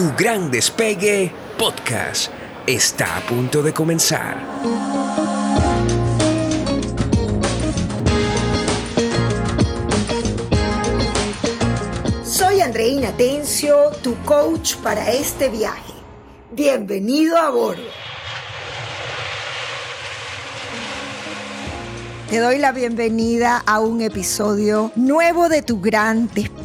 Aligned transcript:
Tu 0.00 0.10
gran 0.16 0.50
despegue 0.50 1.30
podcast 1.58 2.32
está 2.66 3.18
a 3.18 3.20
punto 3.20 3.62
de 3.62 3.74
comenzar. 3.74 4.34
Soy 12.24 12.62
Andreina 12.62 13.14
Tencio, 13.14 13.90
tu 14.02 14.16
coach 14.24 14.76
para 14.76 15.12
este 15.12 15.50
viaje. 15.50 15.92
Bienvenido 16.50 17.36
a 17.36 17.50
bordo. 17.50 17.82
Te 22.30 22.38
doy 22.38 22.56
la 22.56 22.72
bienvenida 22.72 23.62
a 23.66 23.80
un 23.80 24.00
episodio 24.00 24.92
nuevo 24.96 25.50
de 25.50 25.60
tu 25.60 25.78
gran 25.78 26.26
despegue. 26.28 26.59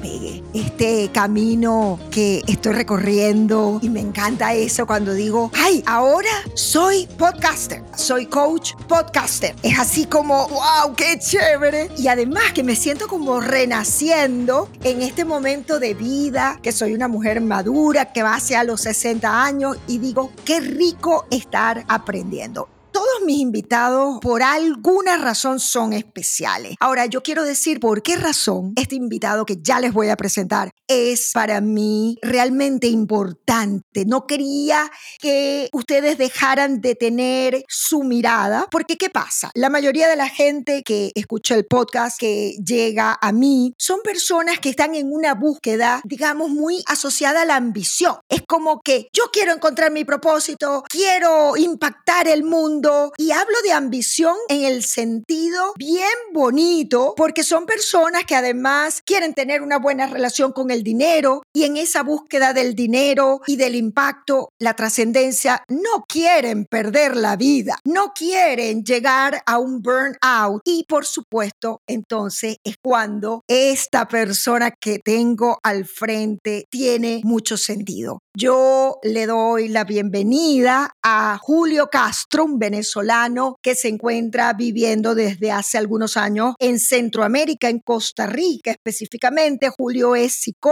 Este 0.56 1.12
camino 1.12 2.00
que 2.12 2.42
estoy 2.48 2.72
recorriendo 2.72 3.78
y 3.82 3.90
me 3.90 4.00
encanta 4.00 4.54
eso 4.54 4.88
cuando 4.88 5.14
digo, 5.14 5.52
ay, 5.54 5.84
ahora 5.86 6.30
soy 6.54 7.08
podcaster, 7.18 7.84
soy 7.98 8.28
coach 8.28 8.72
podcaster. 8.88 9.54
Es 9.64 9.78
así 9.78 10.06
como, 10.06 10.48
wow, 10.48 10.96
qué 10.96 11.20
chévere. 11.20 11.90
Y 11.98 12.08
además 12.08 12.54
que 12.54 12.64
me 12.64 12.78
siento 12.78 13.10
como 13.10 13.42
renaciendo 13.42 14.70
en 14.86 15.02
este 15.02 15.26
momento 15.26 15.78
de 15.78 15.94
vida, 15.94 16.58
que 16.64 16.72
soy 16.72 16.94
una 16.94 17.10
mujer 17.10 17.42
madura, 17.42 18.14
que 18.14 18.24
va 18.24 18.36
hacia 18.36 18.64
los 18.64 18.80
60 18.80 19.44
años 19.44 19.76
y 19.88 19.98
digo, 19.98 20.32
qué 20.46 20.62
rico 20.62 21.26
estar 21.32 21.84
aprendiendo 21.90 22.70
todos 23.06 23.26
mis 23.26 23.40
invitados 23.40 24.18
por 24.20 24.42
alguna 24.42 25.18
razón 25.18 25.60
son 25.60 25.94
especiales. 25.94 26.76
Ahora, 26.80 27.06
yo 27.06 27.22
quiero 27.22 27.44
decir 27.44 27.80
por 27.80 28.02
qué 28.02 28.16
razón 28.16 28.74
este 28.76 28.96
invitado 28.96 29.46
que 29.46 29.58
ya 29.62 29.80
les 29.80 29.94
voy 29.94 30.10
a 30.10 30.16
presentar 30.16 30.72
es 30.88 31.32
para 31.34 31.62
mí 31.62 32.18
realmente 32.22 32.88
importante. 32.88 34.06
No 34.06 34.28
quería 34.28 34.92
que 35.20 35.70
ustedes 35.74 36.18
dejaran 36.18 36.82
de 36.82 36.96
tener 36.96 37.64
su 37.68 38.04
mirada, 38.04 38.68
porque 38.72 38.98
¿qué 38.98 39.10
pasa? 39.10 39.52
La 39.54 39.70
mayoría 39.70 40.08
de 40.08 40.16
la 40.16 40.30
gente 40.30 40.84
que 40.84 41.12
escucha 41.16 41.56
el 41.56 41.66
podcast, 41.66 42.20
que 42.20 42.56
llega 42.66 43.18
a 43.22 43.32
mí, 43.32 43.74
son 43.78 44.02
personas 44.04 44.60
que 44.60 44.70
están 44.70 44.96
en 44.96 45.12
una 45.12 45.34
búsqueda, 45.34 46.02
digamos, 46.04 46.50
muy 46.50 46.84
asociada 46.88 47.42
a 47.42 47.46
la 47.46 47.56
ambición. 47.56 48.18
Es 48.30 48.42
como 48.48 48.82
que 48.82 49.08
yo 49.14 49.26
quiero 49.32 49.54
encontrar 49.54 49.92
mi 49.92 50.06
propósito, 50.06 50.84
quiero 50.90 51.58
impactar 51.58 52.28
el 52.28 52.44
mundo 52.44 53.12
y 53.18 53.32
hablo 53.32 53.56
de 53.64 53.72
ambición 53.72 54.36
en 54.50 54.64
el 54.64 54.84
sentido 54.84 55.74
bien 55.78 56.08
bonito, 56.34 57.14
porque 57.16 57.44
son 57.44 57.66
personas 57.66 58.26
que 58.26 58.36
además 58.36 59.02
quieren 59.06 59.34
tener 59.34 59.62
una 59.62 59.80
buena 59.80 60.08
relación 60.08 60.52
con 60.52 60.72
el 60.72 60.75
dinero 60.84 61.44
y 61.54 61.64
en 61.64 61.78
esa 61.78 62.04
búsqueda 62.04 62.54
del 62.54 62.76
dinero 62.76 63.42
y 63.48 63.56
del 63.56 63.76
impacto, 63.76 64.50
la 64.60 64.74
trascendencia, 64.76 65.64
no 65.70 66.06
quieren 66.08 66.66
perder 66.66 67.16
la 67.16 67.36
vida, 67.36 67.78
no 67.86 68.14
quieren 68.14 68.84
llegar 68.84 69.42
a 69.46 69.60
un 69.60 69.82
burnout 69.82 70.62
y 70.66 70.86
por 70.88 71.06
supuesto 71.06 71.82
entonces 71.88 72.58
es 72.64 72.76
cuando 72.82 73.44
esta 73.48 74.08
persona 74.08 74.72
que 74.72 75.00
tengo 75.00 75.60
al 75.64 75.86
frente 75.86 76.66
tiene 76.70 77.22
mucho 77.24 77.58
sentido. 77.58 78.20
Yo 78.38 79.00
le 79.02 79.28
doy 79.28 79.70
la 79.70 79.86
bienvenida 79.86 80.92
a 81.02 81.40
Julio 81.42 81.88
Castro, 81.90 82.44
un 82.44 82.60
venezolano 82.60 83.56
que 83.62 83.76
se 83.76 83.88
encuentra 83.88 84.52
viviendo 84.52 85.16
desde 85.16 85.54
hace 85.54 85.78
algunos 85.78 86.18
años 86.18 86.56
en 86.60 86.80
Centroamérica, 86.80 87.70
en 87.70 87.80
Costa 87.80 88.26
Rica 88.28 88.72
específicamente. 88.72 89.70
Julio 89.70 90.16
es 90.18 90.34
psicólogo, 90.34 90.65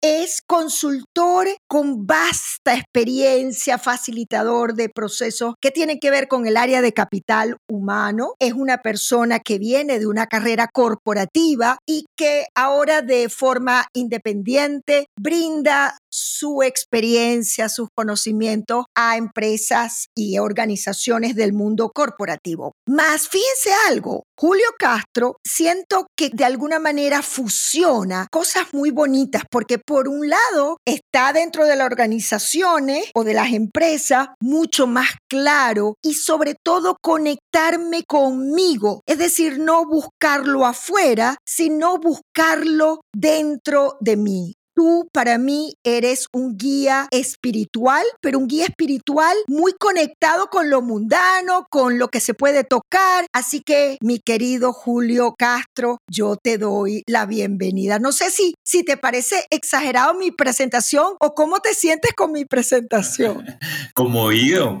es 0.00 0.40
consultor 0.46 1.48
con 1.68 2.06
vasta 2.06 2.74
experiencia, 2.74 3.76
facilitador 3.76 4.72
de 4.72 4.88
procesos 4.88 5.54
que 5.60 5.70
tienen 5.70 5.98
que 6.00 6.10
ver 6.10 6.28
con 6.28 6.46
el 6.46 6.56
área 6.56 6.80
de 6.80 6.94
capital 6.94 7.58
humano. 7.68 8.32
Es 8.38 8.54
una 8.54 8.78
persona 8.78 9.40
que 9.40 9.58
viene 9.58 9.98
de 9.98 10.06
una 10.06 10.28
carrera 10.28 10.68
corporativa 10.72 11.76
y 11.86 12.06
que 12.16 12.46
ahora 12.54 13.02
de 13.02 13.28
forma 13.28 13.84
independiente 13.92 15.08
brinda 15.20 15.98
su 16.14 16.62
experiencia, 16.62 17.68
sus 17.68 17.88
conocimientos 17.92 18.84
a 18.94 19.16
empresas 19.16 20.06
y 20.14 20.38
organizaciones 20.38 21.34
del 21.34 21.52
mundo 21.52 21.90
corporativo. 21.92 22.72
Más 22.86 23.28
fíjense 23.28 23.70
algo, 23.88 24.22
Julio 24.38 24.66
Castro 24.78 25.36
siento 25.44 26.06
que 26.16 26.30
de 26.32 26.44
alguna 26.44 26.78
manera 26.78 27.22
fusiona 27.22 28.28
cosas 28.30 28.72
muy 28.72 28.90
bonitas 28.90 29.42
porque 29.50 29.78
por 29.78 30.08
un 30.08 30.28
lado 30.28 30.76
está 30.86 31.32
dentro 31.32 31.66
de 31.66 31.74
las 31.74 31.86
organizaciones 31.86 33.10
o 33.14 33.24
de 33.24 33.34
las 33.34 33.52
empresas 33.52 34.28
mucho 34.40 34.86
más 34.86 35.08
claro 35.28 35.94
y 36.02 36.14
sobre 36.14 36.54
todo 36.62 36.96
conectarme 37.02 38.04
conmigo, 38.04 39.02
es 39.06 39.18
decir, 39.18 39.58
no 39.58 39.84
buscarlo 39.84 40.64
afuera, 40.64 41.36
sino 41.44 41.98
buscarlo 41.98 43.00
dentro 43.12 43.96
de 44.00 44.16
mí. 44.16 44.54
Tú 44.74 45.08
para 45.12 45.38
mí 45.38 45.74
eres 45.84 46.26
un 46.32 46.56
guía 46.58 47.06
espiritual, 47.12 48.04
pero 48.20 48.40
un 48.40 48.48
guía 48.48 48.64
espiritual 48.64 49.36
muy 49.46 49.72
conectado 49.78 50.48
con 50.48 50.68
lo 50.68 50.82
mundano, 50.82 51.66
con 51.70 51.98
lo 51.98 52.08
que 52.08 52.18
se 52.18 52.34
puede 52.34 52.64
tocar. 52.64 53.26
Así 53.32 53.60
que, 53.60 53.98
mi 54.00 54.18
querido 54.18 54.72
Julio 54.72 55.36
Castro, 55.38 55.98
yo 56.10 56.36
te 56.36 56.58
doy 56.58 57.04
la 57.06 57.24
bienvenida. 57.24 58.00
No 58.00 58.10
sé 58.10 58.30
si, 58.30 58.54
si 58.64 58.84
te 58.84 58.96
parece 58.96 59.46
exagerado 59.50 60.14
mi 60.14 60.32
presentación 60.32 61.14
o 61.20 61.34
cómo 61.34 61.60
te 61.60 61.74
sientes 61.74 62.12
con 62.12 62.32
mi 62.32 62.44
presentación. 62.44 63.44
como 63.94 64.22
oído. 64.24 64.76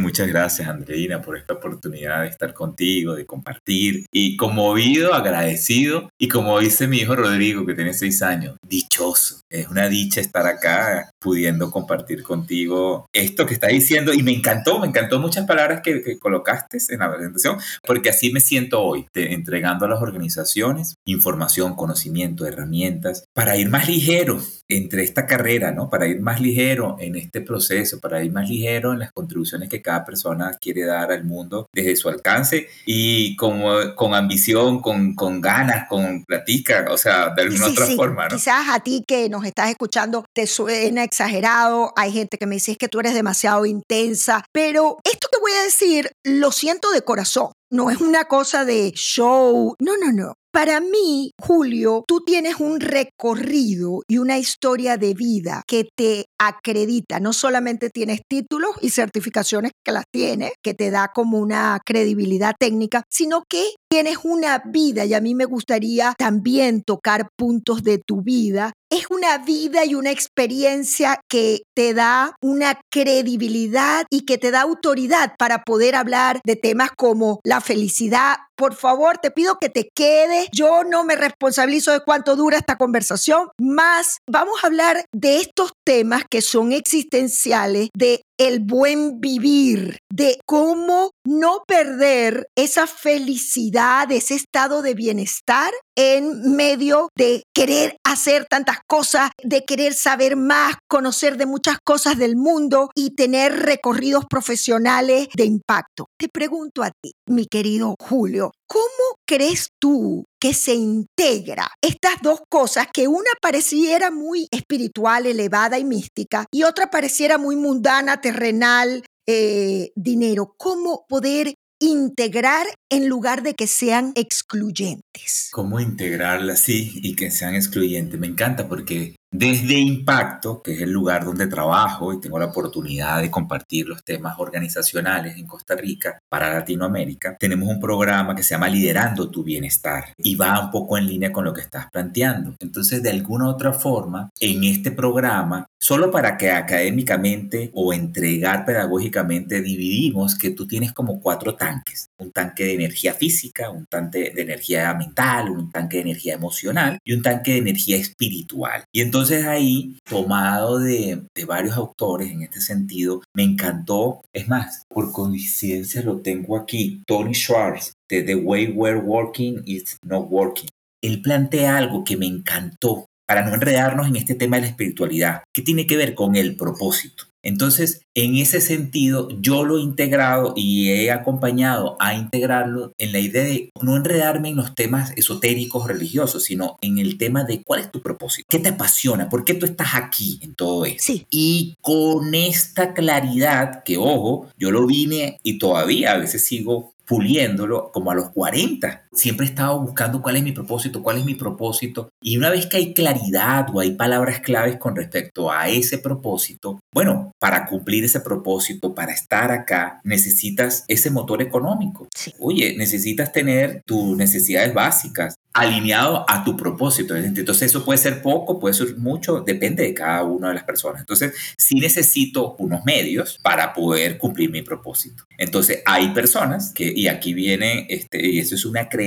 Muchas 0.00 0.28
gracias, 0.28 0.68
Andreina, 0.68 1.20
por 1.20 1.36
esta 1.36 1.54
oportunidad 1.54 2.22
de 2.22 2.28
estar 2.28 2.54
contigo, 2.54 3.14
de 3.14 3.26
compartir. 3.26 4.06
Y 4.10 4.38
como 4.38 4.64
oído, 4.64 5.12
agradecido. 5.12 6.10
Y 6.18 6.28
como 6.28 6.58
dice 6.60 6.86
mi 6.86 6.98
hijo 6.98 7.14
Rodrigo, 7.14 7.66
que 7.66 7.74
tiene 7.74 7.92
seis 7.92 8.22
años, 8.22 8.56
dichoso 8.66 9.33
es 9.48 9.68
una 9.68 9.88
dicha 9.88 10.20
estar 10.20 10.46
acá 10.46 11.10
pudiendo 11.18 11.70
compartir 11.70 12.22
contigo 12.22 13.06
esto 13.12 13.46
que 13.46 13.54
está 13.54 13.68
diciendo 13.68 14.12
y 14.12 14.22
me 14.22 14.32
encantó, 14.32 14.78
me 14.78 14.86
encantó 14.86 15.18
muchas 15.20 15.46
palabras 15.46 15.80
que, 15.82 16.18
colocaste 16.18 16.78
en 16.90 17.00
la 17.00 17.12
presentación 17.12 17.58
porque 17.86 18.10
así 18.10 18.32
me 18.32 18.40
siento 18.40 18.82
hoy, 18.82 19.06
entregando 19.14 19.86
a 19.86 19.88
las 19.88 20.02
organizaciones 20.02 20.94
información, 21.04 21.74
conocimiento, 21.74 22.46
herramientas 22.46 23.24
para 23.32 23.56
ir 23.56 23.68
más 23.68 23.88
ligero 23.88 24.40
entre 24.68 25.02
esta 25.02 25.26
carrera, 25.26 25.72
¿no? 25.72 25.90
Para 25.90 26.06
ir 26.06 26.20
más 26.20 26.40
ligero 26.40 26.96
en 26.98 27.16
este 27.16 27.42
proceso, 27.42 28.00
para 28.00 28.24
ir 28.24 28.32
más 28.32 28.48
ligero 28.48 28.92
en 28.92 29.00
las 29.00 29.12
contribuciones 29.12 29.68
que 29.68 29.82
cada 29.82 30.04
persona 30.04 30.56
quiere 30.60 30.84
dar 30.84 31.12
al 31.12 31.24
mundo 31.24 31.68
desde 31.72 31.96
su 31.96 32.08
alcance 32.08 32.68
y 32.86 33.36
como, 33.36 33.94
con 33.94 34.14
ambición, 34.14 34.80
con, 34.80 35.14
con 35.14 35.40
ganas, 35.40 35.86
con 35.88 36.24
platica, 36.24 36.86
o 36.90 36.96
sea, 36.96 37.30
de 37.34 37.42
alguna 37.42 37.66
otra 37.66 37.86
forma, 37.86 38.28
¿no? 38.28 38.36
Quizás 38.36 38.66
a 38.70 38.80
ti 38.80 39.04
que 39.06 39.23
nos 39.28 39.44
estás 39.44 39.70
escuchando 39.70 40.24
te 40.34 40.46
suena 40.46 41.04
exagerado, 41.04 41.92
hay 41.96 42.12
gente 42.12 42.38
que 42.38 42.46
me 42.46 42.56
dice 42.56 42.76
que 42.76 42.88
tú 42.88 43.00
eres 43.00 43.14
demasiado 43.14 43.66
intensa, 43.66 44.44
pero 44.52 44.98
esto 45.04 45.28
que 45.32 45.40
voy 45.40 45.52
a 45.52 45.64
decir 45.64 46.10
lo 46.24 46.52
siento 46.52 46.90
de 46.90 47.02
corazón. 47.02 47.52
No 47.70 47.90
es 47.90 48.00
una 48.00 48.26
cosa 48.26 48.64
de 48.64 48.92
show, 48.92 49.74
no, 49.80 49.96
no, 49.96 50.12
no. 50.12 50.34
Para 50.52 50.78
mí, 50.78 51.32
Julio, 51.42 52.04
tú 52.06 52.20
tienes 52.24 52.60
un 52.60 52.78
recorrido 52.78 54.02
y 54.06 54.18
una 54.18 54.38
historia 54.38 54.96
de 54.96 55.12
vida 55.12 55.64
que 55.66 55.88
te 55.96 56.26
acredita. 56.38 57.18
No 57.18 57.32
solamente 57.32 57.90
tienes 57.90 58.20
títulos 58.28 58.70
y 58.80 58.90
certificaciones 58.90 59.72
que 59.84 59.90
las 59.90 60.04
tienes, 60.12 60.52
que 60.62 60.72
te 60.72 60.92
da 60.92 61.10
como 61.12 61.38
una 61.38 61.80
credibilidad 61.84 62.54
técnica, 62.56 63.02
sino 63.10 63.42
que 63.48 63.64
tienes 63.94 64.24
una 64.24 64.60
vida 64.66 65.04
y 65.04 65.14
a 65.14 65.20
mí 65.20 65.36
me 65.36 65.44
gustaría 65.44 66.14
también 66.18 66.82
tocar 66.82 67.28
puntos 67.36 67.84
de 67.84 67.98
tu 67.98 68.22
vida 68.22 68.72
es 68.94 69.06
una 69.10 69.38
vida 69.38 69.84
y 69.84 69.94
una 69.94 70.12
experiencia 70.12 71.20
que 71.28 71.62
te 71.74 71.94
da 71.94 72.36
una 72.40 72.80
credibilidad 72.92 74.06
y 74.08 74.24
que 74.24 74.38
te 74.38 74.52
da 74.52 74.62
autoridad 74.62 75.34
para 75.36 75.64
poder 75.64 75.96
hablar 75.96 76.40
de 76.44 76.54
temas 76.54 76.90
como 76.96 77.40
la 77.42 77.60
felicidad. 77.60 78.36
Por 78.56 78.76
favor, 78.76 79.18
te 79.18 79.32
pido 79.32 79.58
que 79.60 79.68
te 79.68 79.88
quedes. 79.92 80.46
Yo 80.52 80.84
no 80.84 81.02
me 81.02 81.16
responsabilizo 81.16 81.90
de 81.90 82.02
cuánto 82.04 82.36
dura 82.36 82.56
esta 82.56 82.76
conversación, 82.76 83.48
más 83.58 84.18
vamos 84.30 84.62
a 84.62 84.68
hablar 84.68 85.04
de 85.12 85.38
estos 85.38 85.72
temas 85.84 86.22
que 86.30 86.40
son 86.40 86.70
existenciales, 86.70 87.88
de 87.96 88.22
el 88.38 88.60
buen 88.60 89.20
vivir, 89.20 89.98
de 90.10 90.38
cómo 90.46 91.10
no 91.24 91.62
perder 91.66 92.46
esa 92.56 92.86
felicidad, 92.86 94.10
ese 94.12 94.34
estado 94.34 94.82
de 94.82 94.94
bienestar 94.94 95.72
en 95.96 96.54
medio 96.56 97.08
de 97.16 97.44
querer 97.54 97.96
hacer 98.04 98.46
tantas 98.46 98.78
cosas, 98.86 99.30
de 99.42 99.64
querer 99.64 99.94
saber 99.94 100.36
más, 100.36 100.74
conocer 100.88 101.36
de 101.36 101.46
muchas 101.46 101.78
cosas 101.84 102.18
del 102.18 102.36
mundo 102.36 102.90
y 102.94 103.14
tener 103.14 103.60
recorridos 103.60 104.24
profesionales 104.28 105.28
de 105.34 105.44
impacto. 105.44 106.06
Te 106.18 106.28
pregunto 106.28 106.82
a 106.82 106.90
ti, 106.90 107.12
mi 107.28 107.46
querido 107.46 107.94
Julio, 108.00 108.52
¿cómo 108.66 109.16
crees 109.26 109.68
tú 109.80 110.24
que 110.40 110.52
se 110.52 110.74
integra 110.74 111.70
estas 111.80 112.16
dos 112.22 112.40
cosas 112.50 112.88
que 112.92 113.08
una 113.08 113.30
pareciera 113.40 114.10
muy 114.10 114.46
espiritual, 114.50 115.26
elevada 115.26 115.78
y 115.78 115.84
mística 115.84 116.44
y 116.52 116.64
otra 116.64 116.90
pareciera 116.90 117.38
muy 117.38 117.56
mundana, 117.56 118.20
terrenal, 118.24 119.04
eh, 119.26 119.92
dinero? 119.94 120.54
¿Cómo 120.56 121.04
poder 121.06 121.54
integrar 121.78 122.66
en 122.90 123.08
lugar 123.08 123.42
de 123.42 123.54
que 123.54 123.66
sean 123.66 124.12
excluyentes. 124.14 125.48
¿Cómo 125.52 125.80
integrarlas, 125.80 126.60
sí, 126.60 126.92
y 126.94 127.14
que 127.14 127.30
sean 127.30 127.54
excluyentes? 127.54 128.18
Me 128.18 128.26
encanta 128.26 128.68
porque 128.68 129.16
desde 129.36 129.74
Impacto, 129.80 130.62
que 130.62 130.74
es 130.74 130.82
el 130.82 130.92
lugar 130.92 131.24
donde 131.24 131.48
trabajo 131.48 132.12
y 132.12 132.20
tengo 132.20 132.38
la 132.38 132.46
oportunidad 132.46 133.20
de 133.20 133.32
compartir 133.32 133.88
los 133.88 134.04
temas 134.04 134.36
organizacionales 134.38 135.36
en 135.36 135.44
Costa 135.44 135.74
Rica 135.74 136.20
para 136.28 136.54
Latinoamérica, 136.54 137.36
tenemos 137.36 137.68
un 137.68 137.80
programa 137.80 138.36
que 138.36 138.44
se 138.44 138.54
llama 138.54 138.68
Liderando 138.68 139.28
tu 139.30 139.42
Bienestar 139.42 140.14
y 140.18 140.36
va 140.36 140.60
un 140.60 140.70
poco 140.70 140.96
en 140.98 141.08
línea 141.08 141.32
con 141.32 141.44
lo 141.44 141.52
que 141.52 141.62
estás 141.62 141.90
planteando. 141.90 142.54
Entonces, 142.60 143.02
de 143.02 143.10
alguna 143.10 143.46
u 143.46 143.48
otra 143.48 143.72
forma, 143.72 144.30
en 144.38 144.62
este 144.62 144.92
programa, 144.92 145.66
solo 145.80 146.12
para 146.12 146.36
que 146.36 146.52
académicamente 146.52 147.72
o 147.74 147.92
entregar 147.92 148.64
pedagógicamente 148.64 149.62
dividimos 149.62 150.36
que 150.36 150.50
tú 150.50 150.68
tienes 150.68 150.92
como 150.92 151.20
cuatro 151.20 151.56
tanques. 151.56 152.08
Un 152.18 152.30
tanque 152.30 152.64
de 152.64 152.74
energía 152.74 153.14
física, 153.14 153.68
un 153.68 153.86
tanque 153.86 154.32
de 154.32 154.42
energía 154.42 154.94
mental, 154.94 155.50
un 155.50 155.72
tanque 155.72 155.96
de 155.96 156.02
energía 156.04 156.34
emocional 156.34 156.98
y 157.04 157.14
un 157.14 157.22
tanque 157.22 157.54
de 157.54 157.58
energía 157.58 157.96
espiritual. 157.96 158.84
Y 158.92 159.00
entonces 159.00 159.23
entonces 159.24 159.46
ahí, 159.46 159.96
tomado 160.06 160.78
de, 160.80 161.22
de, 161.34 161.44
varios 161.46 161.78
autores 161.78 162.30
en 162.30 162.42
este 162.42 162.60
sentido, 162.60 163.22
me 163.34 163.42
encantó, 163.42 164.20
es 164.34 164.48
más, 164.48 164.82
por 164.86 165.12
coincidencia 165.12 166.02
lo 166.02 166.20
tengo 166.20 166.58
aquí, 166.58 167.02
Tony 167.06 167.32
Schwartz, 167.32 167.94
de 168.10 168.22
The 168.22 168.34
Way 168.34 168.72
We're 168.72 169.00
Working 169.00 169.62
is 169.64 169.96
Not 170.04 170.26
Working. 170.28 170.68
Él 171.02 171.22
plantea 171.22 171.78
algo 171.78 172.04
que 172.04 172.18
me 172.18 172.26
encantó 172.26 173.06
para 173.26 173.44
no 173.44 173.54
enredarnos 173.54 174.08
en 174.08 174.16
este 174.16 174.34
tema 174.34 174.56
de 174.56 174.62
la 174.62 174.68
espiritualidad, 174.68 175.42
que 175.52 175.62
tiene 175.62 175.86
que 175.86 175.96
ver 175.96 176.14
con 176.14 176.36
el 176.36 176.56
propósito. 176.56 177.24
Entonces, 177.44 178.00
en 178.14 178.36
ese 178.36 178.60
sentido, 178.60 179.28
yo 179.40 179.64
lo 179.64 179.78
he 179.78 179.82
integrado 179.82 180.54
y 180.56 180.88
he 180.88 181.10
acompañado 181.10 181.96
a 182.00 182.14
integrarlo 182.14 182.92
en 182.96 183.12
la 183.12 183.18
idea 183.18 183.44
de 183.44 183.70
no 183.82 183.96
enredarme 183.96 184.48
en 184.48 184.56
los 184.56 184.74
temas 184.74 185.12
esotéricos 185.16 185.86
religiosos, 185.86 186.44
sino 186.44 186.78
en 186.80 186.98
el 186.98 187.18
tema 187.18 187.44
de 187.44 187.62
cuál 187.62 187.80
es 187.80 187.90
tu 187.90 188.00
propósito, 188.00 188.46
qué 188.48 188.58
te 188.58 188.70
apasiona, 188.70 189.28
por 189.28 189.44
qué 189.44 189.52
tú 189.54 189.66
estás 189.66 189.94
aquí 189.94 190.40
en 190.42 190.54
todo 190.54 190.86
esto. 190.86 191.12
Y 191.28 191.76
con 191.82 192.34
esta 192.34 192.94
claridad, 192.94 193.84
que 193.84 193.98
ojo, 193.98 194.48
yo 194.58 194.70
lo 194.70 194.86
vine 194.86 195.38
y 195.42 195.58
todavía 195.58 196.12
a 196.12 196.18
veces 196.18 196.46
sigo 196.46 196.94
puliéndolo 197.06 197.90
como 197.92 198.10
a 198.10 198.14
los 198.14 198.30
40. 198.30 199.03
Siempre 199.14 199.46
he 199.46 199.48
estado 199.48 199.80
buscando 199.80 200.20
cuál 200.20 200.36
es 200.36 200.42
mi 200.42 200.52
propósito, 200.52 201.02
cuál 201.02 201.18
es 201.18 201.24
mi 201.24 201.34
propósito. 201.34 202.08
Y 202.20 202.36
una 202.36 202.50
vez 202.50 202.66
que 202.66 202.78
hay 202.78 202.94
claridad 202.94 203.66
o 203.72 203.80
hay 203.80 203.92
palabras 203.92 204.40
claves 204.40 204.76
con 204.76 204.96
respecto 204.96 205.50
a 205.50 205.68
ese 205.68 205.98
propósito, 205.98 206.80
bueno, 206.92 207.32
para 207.38 207.66
cumplir 207.66 208.04
ese 208.04 208.20
propósito, 208.20 208.94
para 208.94 209.12
estar 209.12 209.50
acá, 209.52 210.00
necesitas 210.04 210.84
ese 210.88 211.10
motor 211.10 211.42
económico. 211.42 212.08
Oye, 212.38 212.76
necesitas 212.76 213.32
tener 213.32 213.82
tus 213.86 214.16
necesidades 214.16 214.74
básicas 214.74 215.36
alineado 215.54 216.24
a 216.28 216.42
tu 216.42 216.56
propósito. 216.56 217.14
Entonces 217.14 217.70
eso 217.70 217.84
puede 217.84 217.98
ser 217.98 218.20
poco, 218.20 218.58
puede 218.58 218.74
ser 218.74 218.96
mucho, 218.96 219.40
depende 219.40 219.84
de 219.84 219.94
cada 219.94 220.24
una 220.24 220.48
de 220.48 220.54
las 220.54 220.64
personas. 220.64 221.00
Entonces 221.00 221.32
sí 221.56 221.76
necesito 221.76 222.56
unos 222.58 222.84
medios 222.84 223.38
para 223.40 223.72
poder 223.72 224.18
cumplir 224.18 224.50
mi 224.50 224.62
propósito. 224.62 225.24
Entonces 225.38 225.80
hay 225.86 226.08
personas 226.08 226.72
que, 226.74 226.92
y 226.94 227.06
aquí 227.06 227.34
viene, 227.34 227.86
este, 227.88 228.28
y 228.28 228.40
eso 228.40 228.56
es 228.56 228.64
una 228.64 228.88
creencia 228.88 229.03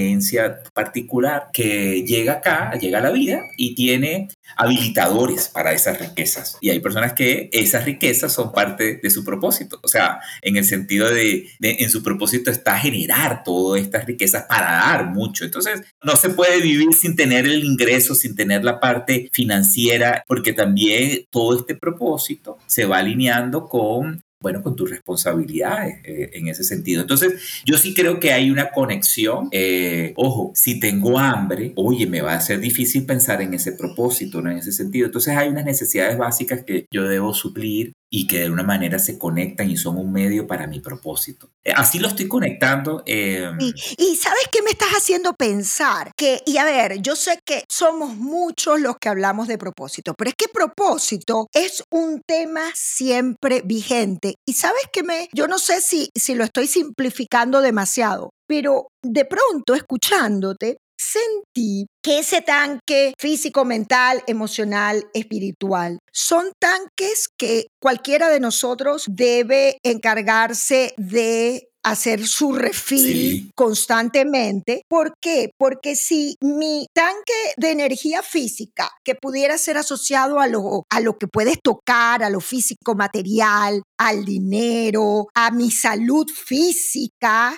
particular, 0.73 1.47
que 1.53 2.03
llega 2.03 2.33
acá, 2.33 2.73
llega 2.79 2.99
a 2.99 3.01
la 3.01 3.11
vida 3.11 3.41
y 3.57 3.75
tiene 3.75 4.29
habilitadores 4.55 5.49
para 5.49 5.73
esas 5.73 5.99
riquezas. 5.99 6.57
Y 6.61 6.69
hay 6.69 6.79
personas 6.79 7.13
que 7.13 7.49
esas 7.51 7.85
riquezas 7.85 8.33
son 8.33 8.51
parte 8.51 8.99
de 9.01 9.09
su 9.09 9.23
propósito. 9.23 9.79
O 9.83 9.87
sea, 9.87 10.19
en 10.41 10.57
el 10.57 10.65
sentido 10.65 11.09
de, 11.09 11.49
de 11.59 11.77
en 11.79 11.89
su 11.89 12.03
propósito 12.03 12.51
está 12.51 12.77
generar 12.77 13.43
todas 13.43 13.81
estas 13.81 14.05
riquezas 14.05 14.43
para 14.43 14.71
dar 14.71 15.05
mucho. 15.07 15.45
Entonces 15.45 15.81
no 16.03 16.15
se 16.15 16.29
puede 16.29 16.61
vivir 16.61 16.93
sin 16.93 17.15
tener 17.15 17.45
el 17.45 17.63
ingreso, 17.63 18.15
sin 18.15 18.35
tener 18.35 18.63
la 18.63 18.79
parte 18.79 19.29
financiera, 19.33 20.23
porque 20.27 20.53
también 20.53 21.25
todo 21.29 21.57
este 21.57 21.75
propósito 21.75 22.57
se 22.67 22.85
va 22.85 22.97
alineando 22.99 23.67
con 23.67 24.21
bueno, 24.41 24.61
con 24.61 24.75
tus 24.75 24.89
responsabilidades 24.89 25.99
eh, 26.03 26.31
en 26.33 26.47
ese 26.47 26.63
sentido. 26.63 27.01
Entonces, 27.01 27.61
yo 27.65 27.77
sí 27.77 27.93
creo 27.93 28.19
que 28.19 28.33
hay 28.33 28.51
una 28.51 28.71
conexión. 28.71 29.49
Eh, 29.51 30.13
ojo, 30.15 30.51
si 30.53 30.79
tengo 30.79 31.17
hambre, 31.17 31.73
oye, 31.75 32.05
me 32.05 32.21
va 32.21 32.33
a 32.33 32.41
ser 32.41 32.59
difícil 32.59 33.05
pensar 33.05 33.41
en 33.41 33.53
ese 33.53 33.71
propósito, 33.71 34.41
¿no? 34.41 34.51
En 34.51 34.57
ese 34.57 34.71
sentido. 34.71 35.07
Entonces, 35.07 35.35
hay 35.35 35.49
unas 35.49 35.65
necesidades 35.65 36.17
básicas 36.17 36.63
que 36.63 36.85
yo 36.91 37.07
debo 37.07 37.33
suplir 37.33 37.93
y 38.09 38.27
que 38.27 38.39
de 38.39 38.49
una 38.49 38.63
manera 38.63 38.99
se 38.99 39.19
conectan 39.19 39.69
y 39.69 39.77
son 39.77 39.97
un 39.97 40.11
medio 40.11 40.47
para 40.47 40.65
mi 40.67 40.79
propósito. 40.79 41.51
Eh, 41.63 41.73
así 41.75 41.99
lo 41.99 42.07
estoy 42.07 42.27
conectando. 42.27 43.03
Eh, 43.05 43.51
y, 43.59 44.15
sabes 44.15 44.47
qué 44.51 44.61
me 44.61 44.71
estás 44.71 44.89
haciendo 44.89 45.33
pensar? 45.33 46.11
Que, 46.15 46.41
y 46.45 46.57
a 46.57 46.65
ver, 46.65 47.01
yo 47.01 47.15
sé 47.15 47.39
que 47.45 47.63
somos 47.69 48.15
muchos 48.15 48.79
los 48.79 48.95
que 48.99 49.09
hablamos 49.09 49.47
de 49.47 49.57
propósito, 49.57 50.13
pero 50.17 50.29
es 50.29 50.35
que 50.37 50.47
propósito 50.47 51.47
es 51.53 51.83
un 51.91 52.21
tema 52.25 52.71
siempre 52.73 53.61
vigente. 53.65 54.35
Y 54.47 54.53
sabes 54.53 54.83
que 54.91 55.03
me, 55.03 55.27
yo 55.33 55.47
no 55.47 55.59
sé 55.59 55.81
si, 55.81 56.09
si 56.15 56.35
lo 56.35 56.45
estoy 56.45 56.67
simplificando 56.67 57.61
demasiado, 57.61 58.31
pero 58.47 58.87
de 59.03 59.25
pronto 59.25 59.75
escuchándote, 59.75 60.77
sentí 60.97 61.87
que 62.01 62.19
ese 62.19 62.41
tanque 62.41 63.13
físico, 63.17 63.65
mental, 63.65 64.23
emocional, 64.27 65.05
espiritual, 65.13 65.99
son 66.11 66.51
tanques 66.59 67.27
que 67.37 67.67
cualquiera 67.81 68.29
de 68.29 68.39
nosotros 68.39 69.05
debe 69.07 69.77
encargarse 69.83 70.93
de 70.97 71.67
hacer 71.83 72.27
su 72.27 72.53
refil 72.53 73.51
constantemente. 73.55 74.83
¿Por 74.89 75.13
qué? 75.21 75.51
Porque 75.57 75.95
si 75.95 76.35
mi 76.41 76.85
tanque 76.93 77.33
de 77.55 77.71
energía 77.71 78.21
física, 78.21 78.89
que 79.05 79.15
pudiera 79.15 79.57
ser 79.57 79.77
asociado 79.77 80.39
a 80.39 80.47
lo, 80.47 80.83
a 80.89 80.99
lo 80.99 81.17
que 81.17 81.27
puedes 81.27 81.57
tocar, 81.63 82.23
a 82.23 82.29
lo 82.29 82.41
físico 82.41 82.95
material, 82.95 83.83
al 83.97 84.25
dinero, 84.25 85.27
a 85.33 85.51
mi 85.51 85.71
salud 85.71 86.27
física, 86.29 87.57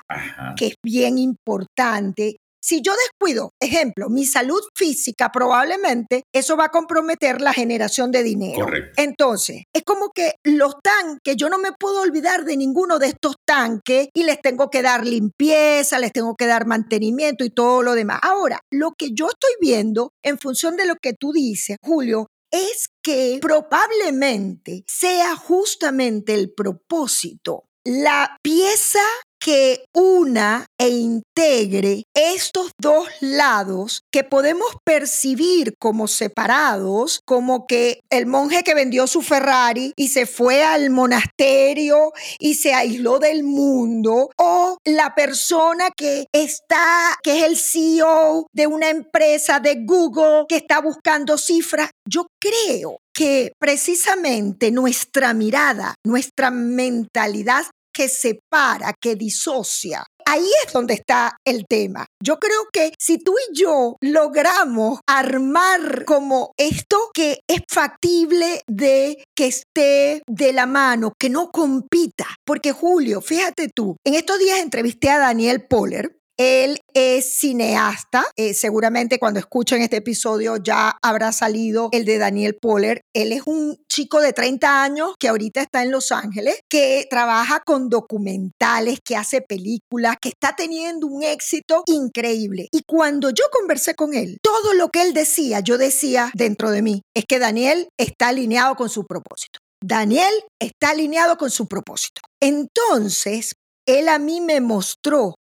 que 0.56 0.68
es 0.68 0.75
bien 0.83 1.18
importante, 1.18 2.38
si 2.69 2.83
yo 2.83 2.94
descuido, 2.95 3.56
ejemplo, 3.60 4.10
mi 4.10 4.25
salud 4.25 4.62
física, 4.75 5.31
probablemente 5.31 6.21
eso 6.31 6.56
va 6.56 6.66
a 6.66 6.69
comprometer 6.69 7.42
la 7.42 7.52
generación 7.52 8.11
de 8.11 8.21
dinero. 8.21 8.68
Entonces, 8.95 9.64
es 9.73 9.83
como 9.83 10.11
que 10.14 10.33
los 10.44 10.76
tanques, 10.83 11.35
yo 11.35 11.49
no 11.49 11.57
me 11.57 11.71
puedo 11.71 12.02
olvidar 12.02 12.45
de 12.45 12.57
ninguno 12.57 12.99
de 12.99 13.07
estos 13.07 13.38
tanques 13.44 14.09
y 14.14 14.23
les 14.23 14.40
tengo 14.40 14.69
que 14.69 14.83
dar 14.83 15.04
limpieza, 15.04 15.97
les 15.97 16.11
tengo 16.11 16.35
que 16.35 16.45
dar 16.45 16.68
mantenimiento 16.68 17.44
y 17.44 17.49
todo 17.49 17.81
lo 17.81 17.94
demás. 17.95 18.19
Ahora, 18.21 18.59
lo 18.69 18.92
que 18.95 19.14
yo 19.14 19.30
estoy 19.30 19.54
viendo 19.59 20.11
en 20.23 20.38
función 20.38 20.78
de 20.78 20.85
lo 20.85 20.97
que 21.02 21.14
tú 21.14 21.31
dices, 21.31 21.78
Julio, 21.81 22.28
es 22.52 22.90
que 23.02 23.40
probablemente 23.42 24.83
sea 24.85 25.35
justamente 25.35 26.35
el 26.35 26.54
propósito 26.54 27.64
la 27.85 28.38
pieza 28.44 28.99
que 29.40 29.86
una 29.94 30.66
e 30.78 30.90
integre 30.90 32.04
estos 32.14 32.72
dos 32.80 33.08
lados 33.22 34.02
que 34.12 34.24
podemos 34.24 34.68
percibir 34.86 35.74
como 35.80 36.08
separados, 36.08 37.22
como 37.26 37.66
que 37.66 38.02
el 38.10 38.26
monje 38.26 38.64
que 38.64 38.76
vendió 38.76 39.08
su 39.08 39.22
Ferrari 39.22 39.94
y 39.96 40.10
se 40.10 40.26
fue 40.26 40.64
al 40.64 40.90
monasterio 40.90 42.12
y 42.40 42.56
se 42.56 42.74
aisló 42.74 43.19
del 43.19 43.44
mundo, 43.44 44.30
o 44.38 44.78
la 44.86 45.16
persona 45.16 45.90
que 45.96 46.26
está, 46.34 47.18
que 47.24 47.40
es 47.40 47.44
el 47.44 47.58
CEO 47.58 48.48
de 48.54 48.68
una 48.68 48.90
empresa 48.90 49.60
de 49.60 49.84
Google 49.86 50.46
que 50.48 50.58
está 50.58 50.81
buscando 50.81 51.38
cifras. 51.38 51.90
Yo 52.08 52.28
creo 52.40 53.00
que 53.14 53.52
precisamente 53.60 54.72
nuestra 54.72 55.34
mirada, 55.34 55.96
nuestra 56.06 56.52
mentalidad 56.52 57.66
que 57.99 58.07
separa, 58.07 58.94
que 58.97 59.18
disocia. 59.18 60.06
Ahí 60.25 60.47
es 60.65 60.71
donde 60.71 60.94
está 60.94 61.35
el 61.44 61.65
tema. 61.68 62.06
Yo 62.23 62.39
creo 62.39 62.68
que 62.71 62.94
si 62.97 63.18
tú 63.18 63.33
y 63.49 63.59
yo 63.59 63.97
logramos 63.99 64.99
armar 65.06 66.06
como 66.06 66.53
esto 66.56 67.09
que 67.13 67.39
es 67.45 67.61
factible 67.68 68.61
de 68.68 69.21
que 69.35 69.47
esté 69.47 70.21
de 70.29 70.53
la 70.53 70.65
mano, 70.65 71.11
que 71.19 71.29
no 71.29 71.51
compita, 71.51 72.27
porque 72.45 72.71
Julio, 72.71 73.19
fíjate 73.19 73.68
tú, 73.75 73.97
en 74.06 74.13
estos 74.13 74.39
días 74.39 74.59
entrevisté 74.59 75.09
a 75.09 75.19
Daniel 75.19 75.65
Poller, 75.68 76.19
él 76.40 76.80
es 76.94 77.38
cineasta. 77.40 78.26
Eh, 78.38 78.54
seguramente 78.54 79.19
cuando 79.19 79.42
escuchen 79.42 79.81
este 79.81 79.98
episodio 79.98 80.56
ya 80.56 80.98
habrá 81.02 81.34
salido 81.34 81.90
el 81.92 82.06
de 82.06 82.18
Daniel 82.18 82.58
Poller. 82.60 83.02
Él 83.14 83.34
es 83.34 83.42
un 83.46 83.76
chico 83.90 84.22
de 84.22 84.31
30 84.31 84.81
años 84.81 85.16
que 85.19 85.28
ahorita 85.28 85.62
está 85.62 85.84
en 85.84 85.92
Los 85.92 86.14
Ángeles, 86.14 86.62
que 86.69 87.06
trabaja 87.10 87.60
con 87.60 87.90
documentales, 87.90 89.00
que 89.04 89.18
hace 89.18 89.42
películas, 89.42 90.16
que 90.22 90.30
está 90.30 90.56
teniendo 90.56 91.08
un 91.08 91.24
éxito 91.24 91.84
increíble. 91.88 92.69
Y 92.72 92.84
cuando 92.88 93.31
yo 93.31 93.44
conversé 93.52 93.94
con 93.96 94.14
él, 94.14 94.38
todo 94.42 94.74
lo 94.74 94.88
que 94.90 95.02
él 95.02 95.14
decía, 95.14 95.60
yo 95.60 95.78
decía 95.78 96.31
dentro 96.34 96.72
de 96.72 96.81
mí, 96.81 97.02
es 97.14 97.26
que 97.28 97.40
Daniel 97.40 97.90
está 97.98 98.30
alineado 98.30 98.76
con 98.76 98.90
su 98.90 99.06
propósito. 99.06 99.60
Daniel 99.84 100.34
está 100.62 100.92
alineado 100.92 101.38
con 101.38 101.52
su 101.52 101.68
propósito. 101.68 102.22
Entonces, 102.42 103.56
él 103.86 104.08
a 104.08 104.19
mí 104.19 104.40
me 104.40 104.62
mostró 104.62 105.36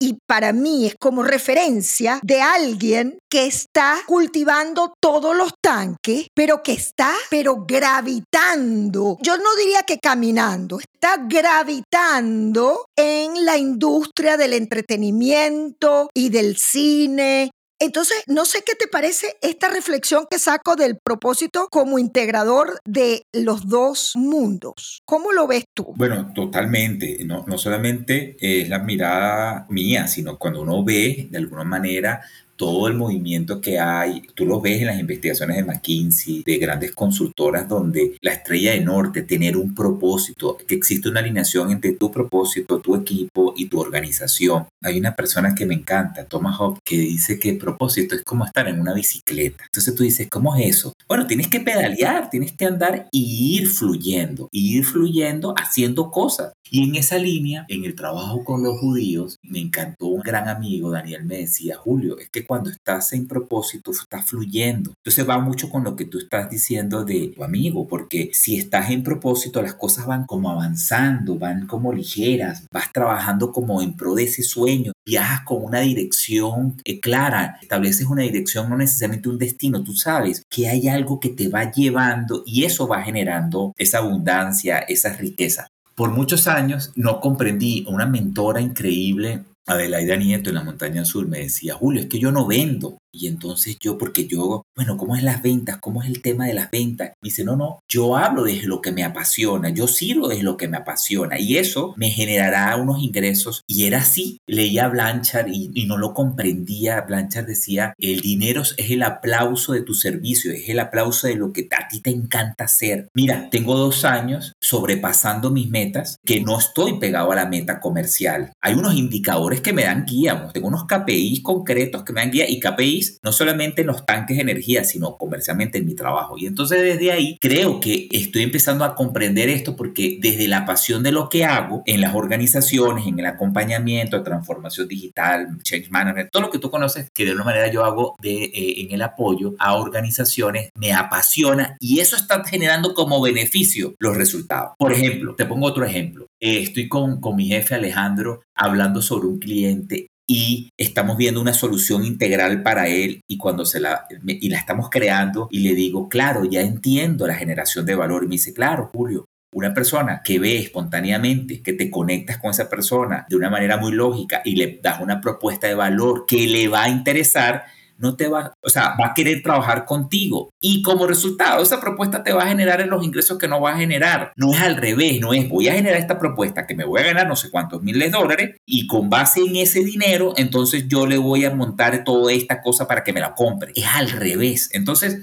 y 0.00 0.18
para 0.26 0.52
mí 0.52 0.86
es 0.86 0.96
como 0.98 1.22
referencia 1.22 2.20
de 2.22 2.40
alguien 2.40 3.18
que 3.30 3.46
está 3.46 3.98
cultivando 4.06 4.94
todos 5.00 5.36
los 5.36 5.52
tanques, 5.62 6.26
pero 6.34 6.62
que 6.62 6.72
está, 6.72 7.12
pero 7.28 7.64
gravitando. 7.66 9.18
Yo 9.20 9.36
no 9.36 9.54
diría 9.56 9.82
que 9.82 9.98
caminando, 9.98 10.80
está 10.80 11.18
gravitando 11.28 12.86
en 12.96 13.44
la 13.44 13.58
industria 13.58 14.36
del 14.36 14.54
entretenimiento 14.54 16.08
y 16.14 16.30
del 16.30 16.56
cine 16.56 17.50
entonces, 17.80 18.22
no 18.26 18.44
sé 18.44 18.62
qué 18.64 18.74
te 18.74 18.86
parece 18.86 19.36
esta 19.40 19.70
reflexión 19.70 20.26
que 20.30 20.38
saco 20.38 20.76
del 20.76 20.98
propósito 21.02 21.68
como 21.70 21.98
integrador 21.98 22.78
de 22.84 23.24
los 23.32 23.68
dos 23.68 24.12
mundos. 24.16 25.02
¿Cómo 25.06 25.32
lo 25.32 25.46
ves 25.46 25.64
tú? 25.72 25.94
Bueno, 25.96 26.30
totalmente. 26.34 27.24
No, 27.24 27.44
no 27.46 27.56
solamente 27.56 28.36
es 28.38 28.68
la 28.68 28.80
mirada 28.80 29.66
mía, 29.70 30.06
sino 30.08 30.38
cuando 30.38 30.60
uno 30.60 30.84
ve 30.84 31.28
de 31.30 31.38
alguna 31.38 31.64
manera 31.64 32.20
todo 32.60 32.88
el 32.88 32.94
movimiento 32.94 33.58
que 33.58 33.80
hay, 33.80 34.20
tú 34.34 34.44
lo 34.44 34.60
ves 34.60 34.82
en 34.82 34.88
las 34.88 35.00
investigaciones 35.00 35.56
de 35.56 35.64
McKinsey, 35.64 36.42
de 36.44 36.58
grandes 36.58 36.92
consultoras, 36.92 37.66
donde 37.66 38.18
la 38.20 38.32
estrella 38.32 38.72
de 38.72 38.82
norte, 38.82 39.22
tener 39.22 39.56
un 39.56 39.74
propósito, 39.74 40.58
que 40.68 40.74
existe 40.74 41.08
una 41.08 41.20
alineación 41.20 41.70
entre 41.70 41.92
tu 41.92 42.12
propósito, 42.12 42.80
tu 42.80 42.94
equipo 42.96 43.54
y 43.56 43.64
tu 43.64 43.80
organización. 43.80 44.66
Hay 44.82 44.98
una 44.98 45.16
persona 45.16 45.54
que 45.54 45.64
me 45.64 45.72
encanta, 45.72 46.26
Thomas 46.26 46.58
Hobbes, 46.58 46.80
que 46.84 46.98
dice 46.98 47.38
que 47.38 47.48
el 47.48 47.56
propósito 47.56 48.14
es 48.14 48.22
como 48.24 48.44
estar 48.44 48.68
en 48.68 48.78
una 48.78 48.92
bicicleta. 48.92 49.64
Entonces 49.64 49.94
tú 49.94 50.02
dices, 50.02 50.28
¿cómo 50.30 50.54
es 50.54 50.66
eso? 50.66 50.92
Bueno, 51.08 51.26
tienes 51.26 51.48
que 51.48 51.60
pedalear, 51.60 52.28
tienes 52.28 52.52
que 52.52 52.66
andar 52.66 53.08
y 53.10 53.56
ir 53.58 53.68
fluyendo, 53.68 54.50
ir 54.52 54.84
fluyendo 54.84 55.54
haciendo 55.56 56.10
cosas. 56.10 56.52
Y 56.70 56.84
en 56.88 56.94
esa 56.94 57.18
línea, 57.18 57.64
en 57.68 57.84
el 57.84 57.96
trabajo 57.96 58.44
con 58.44 58.62
los 58.62 58.78
judíos, 58.78 59.38
me 59.42 59.58
encantó 59.58 60.06
un 60.06 60.20
gran 60.20 60.48
amigo, 60.48 60.90
Daniel, 60.90 61.24
me 61.24 61.38
decía, 61.38 61.76
Julio, 61.76 62.18
es 62.18 62.28
que 62.28 62.44
cuando 62.50 62.70
estás 62.70 63.12
en 63.12 63.28
propósito, 63.28 63.92
estás 63.92 64.24
fluyendo. 64.24 64.92
Entonces 64.96 65.28
va 65.28 65.38
mucho 65.38 65.70
con 65.70 65.84
lo 65.84 65.94
que 65.94 66.04
tú 66.04 66.18
estás 66.18 66.50
diciendo 66.50 67.04
de 67.04 67.28
tu 67.28 67.44
amigo, 67.44 67.86
porque 67.86 68.30
si 68.32 68.56
estás 68.56 68.90
en 68.90 69.04
propósito, 69.04 69.62
las 69.62 69.74
cosas 69.74 70.04
van 70.04 70.26
como 70.26 70.50
avanzando, 70.50 71.38
van 71.38 71.68
como 71.68 71.92
ligeras, 71.92 72.66
vas 72.72 72.92
trabajando 72.92 73.52
como 73.52 73.80
en 73.82 73.96
pro 73.96 74.16
de 74.16 74.24
ese 74.24 74.42
sueño, 74.42 74.90
viajas 75.06 75.42
con 75.44 75.62
una 75.62 75.78
dirección 75.78 76.74
eh, 76.84 76.98
clara, 76.98 77.56
estableces 77.62 78.08
una 78.08 78.22
dirección, 78.22 78.68
no 78.68 78.76
necesariamente 78.76 79.28
un 79.28 79.38
destino, 79.38 79.84
tú 79.84 79.94
sabes 79.94 80.42
que 80.50 80.66
hay 80.66 80.88
algo 80.88 81.20
que 81.20 81.28
te 81.28 81.46
va 81.46 81.70
llevando 81.70 82.42
y 82.44 82.64
eso 82.64 82.88
va 82.88 83.00
generando 83.04 83.74
esa 83.78 83.98
abundancia, 83.98 84.78
esa 84.80 85.12
riqueza. 85.12 85.68
Por 85.94 86.10
muchos 86.10 86.48
años 86.48 86.90
no 86.96 87.20
comprendí 87.20 87.84
una 87.86 88.06
mentora 88.06 88.60
increíble 88.60 89.44
Adelaida 89.70 90.16
Nieto 90.16 90.50
en 90.50 90.56
la 90.56 90.64
montaña 90.64 91.04
sur 91.04 91.26
me 91.26 91.40
decía, 91.40 91.74
Julio, 91.74 92.02
es 92.02 92.08
que 92.08 92.18
yo 92.18 92.32
no 92.32 92.46
vendo, 92.46 92.98
y 93.12 93.26
entonces 93.26 93.76
yo, 93.80 93.98
porque 93.98 94.26
yo, 94.26 94.62
bueno, 94.76 94.96
¿cómo 94.96 95.16
es 95.16 95.22
las 95.22 95.42
ventas? 95.42 95.78
¿Cómo 95.78 96.02
es 96.02 96.08
el 96.08 96.22
tema 96.22 96.46
de 96.46 96.54
las 96.54 96.70
ventas? 96.70 97.08
Me 97.20 97.28
dice, 97.28 97.44
no, 97.44 97.56
no, 97.56 97.80
yo 97.88 98.16
hablo 98.16 98.44
desde 98.44 98.66
lo 98.66 98.80
que 98.80 98.92
me 98.92 99.04
apasiona, 99.04 99.70
yo 99.70 99.88
sirvo 99.88 100.28
desde 100.28 100.42
lo 100.42 100.56
que 100.56 100.68
me 100.68 100.76
apasiona 100.76 101.38
y 101.38 101.56
eso 101.56 101.94
me 101.96 102.10
generará 102.10 102.76
unos 102.76 103.02
ingresos. 103.02 103.62
Y 103.66 103.84
era 103.84 103.98
así, 103.98 104.38
leía 104.46 104.88
Blanchard 104.88 105.48
y, 105.48 105.70
y 105.74 105.86
no 105.86 105.98
lo 105.98 106.14
comprendía. 106.14 107.00
Blanchard 107.02 107.46
decía, 107.46 107.94
el 107.98 108.20
dinero 108.20 108.62
es 108.62 108.90
el 108.90 109.02
aplauso 109.02 109.72
de 109.72 109.82
tu 109.82 109.94
servicio, 109.94 110.52
es 110.52 110.68
el 110.68 110.78
aplauso 110.78 111.26
de 111.26 111.36
lo 111.36 111.52
que 111.52 111.68
a 111.70 111.88
ti 111.88 112.00
te 112.00 112.10
encanta 112.10 112.64
hacer. 112.64 113.08
Mira, 113.14 113.48
tengo 113.50 113.76
dos 113.76 114.04
años 114.04 114.52
sobrepasando 114.60 115.50
mis 115.50 115.68
metas, 115.68 116.18
que 116.24 116.40
no 116.40 116.58
estoy 116.58 116.98
pegado 116.98 117.32
a 117.32 117.36
la 117.36 117.46
meta 117.46 117.80
comercial. 117.80 118.52
Hay 118.60 118.74
unos 118.74 118.94
indicadores 118.94 119.60
que 119.60 119.72
me 119.72 119.84
dan 119.84 120.04
guía, 120.06 120.48
tengo 120.52 120.68
unos 120.68 120.84
KPIs 120.84 121.42
concretos 121.42 122.04
que 122.04 122.12
me 122.12 122.20
dan 122.20 122.30
guía 122.30 122.48
y 122.48 122.60
KPIs 122.60 122.99
no 123.22 123.32
solamente 123.32 123.82
en 123.82 123.88
los 123.88 124.04
tanques 124.04 124.36
de 124.36 124.42
energía, 124.42 124.84
sino 124.84 125.16
comercialmente 125.16 125.78
en 125.78 125.86
mi 125.86 125.94
trabajo. 125.94 126.36
Y 126.38 126.46
entonces 126.46 126.82
desde 126.82 127.12
ahí 127.12 127.36
creo 127.40 127.80
que 127.80 128.08
estoy 128.10 128.42
empezando 128.42 128.84
a 128.84 128.94
comprender 128.94 129.48
esto 129.48 129.76
porque 129.76 130.18
desde 130.20 130.48
la 130.48 130.64
pasión 130.64 131.02
de 131.02 131.12
lo 131.12 131.28
que 131.28 131.44
hago 131.44 131.82
en 131.86 132.00
las 132.00 132.14
organizaciones, 132.14 133.06
en 133.06 133.18
el 133.18 133.26
acompañamiento, 133.26 134.22
transformación 134.22 134.88
digital, 134.88 135.48
change 135.62 135.90
management, 135.90 136.30
todo 136.30 136.42
lo 136.42 136.50
que 136.50 136.58
tú 136.58 136.70
conoces, 136.70 137.08
que 137.14 137.24
de 137.24 137.32
una 137.32 137.44
manera 137.44 137.70
yo 137.70 137.84
hago 137.84 138.16
de, 138.20 138.44
eh, 138.44 138.80
en 138.82 138.92
el 138.92 139.02
apoyo 139.02 139.54
a 139.58 139.74
organizaciones, 139.74 140.70
me 140.74 140.92
apasiona 140.92 141.76
y 141.80 142.00
eso 142.00 142.16
está 142.16 142.44
generando 142.44 142.94
como 142.94 143.20
beneficio 143.20 143.94
los 143.98 144.16
resultados. 144.16 144.72
Por 144.78 144.92
ejemplo, 144.92 145.34
te 145.34 145.46
pongo 145.46 145.66
otro 145.66 145.84
ejemplo. 145.84 146.26
Eh, 146.40 146.60
estoy 146.62 146.88
con, 146.88 147.20
con 147.20 147.36
mi 147.36 147.48
jefe 147.48 147.74
Alejandro 147.74 148.42
hablando 148.54 149.02
sobre 149.02 149.28
un 149.28 149.38
cliente 149.38 150.08
y 150.32 150.70
estamos 150.76 151.16
viendo 151.16 151.40
una 151.40 151.52
solución 151.52 152.04
integral 152.04 152.62
para 152.62 152.86
él 152.86 153.20
y 153.28 153.36
cuando 153.36 153.64
se 153.64 153.80
la 153.80 154.06
y 154.24 154.48
la 154.48 154.58
estamos 154.58 154.88
creando 154.88 155.48
y 155.50 155.58
le 155.58 155.74
digo, 155.74 156.08
"Claro, 156.08 156.44
ya 156.44 156.60
entiendo 156.60 157.26
la 157.26 157.34
generación 157.34 157.84
de 157.84 157.96
valor." 157.96 158.22
Y 158.22 158.28
me 158.28 158.36
dice, 158.36 158.54
"Claro, 158.54 158.90
Julio, 158.94 159.24
una 159.52 159.74
persona 159.74 160.22
que 160.24 160.38
ve 160.38 160.56
espontáneamente, 160.58 161.62
que 161.62 161.72
te 161.72 161.90
conectas 161.90 162.38
con 162.38 162.52
esa 162.52 162.68
persona 162.68 163.26
de 163.28 163.34
una 163.34 163.50
manera 163.50 163.76
muy 163.76 163.90
lógica 163.90 164.40
y 164.44 164.54
le 164.54 164.78
das 164.80 165.00
una 165.00 165.20
propuesta 165.20 165.66
de 165.66 165.74
valor 165.74 166.26
que 166.28 166.46
le 166.46 166.68
va 166.68 166.84
a 166.84 166.88
interesar, 166.88 167.64
no 168.00 168.16
te 168.16 168.28
va, 168.28 168.54
o 168.62 168.68
sea, 168.68 168.96
va 169.00 169.08
a 169.08 169.14
querer 169.14 169.42
trabajar 169.42 169.84
contigo. 169.84 170.50
Y 170.60 170.82
como 170.82 171.06
resultado, 171.06 171.62
esa 171.62 171.80
propuesta 171.80 172.22
te 172.22 172.32
va 172.32 172.44
a 172.44 172.48
generar 172.48 172.80
en 172.80 172.90
los 172.90 173.04
ingresos 173.04 173.38
que 173.38 173.46
no 173.46 173.60
va 173.60 173.72
a 173.72 173.78
generar. 173.78 174.32
No 174.36 174.52
es 174.52 174.60
al 174.60 174.76
revés, 174.76 175.20
no 175.20 175.32
es 175.32 175.48
voy 175.48 175.68
a 175.68 175.74
generar 175.74 175.98
esta 175.98 176.18
propuesta 176.18 176.66
que 176.66 176.74
me 176.74 176.84
voy 176.84 177.00
a 177.00 177.04
ganar 177.04 177.28
no 177.28 177.36
sé 177.36 177.50
cuántos 177.50 177.82
miles 177.82 178.10
de 178.10 178.18
dólares 178.18 178.56
y 178.64 178.86
con 178.86 179.10
base 179.10 179.40
en 179.40 179.56
ese 179.56 179.84
dinero, 179.84 180.32
entonces 180.36 180.88
yo 180.88 181.06
le 181.06 181.18
voy 181.18 181.44
a 181.44 181.54
montar 181.54 182.04
toda 182.04 182.32
esta 182.32 182.62
cosa 182.62 182.86
para 182.86 183.04
que 183.04 183.12
me 183.12 183.20
la 183.20 183.34
compre. 183.34 183.72
Es 183.74 183.86
al 183.86 184.10
revés. 184.10 184.70
Entonces, 184.72 185.18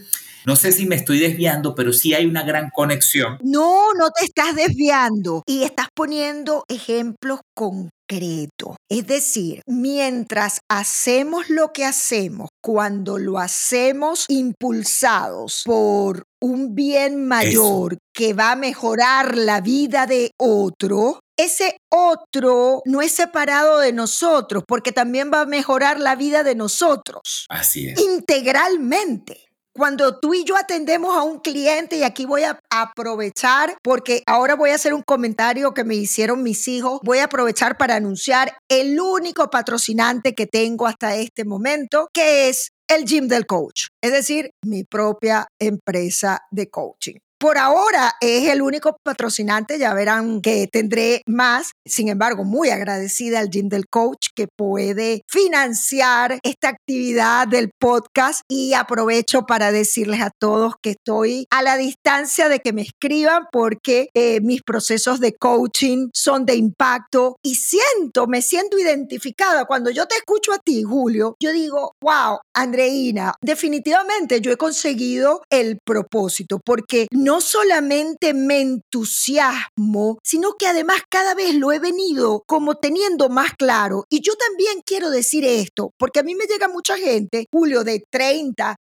no 0.48 0.56
sé 0.56 0.72
si 0.72 0.86
me 0.86 0.96
estoy 0.96 1.20
desviando, 1.20 1.76
pero 1.76 1.92
sí 1.92 2.14
hay 2.14 2.26
una 2.26 2.42
gran 2.42 2.70
conexión. 2.70 3.38
No, 3.44 3.94
no 3.94 4.12
te 4.12 4.24
estás 4.24 4.56
desviando 4.56 5.44
y 5.46 5.64
estás 5.64 5.88
poniendo 5.94 6.64
ejemplos 6.70 7.42
concretos. 7.54 8.78
Es 8.90 9.06
decir, 9.08 9.62
mientras 9.68 10.62
hacemos 10.72 11.50
lo 11.50 11.74
que 11.74 11.84
hacemos, 11.84 12.48
cuando 12.64 13.18
lo 13.18 13.40
hacemos 13.40 14.24
impulsados 14.30 15.64
por 15.66 16.24
un 16.42 16.76
bien 16.76 17.28
mayor 17.28 17.98
que 18.14 18.34
va 18.34 18.54
a 18.54 18.56
mejorar 18.56 19.36
la 19.36 19.60
vida 19.60 20.06
de 20.06 20.32
otro, 20.40 21.20
ese 21.38 21.76
otro 21.92 22.82
no 22.86 23.02
es 23.02 23.12
separado 23.12 23.80
de 23.80 23.92
nosotros, 23.92 24.64
porque 24.66 24.94
también 24.94 25.30
va 25.32 25.42
a 25.42 25.46
mejorar 25.46 26.00
la 26.00 26.16
vida 26.16 26.44
de 26.44 26.56
nosotros. 26.56 27.48
Así 27.50 27.90
es. 27.90 28.00
Integralmente 28.00 29.47
cuando 29.78 30.20
tú 30.20 30.34
y 30.34 30.44
yo 30.44 30.58
atendemos 30.58 31.16
a 31.16 31.22
un 31.22 31.40
cliente, 31.40 31.98
y 31.98 32.04
aquí 32.04 32.26
voy 32.26 32.44
a 32.44 32.60
aprovechar, 32.70 33.78
porque 33.84 34.24
ahora 34.26 34.56
voy 34.56 34.72
a 34.72 34.76
hacer 34.76 34.94
un 34.94 35.04
comentario 35.04 35.74
que 35.74 35.84
me 35.84 35.96
hicieron 35.96 36.42
mis 36.42 36.68
hijos, 36.68 37.00
voy 37.04 37.20
a 37.20 37.26
aprovechar 37.26 37.78
para 37.78 37.96
anunciar 37.96 38.58
el 38.68 39.00
único 39.00 39.50
patrocinante 39.50 40.34
que 40.34 40.48
tengo 40.48 40.88
hasta 40.88 41.16
este 41.16 41.46
momento, 41.46 42.10
que 42.12 42.50
es 42.50 42.72
el 42.88 43.06
Gym 43.06 43.28
del 43.28 43.46
Coach, 43.46 43.88
es 44.02 44.12
decir, 44.12 44.52
mi 44.64 44.84
propia 44.84 45.48
empresa 45.60 46.40
de 46.52 46.70
coaching. 46.70 47.16
Por 47.40 47.58
ahora 47.58 48.16
es 48.22 48.50
el 48.50 48.62
único 48.62 48.98
patrocinante, 49.04 49.78
ya 49.78 49.94
verán 49.94 50.42
que 50.42 50.68
tendré 50.68 51.22
más. 51.28 51.72
Sin 51.86 52.10
embargo, 52.10 52.44
muy 52.44 52.70
agradecida 52.70 53.40
al 53.40 53.50
Gym 53.50 53.70
del 53.70 53.88
Coach 53.88 54.28
que 54.36 54.48
puede 54.48 55.22
financiar 55.28 56.40
esta 56.44 56.70
actividad 56.70 57.48
del 57.48 57.70
podcast 57.80 58.42
y 58.48 58.74
aprovecho 58.74 59.44
para 59.44 59.72
decirles 59.72 60.22
a 60.22 60.32
todos 60.40 60.74
que 60.82 60.92
estoy 60.92 61.46
a 61.50 61.62
la 61.62 61.78
distancia 61.78 62.50
de 62.50 62.60
que 62.60 62.74
me 62.74 62.82
escriban 62.82 63.46
porque 63.52 64.10
eh, 64.14 64.42
mis 64.42 64.62
procesos 64.62 65.20
de 65.20 65.34
coaching 65.34 66.10
son 66.14 66.46
de 66.46 66.56
impacto 66.56 67.38
y 67.44 67.56
siento, 67.56 68.28
me 68.28 68.42
siento 68.42 68.78
identificada. 68.78 69.66
Cuando 69.66 69.92
yo 69.92 70.06
te 70.08 70.16
escucho 70.16 70.54
a 70.54 70.60
ti, 70.60 70.84
Julio, 70.84 71.36
yo 71.40 71.52
digo, 71.52 71.94
wow, 72.02 72.40
Andreina, 72.54 73.34
definitivamente 73.42 74.42
yo 74.42 74.52
he 74.52 74.58
conseguido 74.58 75.42
el 75.50 75.80
propósito 75.86 76.60
porque 76.64 77.08
solamente 77.42 78.34
me 78.34 78.62
entusiasmo, 78.62 80.18
sino 80.24 80.54
que 80.54 80.68
además 80.68 81.02
cada 81.10 81.36
vez 81.36 81.56
lo 81.56 81.72
he 81.72 81.80
venido 81.80 82.44
como 82.48 82.76
teniendo 82.76 83.30
más 83.30 83.52
claro. 83.58 84.06
Y 84.10 84.22
yo 84.22 84.34
también 84.36 84.82
quiero 84.86 85.10
decir 85.10 85.46
esto, 85.46 85.92
porque 85.98 86.20
a 86.20 86.24
mí 86.24 86.36
me 86.36 86.46
llega 86.46 86.68
mucha 86.68 86.98
gente, 86.98 87.46
Julio, 87.52 87.84
de 87.84 88.04
30, 88.10 88.76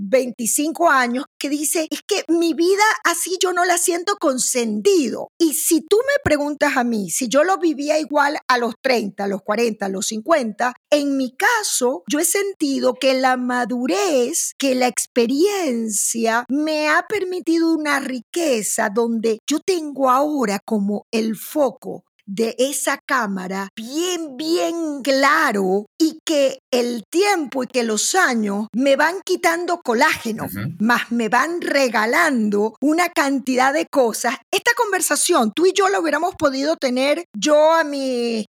25 0.00 0.84
eh, 0.84 0.88
años, 0.90 1.24
que 1.44 1.50
dice, 1.50 1.88
es 1.90 2.00
que 2.06 2.24
mi 2.28 2.54
vida 2.54 2.82
así 3.04 3.36
yo 3.38 3.52
no 3.52 3.66
la 3.66 3.76
siento 3.76 4.16
con 4.16 4.40
sentido. 4.40 5.28
Y 5.38 5.52
si 5.52 5.82
tú 5.82 5.98
me 5.98 6.14
preguntas 6.24 6.78
a 6.78 6.84
mí, 6.84 7.10
si 7.10 7.28
yo 7.28 7.44
lo 7.44 7.58
vivía 7.58 7.98
igual 7.98 8.38
a 8.48 8.56
los 8.56 8.76
30, 8.80 9.24
a 9.24 9.28
los 9.28 9.42
40, 9.42 9.84
a 9.84 9.88
los 9.90 10.06
50, 10.06 10.72
en 10.88 11.18
mi 11.18 11.36
caso, 11.36 12.02
yo 12.10 12.18
he 12.18 12.24
sentido 12.24 12.94
que 12.94 13.12
la 13.12 13.36
madurez, 13.36 14.54
que 14.56 14.74
la 14.74 14.86
experiencia 14.86 16.46
me 16.48 16.88
ha 16.88 17.04
permitido 17.06 17.74
una 17.74 18.00
riqueza 18.00 18.88
donde 18.88 19.40
yo 19.46 19.60
tengo 19.60 20.08
ahora 20.08 20.60
como 20.64 21.06
el 21.10 21.36
foco 21.36 22.04
de 22.26 22.54
esa 22.58 22.98
cámara 23.06 23.68
bien, 23.76 24.36
bien 24.36 25.02
claro 25.02 25.86
y 25.98 26.18
que 26.24 26.58
el 26.72 27.04
tiempo 27.10 27.62
y 27.62 27.66
que 27.66 27.82
los 27.82 28.14
años 28.14 28.66
me 28.74 28.96
van 28.96 29.16
quitando 29.24 29.80
colágeno, 29.82 30.46
más 30.78 31.12
me 31.12 31.28
van 31.28 31.60
regalando 31.60 32.76
una 32.80 33.08
cantidad 33.08 33.72
de 33.72 33.86
cosas. 33.86 34.36
Esta 34.50 34.72
conversación, 34.76 35.52
tú 35.54 35.66
y 35.66 35.72
yo 35.72 35.88
la 35.88 36.00
hubiéramos 36.00 36.34
podido 36.36 36.76
tener 36.76 37.24
yo 37.36 37.72
a 37.72 37.84
mis 37.84 38.46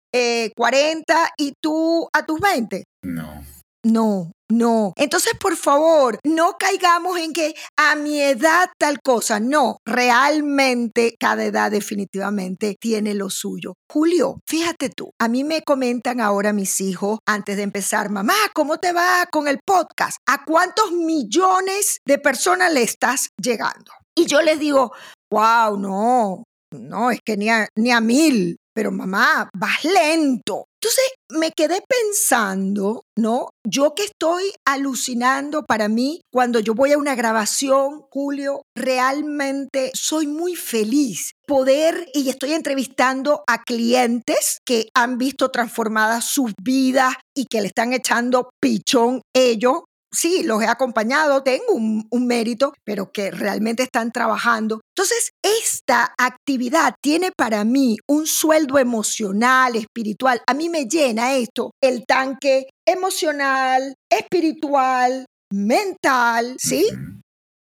40 0.56 1.24
eh, 1.24 1.30
y 1.38 1.54
tú 1.62 2.08
a 2.14 2.26
tus 2.26 2.40
20. 2.40 2.84
No. 3.04 3.44
No, 3.84 4.32
no. 4.50 4.94
Entonces, 4.96 5.34
por 5.40 5.56
favor, 5.56 6.20
no 6.24 6.56
caigamos 6.58 7.20
en 7.20 7.34
que 7.34 7.56
a 7.78 7.96
mi 7.96 8.22
edad 8.22 8.70
tal 8.78 9.02
cosa. 9.02 9.40
No, 9.40 9.78
realmente 9.86 11.16
cada 11.20 11.46
edad 11.46 11.72
definitivamente 11.72 12.76
tiene 12.80 13.14
lo 13.14 13.30
suyo. 13.30 13.76
Julio, 13.92 14.40
fíjate 14.46 14.90
tú, 14.90 15.12
a 15.20 15.28
mí 15.28 15.44
me 15.44 15.62
comentan 15.62 16.22
ahora 16.22 16.54
mis 16.54 16.82
hijos 16.82 17.20
antes 17.26 17.58
de 17.58 17.64
empezar, 17.64 18.10
mamá, 18.10 18.36
¿cómo 18.54 18.78
te 18.78 18.94
va 18.94 19.26
con 19.32 19.48
el 19.48 19.60
podcast? 19.66 20.18
¿A 20.28 20.44
cuántos 20.44 20.92
millones 20.92 22.00
de 22.06 22.18
personas 22.18 22.74
le 22.74 22.84
estás 22.84 23.30
llegando? 23.38 23.92
Y 24.16 24.26
yo 24.26 24.42
les 24.42 24.60
digo, 24.60 24.94
wow, 25.32 25.78
no, 25.78 26.44
no, 26.72 27.12
es 27.12 27.20
que 27.24 27.38
ni 27.38 27.50
a, 27.50 27.68
ni 27.76 27.92
a 27.92 28.02
mil, 28.02 28.58
pero 28.76 28.92
mamá, 28.92 29.50
vas 29.58 29.84
lento. 29.86 30.66
Entonces 30.82 31.06
me 31.32 31.52
quedé 31.52 31.82
pensando, 31.88 33.06
¿no? 33.18 33.50
Yo 33.66 33.96
que 33.96 34.04
estoy 34.04 34.52
alucinando 34.68 35.64
para 35.64 35.88
mí 35.88 36.20
cuando 36.32 36.60
yo 36.60 36.76
voy 36.76 36.92
a 36.92 36.98
una 36.98 37.16
grabación, 37.16 38.02
Julio, 38.12 38.62
realmente 38.78 39.92
soy 39.96 40.28
muy 40.28 40.56
feliz 40.56 41.32
poder 41.48 42.08
y 42.14 42.30
estoy 42.30 42.54
entrevistando 42.54 43.44
a 43.48 43.64
clientes 43.64 44.60
que 44.66 44.90
han 44.94 45.18
visto 45.18 45.50
transformadas 45.50 46.30
sus 46.30 46.54
vidas 46.62 47.16
y 47.36 47.46
que 47.46 47.62
le 47.62 47.68
están 47.68 47.94
echando 47.94 48.50
pichón 48.62 49.22
ellos 49.34 49.84
sí, 50.16 50.44
los 50.44 50.62
he 50.62 50.68
acompañado, 50.68 51.44
tengo 51.44 51.74
un, 51.74 52.26
mérito, 52.26 52.74
pero 52.84 53.12
que 53.12 53.30
realmente 53.30 53.84
están 53.84 54.12
trabajando. 54.12 54.82
Entonces, 54.96 55.32
esta 55.44 56.14
actividad 56.18 56.96
tiene 57.02 57.32
para 57.32 57.64
mí 57.64 57.98
un 58.08 58.26
sueldo 58.26 58.80
emocional, 58.80 59.76
espiritual. 59.76 60.42
A 60.48 60.54
mí 60.54 60.70
me 60.70 60.86
llena 60.86 61.36
esto, 61.36 61.72
el 61.82 62.06
tanque 62.06 62.68
emocional, 62.88 63.94
espiritual, 64.10 65.26
mental, 65.52 66.56
¿sí? 66.58 66.88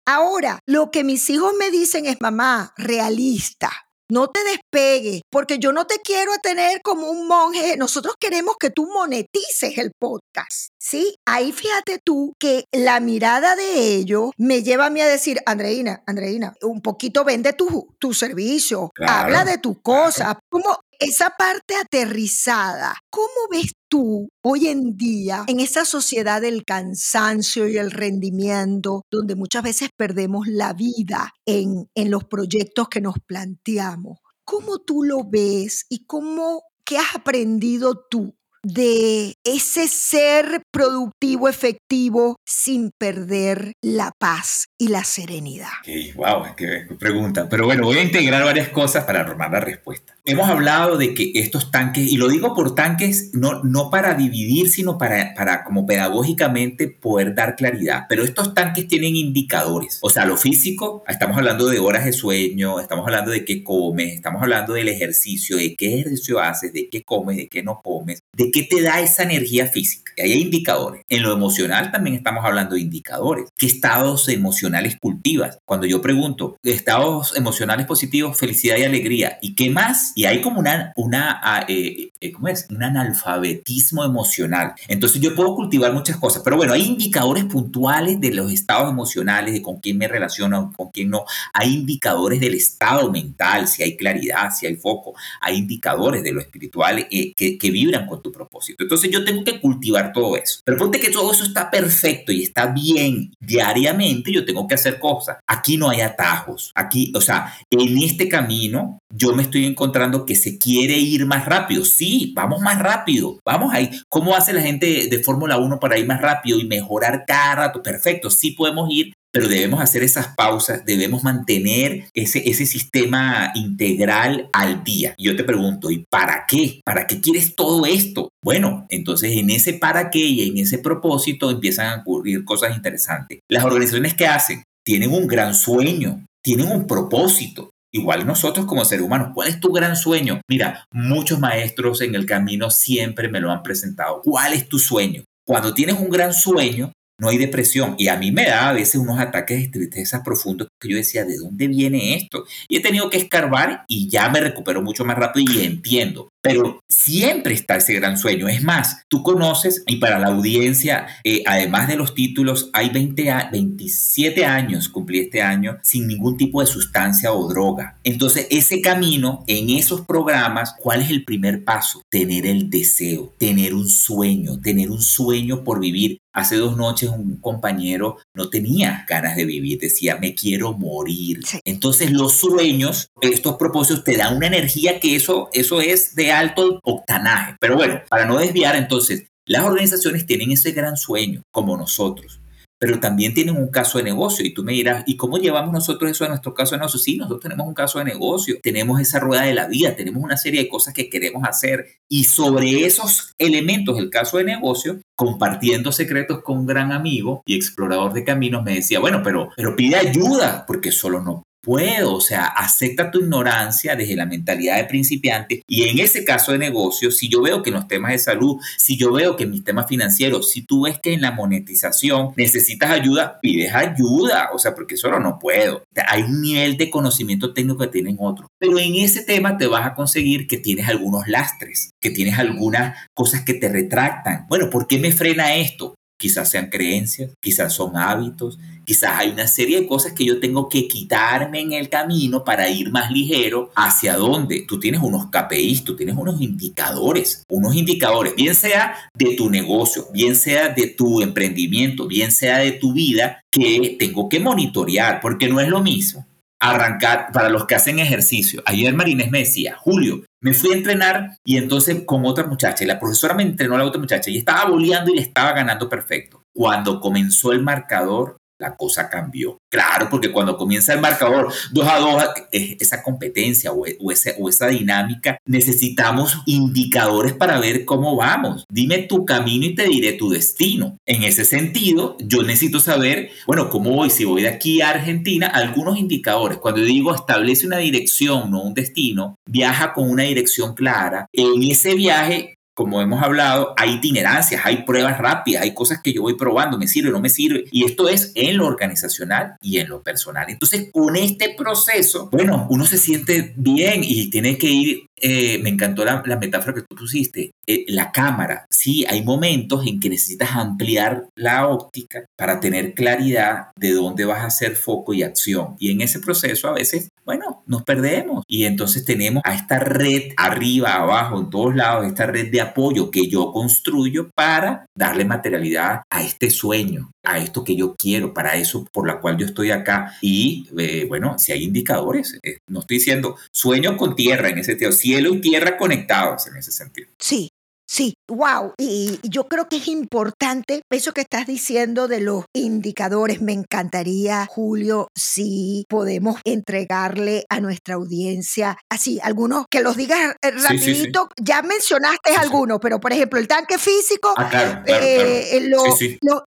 Ahora, 0.08 0.60
lo 0.68 0.92
que 0.92 1.04
mis 1.04 1.30
hijos 1.30 1.54
me 1.60 1.72
dicen 1.72 2.06
es, 2.06 2.18
mamá, 2.22 2.74
realista. 2.78 3.85
No 4.10 4.28
te 4.30 4.40
despegues, 4.44 5.22
porque 5.32 5.58
yo 5.58 5.72
no 5.72 5.88
te 5.88 5.96
quiero 6.04 6.32
tener 6.44 6.82
como 6.84 7.10
un 7.10 7.28
monje. 7.28 7.76
Nosotros 7.76 8.16
queremos 8.20 8.56
que 8.60 8.70
tú 8.70 8.88
monetices 8.88 9.78
el 9.78 9.92
podcast. 9.98 10.70
Sí, 10.78 11.16
ahí 11.26 11.52
fíjate 11.52 12.00
tú 12.04 12.34
que 12.40 12.66
la 12.72 13.00
mirada 13.00 13.56
de 13.56 13.96
ellos 13.96 14.30
me 14.38 14.62
lleva 14.62 14.88
a 14.88 14.90
mí 14.92 15.02
a 15.02 15.08
decir, 15.08 15.42
Andreina, 15.48 16.04
Andreina, 16.06 16.54
un 16.62 16.82
poquito 16.82 17.24
vende 17.24 17.54
tu, 17.54 17.88
tu 18.00 18.14
servicio, 18.14 18.92
habla 19.08 19.44
de 19.44 19.58
tu 19.58 19.82
cosa. 19.82 20.38
Como 20.50 20.78
esa 21.00 21.32
parte 21.32 21.76
aterrizada, 21.76 22.96
¿cómo 23.10 23.48
ves 23.50 23.72
tú 23.96 24.28
hoy 24.44 24.68
en 24.68 24.98
día 24.98 25.46
en 25.48 25.62
esa 25.62 25.86
sociedad 25.86 26.42
del 26.42 26.66
cansancio 26.66 27.66
y 27.70 27.78
el 27.78 27.92
rendimiento, 27.92 29.04
donde 29.10 29.36
muchas 29.36 29.64
veces 29.64 29.90
perdemos 29.96 30.48
la 30.48 30.74
vida 30.74 31.32
en, 31.46 31.88
en 31.96 32.12
los 32.12 32.25
proyectos 32.25 32.89
que 32.89 33.00
nos 33.00 33.15
planteamos? 33.26 34.19
¿Cómo 34.43 34.80
tú 34.80 35.04
lo 35.04 35.24
ves 35.24 35.86
y 35.88 36.06
cómo, 36.06 36.63
qué 36.84 36.98
has 36.98 37.15
aprendido 37.15 38.06
tú 38.10 38.36
de 38.63 39.36
ese 39.46 39.88
ser 39.88 40.63
productivo, 40.72 41.48
efectivo, 41.48 42.36
sin 42.46 42.91
perder 42.98 43.74
la 43.82 44.12
paz 44.19 44.65
y 44.86 44.88
la 44.88 45.04
serenidad? 45.04 45.69
wow, 46.15 46.56
qué 46.56 46.86
pregunta. 47.00 47.50
Pero 47.50 47.65
bueno, 47.65 47.86
voy 47.86 47.98
a 47.98 48.04
integrar 48.04 48.43
varias 48.43 48.69
cosas 48.69 49.04
para 49.04 49.21
armar 49.21 49.52
la 49.52 49.60
respuesta. 49.60 50.13
Hemos 50.28 50.48
hablado 50.50 50.98
de 50.98 51.13
que 51.13 51.32
estos 51.36 51.71
tanques, 51.71 52.12
y 52.12 52.17
lo 52.17 52.28
digo 52.28 52.56
por 52.56 52.74
tanques, 52.74 53.32
no, 53.34 53.63
no 53.63 53.89
para 53.89 54.15
dividir, 54.15 54.69
sino 54.69 54.98
para, 54.98 55.34
para 55.36 55.63
como 55.63 55.86
pedagógicamente 55.86 56.88
poder 56.88 57.36
dar 57.36 57.56
claridad, 57.56 58.06
pero 58.10 58.24
estos 58.24 58.54
tanques 58.54 58.88
tienen 58.88 59.15
indicadores. 59.15 60.00
O 60.02 60.10
sea, 60.10 60.26
lo 60.26 60.38
físico, 60.38 61.04
estamos 61.08 61.38
hablando 61.38 61.67
de 61.67 61.80
horas 61.80 62.06
de 62.06 62.13
sueño, 62.13 62.80
estamos 62.80 63.06
hablando 63.06 63.32
de 63.32 63.45
qué 63.45 63.63
comes, 63.63 64.15
estamos 64.15 64.41
hablando 64.41 64.74
del 64.74 64.89
ejercicio, 64.89 65.58
de 65.58 65.76
qué 65.76 66.00
ejercicio 66.00 66.39
haces, 66.39 66.74
de 66.74 66.89
qué 66.89 67.04
comes, 67.04 67.38
de 67.38 67.48
qué 67.48 67.62
no 67.62 67.82
comes, 67.84 68.19
de 68.34 68.52
qué 68.52 68.63
te 68.63 68.82
da 68.82 69.02
esa 69.02 69.24
energía 69.24 69.67
física. 69.67 70.12
Y 70.17 70.21
ahí 70.21 70.32
hay 70.34 70.41
indicadores. 70.41 71.04
En 71.08 71.24
lo 71.24 71.34
emocional 71.34 71.91
también 71.91 72.15
estamos 72.15 72.45
hablando 72.45 72.76
de 72.76 72.82
indicadores. 72.82 73.45
¿Qué 73.58 73.67
estados 73.67 74.28
emocionales 74.30 74.75
cultivas? 75.00 75.60
Cuando 75.66 75.86
yo 75.86 76.02
pregunto, 76.02 76.58
estados 76.64 77.36
emocionales 77.36 77.86
positivos, 77.86 78.38
felicidad 78.38 78.78
y 78.78 78.84
alegría, 78.84 79.38
¿y 79.42 79.56
qué 79.56 79.70
más? 79.70 80.14
y 80.16 80.26
hay 80.26 80.42
como 80.42 80.60
una, 80.60 81.40
ah, 81.44 81.66
eh, 81.68 82.10
¿cómo 82.32 82.48
es? 82.48 82.68
Un 82.70 82.84
analfabetismo 82.84 84.04
emocional. 84.04 84.74
Entonces 84.88 85.22
yo 85.22 85.36
puedo 85.36 85.56
cultivar 85.56 85.94
muchas 85.94 86.18
cosas, 86.18 86.42
pero 86.44 86.58
bueno, 86.58 86.74
hay 86.74 86.84
indicadores 86.84 87.46
puntuales 87.46 88.20
de 88.20 88.34
los 88.34 88.52
estados 88.52 88.90
emocionales, 88.90 89.54
de 89.54 89.62
con 89.62 89.80
quién 89.80 89.98
me 89.98 90.08
relaciono, 90.08 90.74
con 90.76 90.90
quién 90.90 91.10
no. 91.10 91.26
Hay 91.54 91.74
indicadores 91.74 92.40
del 92.40 92.56
estado 92.56 93.12
mental, 93.12 93.68
si 93.68 93.84
hay 93.84 93.96
claridad, 93.96 94.52
si 94.58 94.66
hay 94.66 94.76
foco. 94.76 95.14
Hay 95.42 95.58
indicadores 95.58 96.24
de 96.24 96.32
lo 96.32 96.42
espiritual 96.42 97.08
eh, 97.10 97.34
que, 97.36 97.58
que 97.58 97.72
vibran 97.72 98.08
con 98.08 98.22
tu 98.22 98.32
propósito. 98.32 98.84
Entonces 98.84 99.12
yo 99.12 99.24
tengo 99.24 99.44
que 99.44 99.60
cultivar 99.60 100.14
todo 100.14 100.38
eso. 100.38 100.60
Pero 100.64 100.78
ponte 100.78 101.00
que 101.00 101.10
todo 101.10 101.32
eso 101.32 101.44
está 101.44 101.70
perfecto 101.70 102.32
y 102.32 102.44
está 102.44 102.68
bien 102.68 103.34
diariamente, 103.40 104.32
yo 104.32 104.46
tengo 104.46 104.68
que 104.68 104.76
hacer 104.76 105.00
cosas. 105.00 105.38
Aquí 105.48 105.78
no 105.78 105.90
hay 105.90 106.02
atajos. 106.02 106.72
Aquí, 106.76 107.12
o 107.16 107.22
sea, 107.22 107.54
en 107.70 107.98
este 108.00 108.28
camino 108.30 109.00
yo 109.10 109.34
me 109.34 109.44
estoy 109.44 109.66
encontrando 109.66 110.26
que 110.26 110.36
se 110.36 110.58
quiere 110.58 110.98
ir 110.98 111.26
más 111.26 111.46
rápido. 111.46 111.86
Sí, 111.86 112.14
vamos 112.36 112.62
más 112.62 112.80
rápido. 112.80 113.39
Vamos 113.45 113.73
ahí. 113.73 113.89
¿Cómo 114.10 114.36
hace 114.36 114.54
la 114.54 114.62
gente 114.62 115.08
de 115.10 115.23
Fórmula 115.23 115.58
1 115.58 115.80
para 115.80 115.97
ir 115.97 116.08
más 116.08 116.21
rápido 116.21 116.60
y 116.60 116.65
mejorar 116.65 117.23
cada 117.25 117.56
rato? 117.56 117.84
Perfecto, 117.84 118.30
sí 118.30 118.51
podemos 118.51 118.89
ir, 118.91 119.13
pero 119.36 119.49
debemos 119.49 119.82
hacer 119.82 120.01
esas 120.01 120.30
pausas, 120.30 120.86
debemos 120.86 121.23
mantener 121.23 122.06
ese, 122.13 122.49
ese 122.49 122.65
sistema 122.65 123.51
integral 123.56 124.49
al 124.54 124.82
día. 124.86 125.13
yo 125.17 125.36
te 125.36 125.43
pregunto, 125.43 125.91
¿y 125.91 126.06
para 126.10 126.45
qué? 126.47 126.80
¿Para 126.86 127.06
qué 127.06 127.19
quieres 127.19 127.54
todo 127.54 127.86
esto? 127.86 128.30
Bueno, 128.41 128.86
entonces 128.88 129.36
en 129.36 129.49
ese 129.49 129.73
para 129.73 130.10
qué 130.10 130.19
y 130.19 130.47
en 130.47 130.58
ese 130.58 130.78
propósito 130.78 131.51
empiezan 131.51 131.88
a 131.88 132.01
ocurrir 132.01 132.45
cosas 132.45 132.78
interesantes. 132.78 133.39
Las 133.49 133.65
organizaciones 133.65 134.13
que 134.13 134.25
hacen 134.25 134.63
tienen 134.86 135.12
un 135.12 135.28
gran 135.28 135.54
sueño, 135.54 136.25
tienen 136.41 136.67
un 136.71 136.88
propósito, 136.88 137.71
Igual 137.95 138.27
nosotros 138.27 138.65
como 138.65 138.84
seres 138.84 139.05
humanos, 139.05 139.29
¿cuál 139.34 139.47
es 139.47 139.62
tu 139.62 139.71
gran 139.71 139.95
sueño? 139.95 140.41
Mira, 140.49 140.86
muchos 140.91 141.39
maestros 141.39 142.01
en 142.01 142.13
el 142.13 142.25
camino 142.25 142.69
siempre 142.69 143.29
me 143.29 143.39
lo 143.39 143.53
han 143.53 143.63
presentado. 143.63 144.21
¿Cuál 144.21 144.51
es 144.51 144.67
tu 144.67 144.79
sueño? 144.79 145.23
Cuando 145.47 145.73
tienes 145.73 145.97
un 145.97 146.10
gran 146.10 146.34
sueño, 146.34 146.91
no 147.17 147.30
hay 147.30 147.38
depresión. 147.38 147.95
Y 147.97 148.08
a 148.08 148.17
mí 148.17 148.32
me 148.32 148.45
da 148.45 148.69
a 148.69 148.73
veces 148.73 148.95
unos 148.95 149.19
ataques 149.19 149.60
de 149.60 149.67
tristeza 149.69 150.23
profundos 150.23 150.67
que 150.80 150.89
yo 150.89 150.97
decía, 150.97 151.25
¿de 151.25 151.38
dónde 151.38 151.67
viene 151.67 152.15
esto? 152.15 152.45
Y 152.67 152.78
he 152.78 152.82
tenido 152.82 153.10
que 153.10 153.17
escarbar 153.17 153.86
y 153.88 154.10
ya 154.10 154.30
me 154.30 154.41
recupero 154.41 154.82
mucho 154.82 155.06
más 155.06 155.17
rápido 155.17 155.54
y 155.54 155.65
entiendo. 155.65 156.30
Pero 156.41 156.80
siempre 156.88 157.56
está 157.56 157.78
ese 157.78 157.93
gran 157.93 158.19
sueño. 158.19 158.47
Es 158.47 158.63
más, 158.63 159.01
tú 159.08 159.23
conoces, 159.23 159.84
y 159.88 159.95
para 159.95 160.19
la 160.19 160.28
audiencia, 160.28 161.08
eh, 161.23 161.41
además 161.47 161.88
de 161.88 161.95
los 161.95 162.13
títulos, 162.13 162.69
hay 162.71 162.89
20 162.89 163.34
27 163.51 164.45
años, 164.45 164.88
cumplí 164.89 165.19
este 165.19 165.41
año, 165.41 165.78
sin 165.82 166.08
ningún 166.08 166.38
tipo 166.38 166.62
de 166.62 166.67
sustancia 166.67 167.34
o 167.34 167.47
droga. 167.49 167.97
Entonces, 168.04 168.47
ese 168.51 168.80
camino, 168.82 169.43
en 169.47 169.71
esos 169.71 170.01
programas, 170.01 170.75
¿cuál 170.80 171.01
es 171.01 171.10
el 171.10 171.25
primer 171.25 171.63
paso? 171.63 172.04
Tener 172.10 172.45
el 172.45 172.69
deseo, 172.69 173.34
tener 173.39 173.73
un 173.73 173.89
sueño, 173.89 174.60
tener 174.62 174.91
un 174.91 175.01
sueño 175.01 175.63
por 175.63 175.80
vivir. 175.80 176.19
Hace 176.36 176.58
dos 176.58 176.76
noches 176.78 177.10
un 177.10 177.38
compañero 177.38 178.17
no 178.34 178.50
tenía 178.50 179.06
ganas 179.08 179.36
de 179.36 179.45
vivir, 179.45 179.80
decía, 179.80 180.17
me 180.17 180.36
quiero 180.36 180.74
morir. 180.74 181.39
Entonces 181.63 182.12
los 182.12 182.34
sueños, 182.34 183.10
estos 183.21 183.56
propósitos 183.56 184.04
te 184.04 184.17
dan 184.17 184.36
una 184.36 184.48
energía 184.48 185.00
que 185.00 185.15
eso, 185.15 185.50
eso 185.54 185.82
es 185.82 186.13
de 186.13 186.32
alto 186.32 186.80
octanaje. 186.84 187.56
Pero 187.60 187.76
bueno, 187.78 188.02
para 188.10 188.26
no 188.26 188.38
desviar 188.38 188.76
entonces, 188.76 189.30
las 189.45 189.63
organizaciones 189.63 190.26
tienen 190.26 190.52
ese 190.52 190.71
gran 190.71 190.98
sueño, 190.98 191.41
como 191.52 191.78
nosotros 191.78 192.41
pero 192.86 193.00
también 193.00 193.34
tienen 193.34 193.58
un 193.58 193.69
caso 193.69 193.98
de 193.98 194.04
negocio. 194.04 194.45
Y 194.45 194.54
tú 194.54 194.63
me 194.63 194.74
dirás, 194.74 195.04
¿y 195.08 195.17
cómo 195.17 195.39
llevamos 195.39 195.74
nosotros 195.74 196.12
eso 196.12 196.24
a 196.24 196.28
nuestro 196.28 196.54
caso 196.54 196.76
de 196.76 196.82
negocio? 196.82 197.00
Sí, 197.00 197.17
nosotros 197.17 197.41
tenemos 197.41 197.65
un 197.65 197.74
caso 197.74 197.98
de 197.98 198.06
negocio, 198.06 198.60
tenemos 198.62 199.02
esa 199.02 199.19
rueda 199.19 199.41
de 199.41 199.56
la 199.56 199.67
vida, 199.67 199.95
tenemos 199.95 200.21
una 200.21 200.38
serie 200.38 200.62
de 200.62 200.69
cosas 200.69 200.93
que 200.93 201.10
queremos 201.10 201.43
hacer. 201.50 201.88
Y 202.08 202.26
sobre 202.26 202.86
esos 202.86 203.34
elementos 203.39 203.98
del 203.98 204.12
caso 204.12 204.38
de 204.38 204.43
negocio, 204.43 205.02
compartiendo 205.15 205.91
secretos 205.91 206.43
con 206.43 206.60
un 206.60 206.67
gran 206.67 206.91
amigo 206.91 207.41
y 207.48 207.56
explorador 207.56 208.13
de 208.13 208.24
caminos, 208.24 208.63
me 208.63 208.76
decía, 208.76 209.00
bueno, 209.00 209.21
pero, 209.24 209.50
pero 209.58 209.76
pide 209.76 209.95
ayuda, 209.95 210.63
porque 210.67 210.91
solo 210.91 211.24
no 211.24 211.41
puedo, 211.65 212.13
o 212.13 212.21
sea, 212.21 212.45
acepta 212.45 213.10
tu 213.10 213.19
ignorancia 213.19 213.95
desde 213.95 214.15
la 214.15 214.28
mentalidad 214.28 214.78
de 214.78 214.86
principiante 214.86 215.63
y 215.67 215.84
en 215.84 215.99
ese 215.99 216.23
caso 216.23 216.51
de 216.51 216.60
negocio, 216.60 217.10
si 217.10 217.28
yo 217.28 217.41
veo 217.41 217.63
que 217.63 217.71
en 217.71 217.75
los 217.75 217.88
temas 217.88 218.12
de 218.12 218.19
salud, 218.19 218.58
si 218.78 218.97
yo 218.97 219.12
veo 219.12 219.36
que 219.36 219.45
en 219.45 219.51
mis 219.51 219.63
temas 219.63 219.88
financieros, 219.88 220.51
si 220.51 220.62
tú 220.62 220.84
ves 220.84 220.99
que 220.99 221.13
en 221.13 221.21
la 221.21 221.32
monetización 221.32 222.34
necesitas 222.38 222.91
ayuda, 222.91 223.39
pides 223.41 223.73
ayuda, 223.73 224.49
o 224.54 224.60
sea, 224.60 224.75
porque 224.75 224.95
solo 224.95 225.19
no 225.19 225.39
puedo. 225.39 225.84
Hay 226.08 226.21
un 226.21 226.41
nivel 226.41 226.78
de 226.78 226.91
conocimiento 226.91 227.54
técnico 227.54 227.80
que 227.80 227.88
tienen 227.88 228.17
otros, 228.19 228.47
pero 228.60 228.78
en 228.78 228.95
ese 228.95 229.23
tema 229.23 229.58
te 229.58 229.65
vas 229.65 229.88
a 229.88 229.95
conseguir 229.95 230.47
que 230.47 230.58
tienes 230.58 230.88
algunos 230.88 231.28
lastres, 231.28 231.89
que 231.99 232.12
tienes 232.12 232.38
algunas 232.38 232.95
cosas 233.15 233.43
que 233.43 233.56
te 233.56 233.69
retractan. 233.69 234.45
Bueno, 234.47 234.69
¿por 234.69 234.86
qué 234.86 234.99
me 234.99 235.12
frena 235.12 235.56
esto? 235.56 235.95
Quizás 236.17 236.49
sean 236.49 236.69
creencias, 236.69 237.32
quizás 237.41 237.73
son 237.73 237.97
hábitos, 237.97 238.58
quizás 238.86 239.12
hay 239.17 239.30
una 239.30 239.47
serie 239.47 239.82
de 239.82 239.88
cosas 239.88 240.13
que 240.13 240.25
yo 240.25 240.39
tengo 240.39 240.69
que 240.69 240.88
quitarme 240.88 241.60
en 241.60 241.73
el 241.73 241.89
camino 241.89 242.43
para 242.43 242.69
ir 242.69 242.89
más 242.91 243.12
ligero 243.12 243.71
hacia 243.75 244.15
dónde. 244.15 244.65
Tú 244.67 244.80
tienes 244.80 245.01
unos 245.01 245.28
KPIs, 245.28 245.84
tú 245.84 245.95
tienes 245.95 246.15
unos 246.15 246.39
indicadores, 246.41 247.43
unos 247.49 247.75
indicadores, 247.75 248.36
bien 248.36 248.56
sea 248.56 248.95
de 249.13 249.36
tu 249.36 249.49
negocio, 249.49 250.08
bien 250.13 250.36
sea 250.36 250.69
de 250.69 250.88
tu 250.88 251.21
emprendimiento, 251.21 252.08
bien 252.08 252.32
sea 252.32 252.60
de 252.60 252.71
tu 252.71 252.93
vida, 252.93 253.41
que 253.51 253.97
tengo 253.99 254.30
que 254.30 254.39
monitorear, 254.39 255.19
porque 255.21 255.47
no 255.47 255.60
es 255.60 255.67
lo 255.67 255.82
mismo 255.82 256.25
arrancar 256.60 257.32
para 257.34 257.49
los 257.49 257.65
que 257.65 257.75
hacen 257.75 257.99
ejercicio. 257.99 258.63
Ayer 258.65 258.93
Marínez 258.93 259.30
me 259.30 259.39
decía, 259.39 259.75
Julio, 259.78 260.23
me 260.45 260.53
fui 260.53 260.73
a 260.73 260.77
entrenar 260.77 261.39
y 261.43 261.58
entonces 261.58 262.03
con 262.05 262.23
otra 262.23 262.45
muchacha, 262.45 262.84
y 262.84 262.88
la 262.88 262.99
profesora 262.99 263.34
me 263.34 263.41
entrenó 263.41 263.73
a 263.73 263.79
la 263.79 263.86
otra 263.86 263.99
muchacha 263.99 264.29
y 264.29 264.38
estaba 264.38 264.69
boleando 264.69 265.12
y 265.12 265.15
le 265.15 265.23
estaba 265.23 265.53
ganando 265.53 265.89
perfecto. 265.89 266.43
Cuando 266.53 267.01
comenzó 267.01 267.51
el 267.51 267.63
marcador, 267.63 268.38
la 268.60 268.76
cosa 268.76 269.10
cambió. 269.10 269.58
Claro, 269.72 270.08
porque 270.10 270.32
cuando 270.32 270.58
comienza 270.58 270.94
el 270.94 271.02
marcador 271.02 271.52
2 271.72 271.88
a 271.88 272.00
2, 272.00 272.24
esa 272.52 273.04
competencia 273.04 273.72
o, 273.72 273.82
o, 273.82 274.13
o, 274.39 274.50
esa 274.50 274.68
dinámica, 274.68 275.38
necesitamos 275.46 276.41
indicadores 276.46 277.34
para 277.34 277.60
ver 277.60 277.86
cómo 277.86 278.15
vamos. 278.15 278.63
Dime 278.70 279.00
tu 279.00 279.26
camino 279.26 279.65
y 279.65 279.76
te 279.76 279.88
diré 279.88 280.13
tu 280.13 280.30
destino. 280.30 280.98
En 281.06 281.24
ese 281.24 281.46
sentido, 281.46 282.18
yo 282.20 282.44
necesito 282.44 282.80
saber, 282.80 283.30
bueno, 283.48 283.70
cómo 283.70 283.91
voy, 283.91 284.10
si 284.10 284.26
voy 284.26 284.44
de 284.44 284.50
aquí 284.50 284.82
a 284.82 284.89
Argentina, 284.89 285.48
algunos 285.48 285.98
indicadores. 285.98 286.58
Cuando 286.60 286.82
digo 286.82 287.13
establece 287.13 287.68
una 287.68 287.78
dirección, 287.78 288.52
no 288.52 288.62
un 288.62 288.74
destino, 288.74 289.36
viaja 289.46 289.94
con 289.94 290.10
una 290.10 290.24
dirección 290.24 290.74
clara. 290.74 291.28
En 291.34 291.62
ese 291.63 291.96
viaje 291.96 292.56
como 292.76 293.02
hemos 293.02 293.24
hablado, 293.24 293.74
hay 293.78 293.94
itinerancias, 293.94 294.62
hay 294.66 294.84
pruebas 294.84 295.18
rápidas, 295.18 295.64
hay 295.64 295.74
cosas 295.74 296.02
que 296.04 296.12
yo 296.12 296.24
voy 296.24 296.36
probando, 296.36 296.78
me 296.78 296.90
sirve, 296.90 297.10
no 297.10 297.22
me 297.22 297.30
sirve. 297.30 297.64
Y 297.72 297.86
esto 297.86 298.10
es 298.10 298.34
en 298.36 298.58
lo 298.58 298.68
organizacional 298.68 299.56
y 299.62 299.80
en 299.80 299.88
lo 299.88 300.04
personal. 300.04 300.46
Entonces, 300.50 300.90
con 300.92 301.16
este 301.16 301.56
proceso, 301.58 302.30
bueno, 302.34 302.68
uno 302.70 302.86
se 302.86 302.98
siente 302.98 303.54
bien 303.56 304.02
y 304.04 304.30
tiene 304.30 304.58
que 304.58 304.68
ir 304.68 305.10
eh, 305.21 305.60
me 305.60 305.69
encantó 305.69 306.04
la, 306.04 306.21
metáfora 306.21 306.73
que 306.73 306.82
tú 306.82 306.95
pusiste, 306.95 307.51
eh, 307.65 307.86
la 307.88 308.12
cámara. 308.12 308.65
Sí, 308.69 309.06
hay 309.10 309.23
momentos 309.23 309.86
en 309.88 309.99
que 309.99 310.10
necesitas 310.10 310.51
ampliar 310.51 311.28
la 311.36 311.67
óptica 311.67 312.25
para 312.38 312.60
tener 312.60 312.93
claridad 312.93 313.69
de 313.78 313.91
dónde 313.93 314.25
vas 314.25 314.41
a 314.41 314.47
hacer 314.47 314.75
foco 314.75 315.13
y 315.13 315.23
acción. 315.23 315.75
Y 315.80 315.91
en 315.91 316.01
ese 316.01 316.19
proceso 316.19 316.67
a 316.67 316.73
veces, 316.73 317.10
bueno, 317.23 317.63
nos 317.65 317.84
perdemos. 317.84 318.43
Y 318.47 318.65
entonces 318.65 319.06
tenemos 319.06 319.41
a 319.45 319.56
esta 319.56 319.80
red 319.80 320.34
arriba, 320.38 320.95
abajo, 320.95 321.39
en 321.39 321.49
todos 321.49 321.75
lados, 321.75 322.06
esta 322.06 322.25
red 322.25 322.51
de 322.51 322.62
apoyo 322.62 323.10
que 323.10 323.28
yo 323.28 323.51
construyo 323.51 324.30
para 324.36 324.86
darle 324.95 325.25
materialidad 325.25 326.01
a 326.10 326.23
este 326.23 326.49
sueño, 326.49 327.12
a 327.23 327.39
esto 327.39 327.63
que 327.63 327.75
yo 327.75 327.95
quiero, 327.95 328.34
para 328.34 328.56
eso 328.56 328.86
por 328.91 329.08
la 329.08 329.19
cual 329.19 329.38
yo 329.38 329.45
estoy 329.45 329.71
acá. 329.71 330.13
Y 330.21 330.67
eh, 330.78 331.06
bueno, 331.08 331.39
si 331.39 331.54
hay 331.54 331.63
indicadores, 331.63 332.39
no 332.67 332.82
estoy 332.82 332.97
diciendo 332.97 333.38
sueño 333.51 333.97
con 333.97 334.15
tierra 334.15 334.49
en 334.49 334.60
ese 334.60 334.71
sentido 334.71 334.91
cielo 335.06 335.36
y 335.36 335.41
tierra 335.41 335.78
conectados 335.78 336.48
en 336.48 336.58
ese 336.58 336.72
sentido. 336.72 337.10
Sí, 337.20 337.50
Sí, 337.88 338.15
wow. 338.28 338.74
Y 338.80 339.20
yo 339.22 339.48
creo 339.48 339.70
que 339.70 339.78
es 339.78 339.88
importante 339.88 340.82
eso 340.89 341.13
que 341.13 341.22
estás 341.22 341.46
diciendo 341.46 342.08
de 342.08 342.20
los 342.20 342.46
indicadores. 342.52 343.41
Me 343.41 343.54
encantaría, 343.54 344.48
Julio, 344.48 345.10
si 345.15 345.86
podemos 345.88 346.41
entregarle 346.46 347.46
a 347.48 347.60
nuestra 347.60 347.94
audiencia 347.94 348.76
así, 348.89 349.20
algunos 349.22 349.65
que 349.70 349.82
los 349.82 349.98
digas 349.98 350.36
eh, 350.41 350.52
rapidito. 350.52 351.30
Ya 351.39 351.62
mencionaste 351.62 352.36
algunos, 352.36 352.80
pero 352.82 353.00
por 353.00 353.13
ejemplo, 353.13 353.39
el 353.39 353.48
tanque 353.48 353.78
físico, 353.78 354.34
ah, 354.36 354.50
claro, 354.50 354.84
eh, 354.88 355.70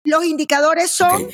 los, 0.03 0.25
indicadores 0.25 0.91
son... 0.91 1.29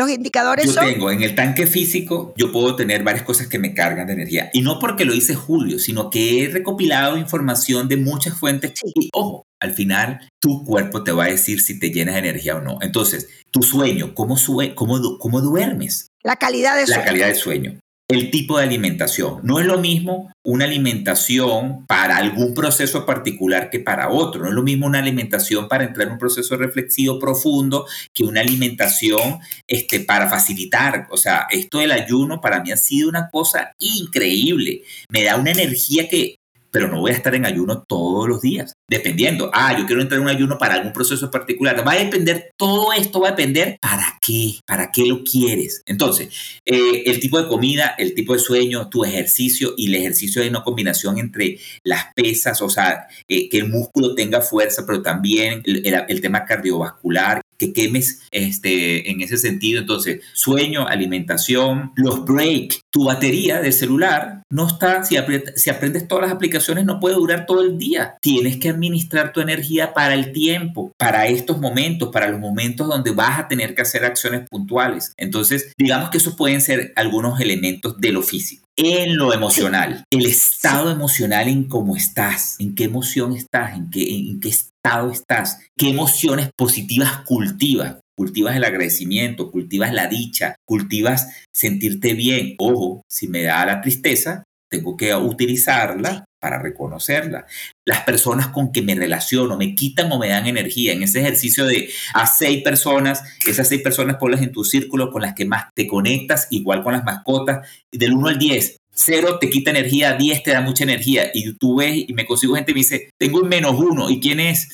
Los 0.00 0.10
indicadores 0.10 0.64
yo 0.64 0.72
son... 0.72 0.86
tengo 0.86 1.10
en 1.10 1.22
el 1.22 1.34
tanque 1.34 1.66
físico, 1.66 2.32
yo 2.38 2.50
puedo 2.50 2.74
tener 2.74 3.02
varias 3.02 3.22
cosas 3.22 3.48
que 3.48 3.58
me 3.58 3.74
cargan 3.74 4.06
de 4.06 4.14
energía. 4.14 4.48
Y 4.54 4.62
no 4.62 4.78
porque 4.78 5.04
lo 5.04 5.12
hice 5.12 5.34
Julio, 5.34 5.78
sino 5.78 6.08
que 6.08 6.42
he 6.42 6.48
recopilado 6.48 7.18
información 7.18 7.86
de 7.86 7.98
muchas 7.98 8.38
fuentes. 8.38 8.72
Y 8.82 9.10
ojo, 9.12 9.44
al 9.60 9.74
final 9.74 10.26
tu 10.40 10.64
cuerpo 10.64 11.04
te 11.04 11.12
va 11.12 11.24
a 11.24 11.28
decir 11.28 11.60
si 11.60 11.78
te 11.78 11.90
llenas 11.90 12.14
de 12.14 12.20
energía 12.20 12.56
o 12.56 12.62
no. 12.62 12.78
Entonces, 12.80 13.28
tu 13.50 13.62
sueño, 13.62 14.14
¿cómo, 14.14 14.38
sue 14.38 14.74
cómo, 14.74 15.18
cómo 15.18 15.42
duermes? 15.42 16.06
La 16.22 16.36
calidad 16.36 16.76
de 16.76 16.86
sueño. 16.86 17.00
La 17.00 17.04
calidad 17.04 17.26
de 17.28 17.34
sueño 17.34 17.80
el 18.10 18.30
tipo 18.32 18.58
de 18.58 18.64
alimentación. 18.64 19.38
No 19.44 19.60
es 19.60 19.66
lo 19.66 19.78
mismo 19.78 20.32
una 20.42 20.64
alimentación 20.64 21.86
para 21.86 22.16
algún 22.16 22.54
proceso 22.54 23.06
particular 23.06 23.70
que 23.70 23.78
para 23.78 24.10
otro. 24.10 24.42
No 24.42 24.48
es 24.48 24.54
lo 24.54 24.64
mismo 24.64 24.86
una 24.86 24.98
alimentación 24.98 25.68
para 25.68 25.84
entrar 25.84 26.08
en 26.08 26.14
un 26.14 26.18
proceso 26.18 26.56
reflexivo 26.56 27.20
profundo 27.20 27.86
que 28.12 28.24
una 28.24 28.40
alimentación 28.40 29.38
este, 29.68 30.00
para 30.00 30.28
facilitar. 30.28 31.06
O 31.10 31.16
sea, 31.16 31.46
esto 31.50 31.78
del 31.78 31.92
ayuno 31.92 32.40
para 32.40 32.60
mí 32.60 32.72
ha 32.72 32.76
sido 32.76 33.08
una 33.08 33.28
cosa 33.30 33.74
increíble. 33.78 34.82
Me 35.08 35.22
da 35.22 35.36
una 35.36 35.52
energía 35.52 36.08
que 36.08 36.39
pero 36.70 36.88
no 36.88 37.00
voy 37.00 37.10
a 37.10 37.14
estar 37.14 37.34
en 37.34 37.46
ayuno 37.46 37.82
todos 37.82 38.28
los 38.28 38.40
días, 38.40 38.74
dependiendo. 38.88 39.50
Ah, 39.52 39.76
yo 39.78 39.86
quiero 39.86 40.02
entrar 40.02 40.18
en 40.18 40.26
un 40.26 40.30
ayuno 40.30 40.58
para 40.58 40.74
algún 40.74 40.92
proceso 40.92 41.30
particular. 41.30 41.86
Va 41.86 41.92
a 41.92 42.04
depender, 42.04 42.52
todo 42.56 42.92
esto 42.92 43.20
va 43.20 43.28
a 43.28 43.30
depender 43.32 43.78
para 43.80 44.18
qué, 44.20 44.58
para 44.66 44.90
qué 44.90 45.06
lo 45.06 45.22
quieres. 45.24 45.82
Entonces, 45.86 46.28
eh, 46.64 47.02
el 47.06 47.20
tipo 47.20 47.40
de 47.40 47.48
comida, 47.48 47.94
el 47.98 48.14
tipo 48.14 48.32
de 48.32 48.38
sueño, 48.38 48.88
tu 48.88 49.04
ejercicio 49.04 49.74
y 49.76 49.88
el 49.88 49.96
ejercicio 49.96 50.42
de 50.42 50.48
una 50.48 50.62
combinación 50.62 51.18
entre 51.18 51.58
las 51.84 52.12
pesas, 52.14 52.62
o 52.62 52.68
sea, 52.68 53.06
que 53.26 53.48
el 53.52 53.68
músculo 53.68 54.14
tenga 54.14 54.40
fuerza, 54.40 54.84
pero 54.86 55.02
también 55.02 55.62
el, 55.64 56.20
tema 56.20 56.44
cardiovascular, 56.44 57.40
que 57.58 57.72
quemes 57.72 58.22
este, 58.30 59.10
en 59.10 59.20
ese 59.20 59.36
sentido. 59.36 59.80
Entonces, 59.80 60.22
sueño, 60.32 60.86
alimentación, 60.86 61.92
los 61.96 62.24
break, 62.24 62.80
tu 62.90 63.04
batería 63.04 63.60
del 63.60 63.72
celular 63.72 64.42
no 64.50 64.66
está, 64.66 65.04
si, 65.04 65.16
aprendes 65.16 66.08
todas 66.08 66.24
las 66.24 66.32
aplicaciones 66.32 66.84
no 66.84 66.98
puede 66.98 67.14
durar 67.14 67.46
todo 67.46 67.62
el 67.62 67.78
día. 67.78 68.16
Tienes 68.20 68.56
que 68.56 68.68
administrar 68.68 69.32
tu 69.32 69.40
energía 69.40 69.94
para 69.94 70.14
el 70.14 70.32
tiempo, 70.32 70.92
para 70.98 71.26
estos 71.26 71.60
momentos, 71.60 72.10
para 72.10 72.28
los 72.28 72.40
momentos 72.40 72.88
donde 72.88 73.12
vas 73.12 73.38
a 73.38 73.48
tener 73.48 73.74
que 73.74 73.82
hacer 73.82 74.04
acciones 74.04 74.48
puntuales. 74.48 75.12
Entonces, 75.16 75.72
digamos 75.78 76.10
que 76.10 76.18
esos 76.18 76.34
pueden 76.34 76.60
ser 76.60 76.92
algunos 76.96 77.40
elementos 77.40 78.00
de 78.00 78.12
lo 78.12 78.22
físico 78.22 78.70
en 78.82 79.18
lo 79.18 79.34
emocional, 79.34 80.04
el 80.10 80.24
estado 80.24 80.90
emocional 80.90 81.48
en 81.48 81.64
cómo 81.64 81.96
estás, 81.96 82.56
en 82.58 82.74
qué 82.74 82.84
emoción 82.84 83.36
estás, 83.36 83.76
en 83.76 83.90
qué, 83.90 84.02
en 84.02 84.40
qué 84.40 84.48
estado 84.48 85.10
estás, 85.10 85.58
qué 85.76 85.90
emociones 85.90 86.50
positivas 86.56 87.18
cultivas. 87.26 87.96
Cultivas 88.20 88.54
el 88.54 88.64
agradecimiento, 88.64 89.50
cultivas 89.50 89.94
la 89.94 90.06
dicha, 90.06 90.54
cultivas 90.66 91.30
sentirte 91.54 92.12
bien. 92.12 92.54
Ojo, 92.58 93.00
si 93.08 93.28
me 93.28 93.44
da 93.44 93.64
la 93.64 93.80
tristeza, 93.80 94.44
tengo 94.70 94.94
que 94.94 95.14
utilizarla 95.14 96.26
para 96.38 96.58
reconocerla. 96.58 97.46
Las 97.86 98.02
personas 98.02 98.48
con 98.48 98.72
que 98.72 98.82
me 98.82 98.94
relaciono 98.94 99.56
me 99.56 99.74
quitan 99.74 100.12
o 100.12 100.18
me 100.18 100.28
dan 100.28 100.46
energía. 100.46 100.92
En 100.92 101.02
ese 101.02 101.20
ejercicio 101.20 101.64
de 101.64 101.88
a 102.12 102.26
seis 102.26 102.62
personas, 102.62 103.22
esas 103.46 103.68
seis 103.68 103.80
personas 103.80 104.16
ponlas 104.16 104.42
en 104.42 104.52
tu 104.52 104.64
círculo 104.64 105.10
con 105.10 105.22
las 105.22 105.32
que 105.32 105.46
más 105.46 105.68
te 105.74 105.88
conectas, 105.88 106.46
igual 106.50 106.82
con 106.82 106.92
las 106.92 107.04
mascotas, 107.04 107.66
del 107.90 108.12
1 108.12 108.28
al 108.28 108.38
10. 108.38 108.76
Cero 108.92 109.38
te 109.40 109.48
quita 109.48 109.70
energía, 109.70 110.12
10 110.12 110.42
te 110.42 110.50
da 110.50 110.60
mucha 110.60 110.84
energía. 110.84 111.30
Y 111.32 111.54
tú 111.54 111.76
ves 111.76 112.04
y 112.06 112.12
me 112.12 112.26
consigo 112.26 112.54
gente 112.54 112.72
y 112.72 112.74
me 112.74 112.80
dice, 112.80 113.08
tengo 113.16 113.40
un 113.40 113.48
menos 113.48 113.76
uno. 113.78 114.10
¿Y 114.10 114.20
quién 114.20 114.40
es? 114.40 114.68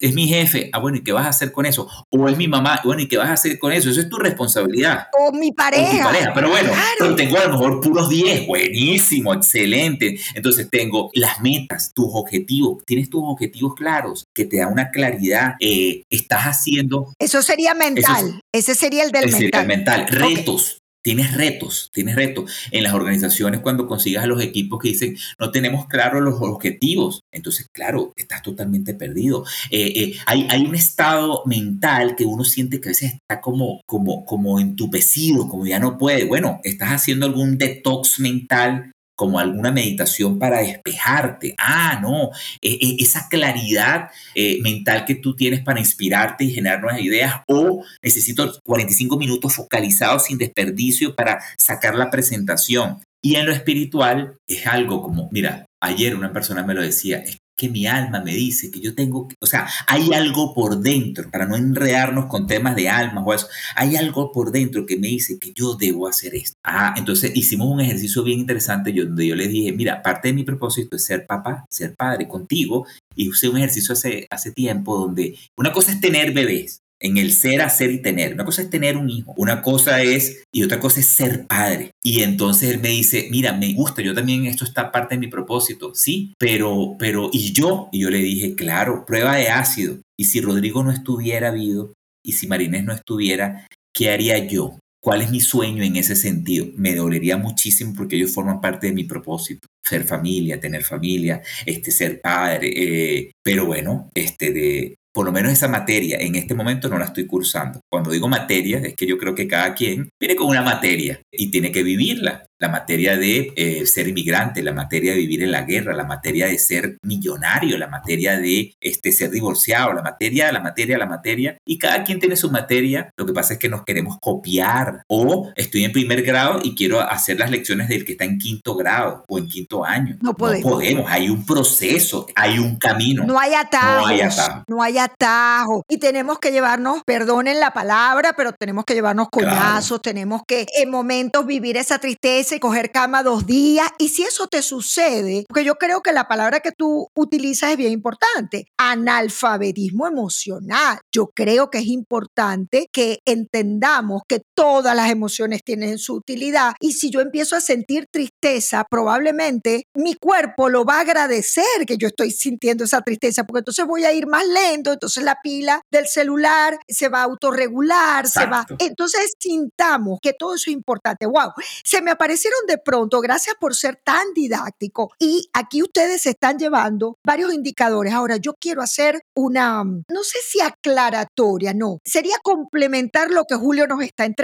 Es 0.00 0.14
mi 0.14 0.26
jefe, 0.26 0.70
ah, 0.72 0.78
bueno, 0.78 0.98
¿y 0.98 1.02
qué 1.02 1.12
vas 1.12 1.26
a 1.26 1.30
hacer 1.30 1.52
con 1.52 1.66
eso? 1.66 1.88
O 2.10 2.28
es 2.28 2.36
mi 2.36 2.48
mamá, 2.48 2.80
bueno, 2.84 3.02
¿y 3.02 3.08
qué 3.08 3.16
vas 3.16 3.28
a 3.28 3.34
hacer 3.34 3.58
con 3.58 3.72
eso? 3.72 3.90
Eso 3.90 4.00
es 4.00 4.08
tu 4.08 4.16
responsabilidad. 4.16 5.08
O 5.18 5.32
mi 5.32 5.52
pareja. 5.52 6.04
pareja, 6.04 6.32
pero 6.34 6.50
bueno, 6.50 6.72
pero 6.98 7.14
tengo 7.14 7.38
a 7.38 7.46
lo 7.46 7.52
mejor 7.52 7.80
puros 7.80 8.08
10, 8.08 8.46
buenísimo, 8.46 9.32
excelente. 9.34 10.18
Entonces 10.34 10.68
tengo 10.70 11.10
las 11.14 11.40
metas, 11.40 11.92
tus 11.94 12.08
objetivos, 12.12 12.84
tienes 12.84 13.08
tus 13.08 13.22
objetivos 13.24 13.74
claros, 13.74 14.24
que 14.34 14.44
te 14.44 14.58
da 14.58 14.68
una 14.68 14.90
claridad, 14.90 15.54
eh, 15.60 16.02
estás 16.10 16.44
haciendo... 16.44 17.12
Eso 17.18 17.42
sería 17.42 17.74
mental, 17.74 18.40
ese 18.52 18.74
sería 18.74 19.04
el 19.04 19.12
del 19.12 19.24
mental. 19.24 19.40
Sería 19.40 19.60
el 19.60 19.66
mental, 19.66 20.06
retos. 20.08 20.78
Tienes 21.04 21.34
retos, 21.34 21.90
tienes 21.92 22.16
retos. 22.16 22.50
En 22.70 22.82
las 22.82 22.94
organizaciones 22.94 23.60
cuando 23.60 23.86
consigas 23.86 24.24
a 24.24 24.26
los 24.26 24.40
equipos 24.42 24.80
que 24.80 24.88
dicen, 24.88 25.18
no 25.38 25.50
tenemos 25.50 25.86
claros 25.86 26.22
los 26.22 26.40
objetivos, 26.40 27.20
entonces, 27.30 27.68
claro, 27.70 28.14
estás 28.16 28.42
totalmente 28.42 28.94
perdido. 28.94 29.44
Eh, 29.70 29.92
eh, 29.96 30.16
hay, 30.24 30.46
hay, 30.48 30.64
un 30.64 30.74
estado 30.74 31.42
mental 31.44 32.16
que 32.16 32.24
uno 32.24 32.42
siente 32.42 32.80
que 32.80 32.88
a 32.88 32.92
veces 32.92 33.12
está 33.12 33.42
como, 33.42 33.82
como, 33.84 34.24
como 34.24 34.58
entupecido, 34.58 35.46
como 35.46 35.66
ya 35.66 35.78
no 35.78 35.98
puede. 35.98 36.24
Bueno, 36.24 36.60
estás 36.64 36.88
haciendo 36.88 37.26
algún 37.26 37.58
detox 37.58 38.18
mental 38.18 38.93
como 39.14 39.38
alguna 39.38 39.72
meditación 39.72 40.38
para 40.38 40.60
despejarte. 40.60 41.54
Ah, 41.58 41.98
no, 42.00 42.30
e, 42.60 42.72
e, 42.72 42.96
esa 43.00 43.28
claridad 43.28 44.10
eh, 44.34 44.60
mental 44.62 45.04
que 45.04 45.14
tú 45.14 45.36
tienes 45.36 45.62
para 45.62 45.80
inspirarte 45.80 46.44
y 46.44 46.52
generar 46.52 46.80
nuevas 46.80 47.00
ideas 47.00 47.42
o 47.48 47.84
necesito 48.02 48.58
45 48.64 49.16
minutos 49.16 49.54
focalizados 49.54 50.24
sin 50.24 50.38
desperdicio 50.38 51.14
para 51.14 51.40
sacar 51.56 51.94
la 51.94 52.10
presentación. 52.10 52.98
Y 53.22 53.36
en 53.36 53.46
lo 53.46 53.52
espiritual 53.52 54.36
es 54.46 54.66
algo 54.66 55.02
como, 55.02 55.30
mira, 55.32 55.64
ayer 55.82 56.14
una 56.14 56.32
persona 56.32 56.62
me 56.62 56.74
lo 56.74 56.82
decía, 56.82 57.24
que 57.56 57.68
mi 57.68 57.86
alma 57.86 58.20
me 58.20 58.34
dice 58.34 58.70
que 58.70 58.80
yo 58.80 58.94
tengo, 58.94 59.28
o 59.40 59.46
sea, 59.46 59.68
hay 59.86 60.12
algo 60.12 60.54
por 60.54 60.80
dentro, 60.80 61.30
para 61.30 61.46
no 61.46 61.56
enredarnos 61.56 62.26
con 62.26 62.46
temas 62.46 62.76
de 62.76 62.88
alma 62.88 63.22
o 63.24 63.32
eso, 63.32 63.46
hay 63.76 63.96
algo 63.96 64.32
por 64.32 64.50
dentro 64.50 64.86
que 64.86 64.96
me 64.96 65.08
dice 65.08 65.38
que 65.38 65.52
yo 65.54 65.74
debo 65.74 66.08
hacer 66.08 66.34
esto. 66.34 66.56
Ah, 66.64 66.94
entonces 66.96 67.32
hicimos 67.34 67.68
un 67.68 67.80
ejercicio 67.80 68.22
bien 68.22 68.40
interesante 68.40 68.92
donde 68.92 69.26
yo 69.26 69.34
les 69.34 69.48
dije, 69.48 69.72
mira, 69.72 70.02
parte 70.02 70.28
de 70.28 70.34
mi 70.34 70.44
propósito 70.44 70.96
es 70.96 71.04
ser 71.04 71.26
papá, 71.26 71.64
ser 71.70 71.94
padre 71.94 72.26
contigo, 72.26 72.86
y 73.16 73.28
usé 73.28 73.48
un 73.48 73.58
ejercicio 73.58 73.92
hace, 73.92 74.26
hace 74.30 74.50
tiempo 74.50 74.98
donde 74.98 75.36
una 75.56 75.72
cosa 75.72 75.92
es 75.92 76.00
tener 76.00 76.32
bebés, 76.32 76.80
en 77.00 77.18
el 77.18 77.32
ser, 77.32 77.60
hacer 77.60 77.90
y 77.90 78.00
tener. 78.00 78.34
Una 78.34 78.44
cosa 78.44 78.62
es 78.62 78.70
tener 78.70 78.96
un 78.96 79.10
hijo, 79.10 79.34
una 79.36 79.62
cosa 79.62 80.02
es, 80.02 80.44
y 80.52 80.62
otra 80.62 80.80
cosa 80.80 81.00
es 81.00 81.06
ser 81.06 81.46
padre. 81.46 81.90
Y 82.02 82.22
entonces 82.22 82.70
él 82.70 82.80
me 82.80 82.88
dice, 82.88 83.28
mira, 83.30 83.52
me 83.52 83.72
gusta, 83.74 84.02
yo 84.02 84.14
también, 84.14 84.46
esto 84.46 84.64
está 84.64 84.90
parte 84.90 85.14
de 85.14 85.20
mi 85.20 85.28
propósito, 85.28 85.94
sí, 85.94 86.34
pero, 86.38 86.96
pero, 86.98 87.30
¿y 87.32 87.52
yo? 87.52 87.88
Y 87.92 88.00
yo 88.00 88.10
le 88.10 88.18
dije, 88.18 88.54
claro, 88.54 89.04
prueba 89.06 89.36
de 89.36 89.48
ácido. 89.48 89.98
Y 90.18 90.24
si 90.24 90.40
Rodrigo 90.40 90.82
no 90.82 90.90
estuviera 90.90 91.50
vivo, 91.50 91.92
y 92.24 92.32
si 92.32 92.46
Marinés 92.46 92.84
no 92.84 92.92
estuviera, 92.92 93.66
¿qué 93.92 94.10
haría 94.10 94.38
yo? 94.38 94.78
¿Cuál 95.04 95.20
es 95.20 95.30
mi 95.30 95.40
sueño 95.40 95.84
en 95.84 95.96
ese 95.96 96.16
sentido? 96.16 96.66
Me 96.76 96.94
dolería 96.94 97.36
muchísimo 97.36 97.92
porque 97.94 98.16
ellos 98.16 98.32
forman 98.32 98.62
parte 98.62 98.86
de 98.86 98.94
mi 98.94 99.04
propósito. 99.04 99.68
Ser 99.82 100.04
familia, 100.04 100.58
tener 100.58 100.82
familia, 100.82 101.42
este, 101.66 101.90
ser 101.90 102.22
padre. 102.22 102.72
Eh, 102.74 103.32
pero 103.42 103.66
bueno, 103.66 104.08
este, 104.14 104.50
de, 104.50 104.94
por 105.14 105.24
lo 105.24 105.32
menos 105.32 105.52
esa 105.52 105.68
materia 105.68 106.18
en 106.18 106.34
este 106.34 106.54
momento 106.54 106.88
no 106.88 106.98
la 106.98 107.04
estoy 107.04 107.24
cursando. 107.24 107.80
Cuando 107.88 108.10
digo 108.10 108.26
materia, 108.26 108.78
es 108.78 108.94
que 108.94 109.06
yo 109.06 109.16
creo 109.16 109.34
que 109.34 109.46
cada 109.46 109.72
quien 109.72 110.10
viene 110.20 110.34
con 110.34 110.48
una 110.48 110.62
materia 110.62 111.22
y 111.30 111.52
tiene 111.52 111.70
que 111.70 111.84
vivirla 111.84 112.44
la 112.64 112.70
materia 112.70 113.18
de 113.18 113.52
eh, 113.56 113.84
ser 113.84 114.08
inmigrante, 114.08 114.62
la 114.62 114.72
materia 114.72 115.12
de 115.12 115.18
vivir 115.18 115.42
en 115.42 115.50
la 115.50 115.62
guerra, 115.62 115.92
la 115.92 116.04
materia 116.04 116.46
de 116.46 116.58
ser 116.58 116.96
millonario, 117.02 117.76
la 117.76 117.88
materia 117.88 118.38
de 118.38 118.74
este, 118.80 119.12
ser 119.12 119.30
divorciado, 119.30 119.92
la 119.92 120.00
materia, 120.02 120.50
la 120.50 120.60
materia, 120.60 120.96
la 120.96 121.04
materia. 121.04 121.58
Y 121.66 121.76
cada 121.76 122.04
quien 122.04 122.18
tiene 122.18 122.36
su 122.36 122.50
materia. 122.50 123.12
Lo 123.18 123.26
que 123.26 123.34
pasa 123.34 123.54
es 123.54 123.58
que 123.58 123.68
nos 123.68 123.84
queremos 123.84 124.16
copiar. 124.18 125.02
O 125.08 125.52
estoy 125.56 125.84
en 125.84 125.92
primer 125.92 126.22
grado 126.22 126.60
y 126.62 126.74
quiero 126.74 127.02
hacer 127.02 127.38
las 127.38 127.50
lecciones 127.50 127.88
del 127.88 128.06
que 128.06 128.12
está 128.12 128.24
en 128.24 128.38
quinto 128.38 128.74
grado 128.76 129.24
o 129.28 129.36
en 129.36 129.46
quinto 129.46 129.84
año. 129.84 130.16
No 130.22 130.34
podemos. 130.34 130.64
No 130.64 130.78
podemos. 130.78 131.10
Hay 131.10 131.28
un 131.28 131.44
proceso, 131.44 132.26
hay 132.34 132.58
un 132.58 132.76
camino. 132.76 133.24
No 133.24 133.38
hay 133.38 133.52
atajos. 133.52 134.00
No 134.00 134.06
hay 134.06 134.20
atajos. 134.22 134.64
No 134.68 134.82
hay 134.82 134.98
atajos. 134.98 135.82
Y 135.86 135.98
tenemos 135.98 136.38
que 136.38 136.50
llevarnos, 136.50 137.02
perdonen 137.04 137.60
la 137.60 137.72
palabra, 137.72 138.32
pero 138.34 138.52
tenemos 138.52 138.86
que 138.86 138.94
llevarnos 138.94 139.28
coñazos, 139.30 140.00
tenemos 140.00 140.40
que 140.48 140.66
en 140.78 140.90
momentos 140.90 141.44
vivir 141.44 141.76
esa 141.76 141.98
tristeza 141.98 142.53
coger 142.60 142.90
cama 142.90 143.22
dos 143.22 143.46
días. 143.46 143.88
Y 143.98 144.08
si 144.08 144.22
eso 144.22 144.46
te 144.46 144.62
sucede, 144.62 145.44
porque 145.48 145.64
yo 145.64 145.76
creo 145.76 146.00
que 146.02 146.12
la 146.12 146.28
palabra 146.28 146.60
que 146.60 146.72
tú 146.72 147.08
utilizas 147.14 147.70
es 147.70 147.76
bien 147.76 147.92
importante, 147.92 148.66
analfabetismo 148.76 150.06
emocional. 150.06 150.98
Yo 151.12 151.30
creo 151.34 151.70
que 151.70 151.78
es 151.78 151.86
importante 151.86 152.88
que 152.92 153.20
entendamos 153.24 154.22
que 154.28 154.40
todas 154.54 154.94
las 154.94 155.10
emociones 155.10 155.62
tienen 155.64 155.98
su 155.98 156.14
utilidad 156.14 156.74
y 156.80 156.92
si 156.92 157.10
yo 157.10 157.20
empiezo 157.20 157.56
a 157.56 157.60
sentir 157.60 158.06
tristeza, 158.10 158.84
probablemente 158.88 159.86
mi 159.94 160.14
cuerpo 160.14 160.68
lo 160.68 160.84
va 160.84 160.98
a 160.98 161.00
agradecer 161.00 161.64
que 161.86 161.96
yo 161.96 162.08
estoy 162.08 162.30
sintiendo 162.30 162.84
esa 162.84 163.00
tristeza, 163.00 163.44
porque 163.44 163.60
entonces 163.60 163.86
voy 163.86 164.04
a 164.04 164.12
ir 164.12 164.26
más 164.26 164.46
lento, 164.46 164.92
entonces 164.92 165.24
la 165.24 165.38
pila 165.42 165.80
del 165.90 166.06
celular 166.06 166.78
se 166.86 167.08
va 167.08 167.20
a 167.20 167.24
autorregular, 167.24 168.28
se 168.28 168.46
va. 168.46 168.66
Entonces 168.78 169.32
sintamos 169.38 170.18
que 170.22 170.32
todo 170.32 170.54
eso 170.54 170.70
es 170.70 170.74
importante. 170.74 171.26
Wow, 171.26 171.52
se 171.82 172.00
me 172.00 172.10
aparece 172.10 172.44
hicieron 172.44 172.66
de 172.66 172.78
pronto, 172.78 173.20
gracias 173.20 173.56
por 173.58 173.74
ser 173.74 173.96
tan 174.04 174.34
didáctico. 174.34 175.10
Y 175.18 175.48
aquí 175.54 175.82
ustedes 175.82 176.26
están 176.26 176.58
llevando 176.58 177.16
varios 177.24 177.54
indicadores. 177.54 178.12
Ahora, 178.12 178.36
yo 178.36 178.54
quiero 178.60 178.82
hacer 178.82 179.22
una, 179.34 179.82
no 179.82 180.22
sé 180.22 180.38
si 180.46 180.60
aclaratoria, 180.60 181.72
no, 181.72 182.00
sería 182.04 182.36
complementar 182.42 183.30
lo 183.30 183.44
que 183.44 183.54
Julio 183.54 183.86
nos 183.86 184.02
está 184.02 184.26
entregando 184.26 184.43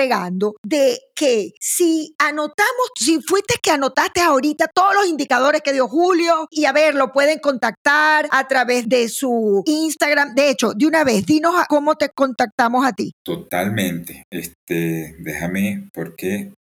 de 0.62 0.98
que 1.14 1.52
si 1.60 2.14
anotamos, 2.18 2.90
si 2.98 3.20
fuiste 3.20 3.56
que 3.62 3.70
anotaste 3.70 4.20
ahorita 4.20 4.68
todos 4.74 4.94
los 4.94 5.06
indicadores 5.06 5.60
que 5.62 5.72
dio 5.72 5.88
Julio 5.88 6.46
y 6.50 6.64
a 6.64 6.72
ver, 6.72 6.94
lo 6.94 7.12
pueden 7.12 7.38
contactar 7.38 8.28
a 8.30 8.48
través 8.48 8.88
de 8.88 9.08
su 9.08 9.62
Instagram. 9.66 10.34
De 10.34 10.50
hecho, 10.50 10.72
de 10.74 10.86
una 10.86 11.04
vez, 11.04 11.26
dinos 11.26 11.54
cómo 11.68 11.96
te 11.96 12.08
contactamos 12.10 12.86
a 12.86 12.92
ti. 12.92 13.12
Totalmente. 13.22 14.22
Este, 14.30 15.16
déjame, 15.18 15.88
porque 15.92 16.52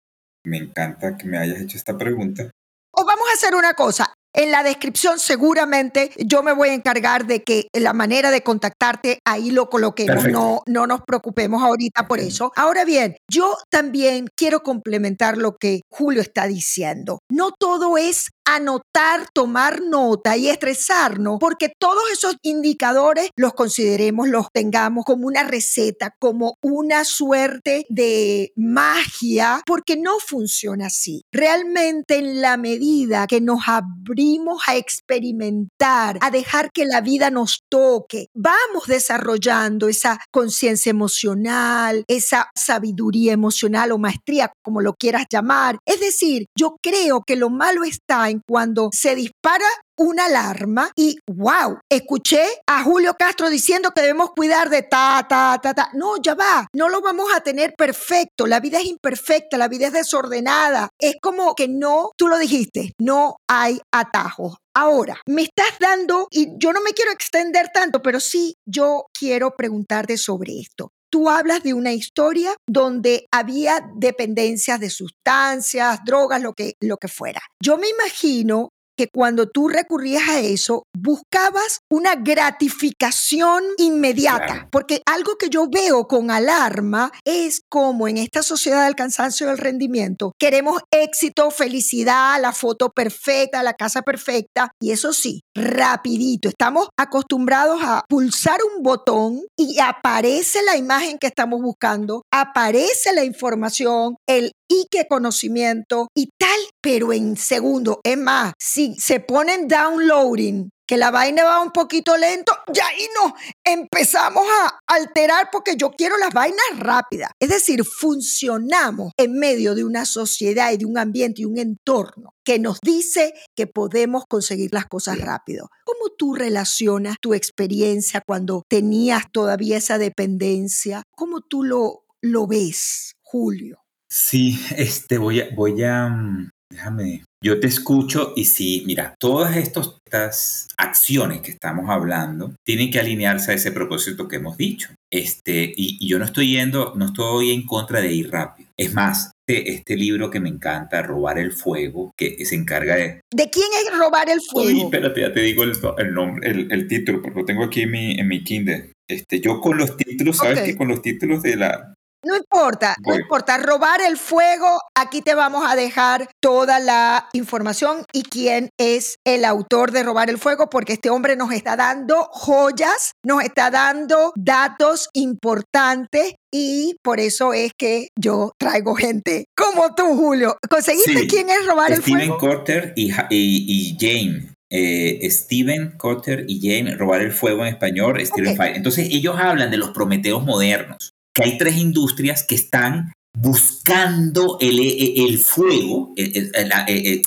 me 0.45 0.58
encanta 0.58 1.17
que 1.17 1.28
me 1.28 1.38
hayas 1.38 1.62
hecho 1.62 1.78
esta 1.78 1.97
pregunta. 1.97 2.49
O 2.91 3.06
vamos 3.06 3.28
a 3.30 3.34
hacer 3.34 3.56
una 3.56 3.73
cosa. 3.73 4.13
En 4.34 4.52
la 4.52 4.63
descripción 4.63 5.18
seguramente 5.20 6.12
yo 6.18 6.44
me 6.44 6.54
voy 6.54 6.70
a 6.70 6.74
encargar 6.74 7.26
de 7.26 7.44
que 7.44 7.68
la 7.74 7.94
manera 7.94 8.30
de 8.30 8.42
contactarte 8.42 9.20
ahí 9.26 9.52
lo 9.52 9.70
coloquemos. 9.70 10.28
No, 10.28 10.62
no 10.68 10.86
nos 10.86 11.02
preocupemos 11.02 11.63
ahorita 11.63 12.08
por 12.08 12.20
eso. 12.20 12.52
Ahora 12.56 12.86
bien, 12.86 13.18
yo 13.30 13.58
también 13.70 14.28
quiero 14.36 14.62
complementar 14.62 15.38
lo 15.38 15.56
que 15.58 15.82
Julio 15.89 16.22
está 16.22 16.48
diciendo. 16.48 17.20
No 17.30 17.52
todo 17.58 17.98
es 17.98 18.30
anotar, 18.56 19.28
tomar 19.34 19.82
nota 19.82 20.38
y 20.38 20.50
estresarnos, 20.50 21.38
porque 21.40 21.72
todos 21.80 22.04
esos 22.12 22.36
indicadores 22.42 23.30
los 23.36 23.54
consideremos, 23.54 24.28
los 24.28 24.48
tengamos 24.54 25.06
como 25.06 25.28
una 25.28 25.44
receta, 25.44 26.14
como 26.20 26.56
una 26.62 27.06
suerte 27.06 27.86
de 27.90 28.52
magia, 28.56 29.62
porque 29.66 29.98
no 29.98 30.20
funciona 30.20 30.88
así. 30.88 31.24
Realmente 31.32 32.18
en 32.18 32.42
la 32.42 32.58
medida 32.58 33.28
que 33.28 33.42
nos 33.42 33.68
abrimos 33.68 34.62
a 34.68 34.76
experimentar, 34.76 36.18
a 36.22 36.32
dejar 36.32 36.72
que 36.72 36.86
la 36.86 37.02
vida 37.02 37.30
nos 37.32 37.64
toque, 37.70 38.28
vamos 38.34 38.88
desarrollando 38.88 39.88
esa 39.88 40.20
conciencia 40.32 40.90
emocional, 40.90 42.04
esa 42.08 42.50
sabiduría 42.56 43.34
emocional 43.34 43.92
o 43.92 43.98
maestría, 43.98 44.52
como 44.64 44.82
lo 44.82 44.94
quieras 44.94 45.26
llamar. 45.30 45.78
Es 45.86 46.00
decir, 46.00 46.46
yo 46.58 46.78
creo 46.82 47.22
que 47.26 47.36
lo 47.36 47.50
malo 47.50 47.84
está 47.84 48.30
en 48.30 48.38
cuando 48.47 48.89
se 48.93 49.15
dispara 49.15 49.65
una 49.99 50.25
alarma 50.25 50.91
y 50.95 51.17
wow, 51.28 51.80
escuché 51.89 52.43
a 52.65 52.84
Julio 52.84 53.15
Castro 53.19 53.49
diciendo 53.49 53.91
que 53.91 54.02
debemos 54.02 54.32
cuidar 54.32 54.69
de 54.69 54.82
ta, 54.82 55.25
ta, 55.28 55.60
ta, 55.62 55.73
ta. 55.73 55.89
No, 55.93 56.15
ya 56.21 56.36
va, 56.36 56.67
no 56.73 56.88
lo 56.88 57.02
vamos 57.02 57.28
a 57.36 57.41
tener 57.41 57.73
perfecto. 57.78 58.47
La 58.47 58.62
vida 58.62 58.80
es 58.80 58.86
imperfecta, 58.86 59.58
la 59.58 59.67
vida 59.67 59.88
es 59.88 59.93
desordenada. 59.93 60.89
Es 60.99 61.15
como 61.21 61.54
que 61.54 61.67
no, 61.67 62.12
tú 62.15 62.30
lo 62.30 62.38
dijiste, 62.38 62.93
no 62.97 63.36
hay 63.47 63.80
atajos. 63.91 64.56
Ahora, 64.73 65.19
me 65.28 65.41
estás 65.41 65.78
dando, 65.80 66.28
y 66.32 66.54
yo 66.58 66.71
no 66.71 66.82
me 66.82 66.93
quiero 66.93 67.12
extender 67.12 67.69
tanto, 67.73 68.02
pero 68.02 68.21
sí 68.21 68.56
yo 68.65 69.08
quiero 69.13 69.56
preguntarte 69.58 70.17
sobre 70.17 70.60
esto. 70.60 70.91
Tú 71.10 71.30
hablas 71.30 71.63
de 71.63 71.74
una 71.74 71.93
historia 71.93 72.56
donde 72.67 73.28
había 73.32 73.89
dependencias 73.95 74.80
de 74.80 74.89
sustancias, 74.89 76.00
drogas, 76.06 76.41
lo 76.41 76.54
que, 76.54 76.74
lo 76.80 76.98
que 76.98 77.08
fuera. 77.08 77.41
Yo 77.62 77.78
me 77.78 77.89
imagino 77.89 78.69
que 79.00 79.08
cuando 79.08 79.48
tú 79.48 79.70
recurrías 79.70 80.28
a 80.28 80.42
eso, 80.42 80.84
buscabas 80.94 81.80
una 81.90 82.16
gratificación 82.16 83.64
inmediata, 83.78 84.68
porque 84.74 85.02
algo 85.06 85.38
que 85.38 85.48
yo 85.48 85.68
veo 85.72 86.06
con 86.06 86.32
alarma 86.32 87.10
es 87.24 87.62
como 87.70 88.10
en 88.10 88.18
esta 88.18 88.44
sociedad 88.44 88.84
del 88.84 88.96
cansancio 88.96 89.46
y 89.46 89.50
del 89.52 89.58
rendimiento, 89.58 90.34
queremos 90.38 90.82
éxito, 90.92 91.50
felicidad, 91.50 92.42
la 92.42 92.52
foto 92.52 92.90
perfecta, 92.90 93.64
la 93.64 93.74
casa 93.74 94.02
perfecta, 94.02 94.72
y 94.82 94.92
eso 94.92 95.14
sí, 95.14 95.44
rapidito, 95.56 96.50
estamos 96.50 96.90
acostumbrados 96.98 97.80
a 97.82 98.04
pulsar 98.10 98.60
un 98.76 98.84
botón 98.84 99.44
y 99.56 99.80
aparece 99.80 100.62
la 100.64 100.76
imagen 100.76 101.20
que 101.20 101.28
estamos 101.28 101.62
buscando, 101.62 102.24
aparece 102.34 103.14
la 103.14 103.24
información, 103.24 104.18
el 104.28 104.52
y 104.70 104.86
qué 104.92 105.08
conocimiento 105.10 106.08
y 106.16 106.30
tal, 106.38 106.60
pero 106.82 107.13
en 107.13 107.38
segundo. 107.38 108.00
Es 108.04 108.18
más, 108.18 108.54
si 108.58 108.96
se 109.00 109.20
ponen 109.20 109.68
downloading, 109.68 110.70
que 110.89 110.98
la 110.98 111.12
vaina 111.12 111.44
va 111.44 111.62
un 111.62 111.72
poquito 111.72 112.18
lento, 112.18 112.52
ya 112.74 112.88
ahí 112.88 113.06
nos 113.13 113.34
empezamos 113.63 114.44
a 114.44 114.80
alterar 114.88 115.50
porque 115.52 115.76
yo 115.78 115.92
quiero 115.92 116.18
las 116.18 116.34
vainas 116.34 116.80
rápidas. 116.80 117.30
Es 117.39 117.50
decir, 117.50 117.86
funcionamos 117.86 119.12
en 119.15 119.34
medio 119.34 119.76
de 119.76 119.84
una 119.84 120.06
sociedad 120.06 120.72
y 120.72 120.78
de 120.78 120.88
un 120.88 120.98
ambiente 120.98 121.44
y 121.44 121.46
un 121.46 121.60
entorno 121.60 122.34
que 122.44 122.58
nos 122.58 122.80
dice 122.82 123.36
que 123.56 123.68
podemos 123.68 124.24
conseguir 124.28 124.74
las 124.74 124.88
cosas 124.88 125.20
rápido. 125.20 125.70
¿Cómo 125.86 126.10
tú 126.18 126.34
relacionas 126.34 127.18
tu 127.22 127.36
experiencia 127.36 128.24
cuando 128.26 128.63
tenías 128.68 129.26
todavía 129.32 129.78
esa 129.78 130.00
dependencia? 130.00 131.04
¿Cómo 131.12 131.42
tú 131.42 131.63
lo, 131.63 132.06
lo 132.20 132.48
ves, 132.48 133.15
Julio? 133.22 133.84
Sí, 134.10 134.60
este, 134.76 135.20
voy 135.20 135.42
a, 135.42 135.50
voy 135.56 135.84
a, 135.84 136.08
mm, 136.08 136.50
déjame, 136.71 137.23
yo 137.43 137.60
te 137.60 137.67
escucho 137.67 138.34
y 138.36 138.45
sí, 138.45 138.84
mira, 138.86 139.15
todas 139.19 139.55
estas 139.55 140.67
acciones 140.77 141.41
que 141.41 141.51
estamos 141.51 141.89
hablando 141.89 142.53
tienen 142.65 142.91
que 142.91 142.99
alinearse 142.99 143.51
a 143.51 143.55
ese 143.55 143.71
propósito 143.71 144.27
que 144.27 144.38
hemos 144.38 144.58
dicho. 144.58 144.89
Este, 145.12 145.73
y, 145.75 146.08
yo 146.08 146.19
no 146.19 146.25
estoy 146.25 146.51
yendo, 146.51 146.93
no 146.95 147.05
estoy 147.05 147.51
en 147.51 147.65
contra 147.65 148.01
de 148.01 148.12
ir 148.12 148.32
rápido. 148.32 148.69
Es 148.77 148.93
más, 148.93 149.32
este, 149.47 149.71
este, 149.71 149.95
libro 149.95 150.29
que 150.29 150.39
me 150.39 150.49
encanta, 150.49 151.01
Robar 151.01 151.39
el 151.39 151.51
Fuego, 151.51 152.12
que 152.15 152.45
se 152.45 152.55
encarga 152.55 152.95
de... 152.95 153.21
¿De 153.34 153.49
quién 153.49 153.67
es 153.84 153.97
Robar 153.97 154.29
el 154.29 154.41
Fuego? 154.41 154.69
Uy, 154.69 154.82
espérate, 154.82 155.21
ya 155.21 155.34
te 155.34 155.41
digo 155.41 155.63
el, 155.63 156.13
nombre, 156.13 156.49
el, 156.49 156.88
título, 156.88 157.21
porque 157.21 157.39
lo 157.39 157.45
tengo 157.45 157.63
aquí 157.63 157.82
en 157.82 157.91
mi, 157.91 158.19
en 158.19 158.27
mi 158.27 158.43
Kindle. 158.43 158.91
Este, 159.10 159.39
yo 159.39 159.60
con 159.60 159.77
los 159.77 159.97
títulos, 159.97 160.38
¿sabes 160.38 160.62
que 160.62 160.77
Con 160.77 160.88
los 160.88 161.01
títulos 161.01 161.41
de 161.41 161.55
la, 161.55 161.95
no 162.23 162.36
importa, 162.36 162.95
no 163.05 163.15
importa. 163.15 163.58
Robar 163.58 164.01
el 164.01 164.17
fuego, 164.17 164.82
aquí 164.95 165.21
te 165.21 165.36
vamos 165.36 165.63
a 165.65 165.75
dejar 165.75 166.29
toda 166.41 166.79
la 166.79 167.29
información 167.34 168.03
y 168.13 168.23
quién 168.23 168.69
es 168.77 169.15
el 169.25 169.45
autor 169.45 169.91
de 169.91 170.03
Robar 170.03 170.29
el 170.29 170.38
fuego, 170.38 170.69
porque 170.69 170.93
este 170.93 171.10
hombre 171.10 171.36
nos 171.36 171.51
está 171.51 171.75
dando 171.75 172.27
joyas, 172.32 173.13
nos 173.23 173.43
está 173.43 173.71
dando 173.71 174.34
datos 174.36 175.10
importantes 175.13 176.34
y 176.51 176.95
por 177.03 177.19
eso 177.19 177.53
es 177.53 177.71
que 177.77 178.08
yo 178.19 178.51
traigo 178.60 178.95
gente 178.95 179.45
como 179.55 179.95
tú, 179.95 180.15
Julio. 180.15 180.58
¿Conseguiste 180.69 181.27
quién 181.27 181.49
es 181.49 181.65
Robar 181.65 181.91
el 181.91 182.01
fuego? 182.01 182.17
Steven 182.17 182.38
Corter 182.38 182.93
y, 182.95 183.12
y, 183.29 183.97
Jane. 183.99 184.55
Eh, 184.71 185.27
Steven 185.32 185.97
Cotter 185.97 186.45
y 186.47 186.60
Jane, 186.62 186.95
Robar 186.95 187.21
el 187.21 187.32
Fuego 187.32 187.63
en 187.65 187.69
español, 187.69 188.23
Steven 188.23 188.55
Fire. 188.55 188.75
Entonces 188.75 189.10
ellos 189.10 189.36
hablan 189.39 189.71
de 189.71 189.77
los 189.77 189.89
Prometeos 189.89 190.43
modernos 190.43 191.15
que 191.39 191.49
hay 191.49 191.58
tres 191.58 191.78
industrias 191.78 192.43
que 192.43 192.56
están 192.56 193.12
buscando 193.34 194.58
el, 194.60 194.80
el, 194.80 195.38
fuego, 195.38 196.13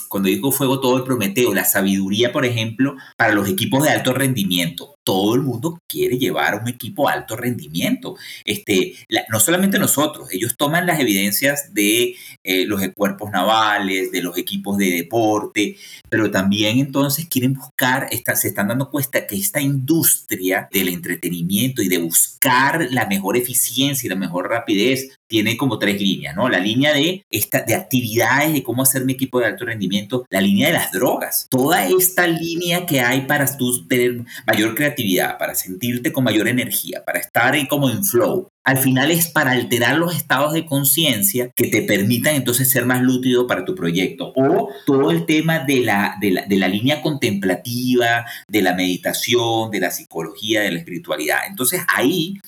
cuando 0.09 0.29
digo 0.29 0.53
fuego, 0.53 0.81
todo 0.81 0.99
el 0.99 1.05
Prometeo, 1.05 1.55
la 1.55 1.65
sabiduría, 1.65 2.33
por 2.33 2.45
ejemplo, 2.45 2.97
para 3.17 3.33
los 3.33 3.49
equipos 3.49 3.85
de 3.85 3.91
alto 3.91 4.13
rendimiento 4.13 4.92
todo 5.05 5.35
el 5.35 5.43
mundo 5.43 5.79
quiere 5.89 6.19
llevar 6.19 6.61
un 6.61 6.69
equipo 6.69 7.09
alto 7.09 7.37
rendimiento. 7.37 8.17
Este, 8.45 8.95
no 9.31 9.41
solamente 9.41 9.79
nosotros, 9.79 10.29
ellos 10.33 10.57
toman 10.57 10.87
las 10.87 11.01
evidencias 11.01 11.73
de 11.75 12.17
eh, 12.45 12.67
los 12.67 12.83
cuerpos 12.95 13.31
navales, 13.31 14.11
de 14.13 14.23
los 14.23 14.37
equipos 14.39 14.77
de 14.79 14.91
deporte, 14.91 15.77
pero 16.09 16.31
también 16.31 16.79
entonces 16.79 17.27
quieren 17.29 17.55
buscar, 17.55 18.09
se 18.11 18.49
están 18.49 18.69
dando 18.69 18.91
cuenta 18.91 19.27
que 19.27 19.37
esta 19.37 19.61
industria 19.61 20.69
del 20.73 20.89
entretenimiento 20.89 21.83
y 21.83 21.89
de 21.89 21.99
buscar 21.99 22.89
la 22.91 23.07
mejor 23.07 23.37
eficiencia 23.37 24.07
y 24.07 24.11
la 24.11 24.17
mejor 24.17 24.49
rapidez 24.49 25.19
tiene 25.33 25.57
como 25.57 25.79
tres 25.79 25.99
líneas, 25.99 26.37
¿no? 26.37 26.51
La 26.51 26.59
línea 26.59 26.93
de, 26.93 27.25
esta, 27.31 27.63
de 27.63 27.75
actividades, 27.75 28.53
de 28.53 28.63
cómo 28.63 28.83
hacer 28.83 29.07
mi 29.07 29.15
equipo 29.15 29.41
de 29.41 29.47
alto 29.47 29.65
rendimiento, 29.65 30.27
la 30.29 30.43
línea 30.43 30.67
de 30.67 30.75
las 30.75 30.93
drogas, 30.93 31.47
toda 31.49 31.87
esta 31.87 32.27
línea 32.27 32.85
que 32.85 33.01
hay 33.01 33.23
para 33.23 33.47
tú 33.57 33.89
tener 33.89 34.27
mayor 34.47 34.75
creatividad 34.75 35.39
para 35.39 35.55
sentirte 35.55 36.13
con 36.13 36.25
mayor 36.25 36.49
energía, 36.49 37.03
para 37.07 37.19
estar 37.19 37.55
ahí 37.55 37.67
como 37.67 37.89
en 37.89 38.05
flow, 38.05 38.51
al 38.65 38.79
final 38.79 39.11
es 39.11 39.29
para 39.29 39.53
alterar 39.53 39.97
los 39.97 40.15
estados 40.15 40.53
de 40.53 40.67
conciencia 40.67 41.51
que 41.57 41.69
te 41.69 41.83
permitan 41.83 42.37
entonces 42.37 42.71
ser 42.71 42.87
más 42.87 43.03
lúcido 43.03 43.47
para 43.47 43.65
tu 43.65 43.75
proyecto. 43.75 44.33
O 44.37 44.69
todo 44.87 45.11
el 45.11 45.27
tema 45.27 45.61
de 45.61 45.81
la, 45.81 46.17
de 46.21 46.57
la, 46.57 46.69
línea 46.69 47.03
contemplativa, 47.03 48.25
de 48.47 48.63
la 48.63 48.75
meditación, 48.75 49.71
de 49.71 49.81
la 49.81 49.91
psicología, 49.91 50.61
de 50.61 50.71
la 50.71 50.79
espiritualidad. 50.79 51.41
Entonces 51.49 51.83
ahí 51.89 52.39